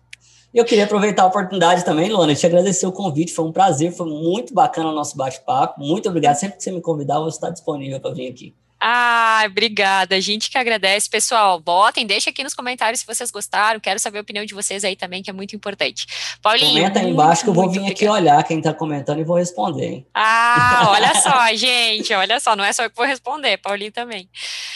E 0.54 0.58
eu 0.58 0.66
queria 0.66 0.86
aproveitar 0.86 1.24
a 1.24 1.28
oportunidade 1.28 1.84
também, 1.84 2.10
Luana, 2.10 2.34
te 2.34 2.46
agradecer 2.46 2.88
o 2.88 2.92
convite, 2.92 3.34
foi 3.34 3.46
um 3.46 3.52
prazer, 3.52 3.92
foi 3.92 4.08
muito 4.08 4.54
bacana 4.54 4.90
o 4.90 4.96
nosso 4.96 5.16
bate-papo. 5.18 5.80
Muito 5.80 6.08
obrigado. 6.08 6.36
Sempre 6.36 6.58
que 6.58 6.64
você 6.64 6.72
me 6.72 6.82
convidar, 6.82 7.16
eu 7.16 7.22
vou 7.22 7.30
estar 7.30 7.50
disponível 7.50 8.00
para 8.00 8.14
vir 8.14 8.30
aqui. 8.30 8.56
Ah, 8.80 9.44
obrigada. 9.46 10.16
A 10.16 10.20
gente 10.20 10.50
que 10.50 10.58
agradece. 10.58 11.10
Pessoal, 11.10 11.62
votem, 11.64 12.06
deixem 12.06 12.32
aqui 12.32 12.44
nos 12.44 12.54
comentários 12.54 13.02
se 13.02 13.06
vocês 13.06 13.32
gostaram. 13.32 13.80
Quero 13.80 14.00
saber 14.00 14.20
a 14.20 14.22
opinião 14.22 14.46
de 14.46 14.54
vocês 14.54 14.84
aí 14.84 14.96
também, 14.96 15.24
que 15.24 15.30
é 15.30 15.34
muito 15.34 15.56
importante. 15.56 16.06
Paulinho. 16.42 16.74
Comenta 16.74 17.00
aí 17.00 17.10
embaixo 17.10 17.44
que 17.44 17.50
eu 17.50 17.54
vou 17.54 17.70
vir 17.70 17.80
obrigado. 17.80 17.92
aqui 17.92 18.08
olhar 18.08 18.44
quem 18.44 18.60
está 18.60 18.74
comentando 18.74 19.20
e 19.20 19.24
vou 19.24 19.38
responder. 19.38 19.86
Hein? 19.86 20.08
Ah, 20.14 20.88
olha 20.92 21.16
só, 21.16 21.56
gente. 21.56 22.14
Olha 22.14 22.40
só, 22.40 22.56
não 22.56 22.64
é 22.64 22.72
só 22.72 22.84
eu 22.84 22.90
que 22.90 22.96
vou 22.96 23.06
responder, 23.06 23.58
Paulinho 23.58 23.92
também. 23.92 24.30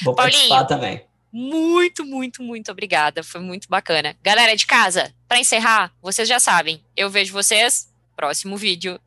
Vou 0.04 0.16
Paulinho, 0.16 0.50
participar 0.50 0.66
também. 0.66 1.02
Muito, 1.32 2.04
muito, 2.04 2.44
muito 2.44 2.72
obrigada. 2.72 3.24
Foi 3.24 3.40
muito 3.40 3.68
bacana. 3.70 4.16
Galera 4.22 4.56
de 4.56 4.66
casa, 4.66 5.14
para 5.28 5.40
encerrar, 5.40 5.92
vocês 6.02 6.28
já 6.28 6.40
sabem. 6.40 6.84
Eu 6.96 7.10
vejo 7.10 7.32
vocês 7.32 7.88
próximo 8.16 8.58
vídeo. 8.58 9.00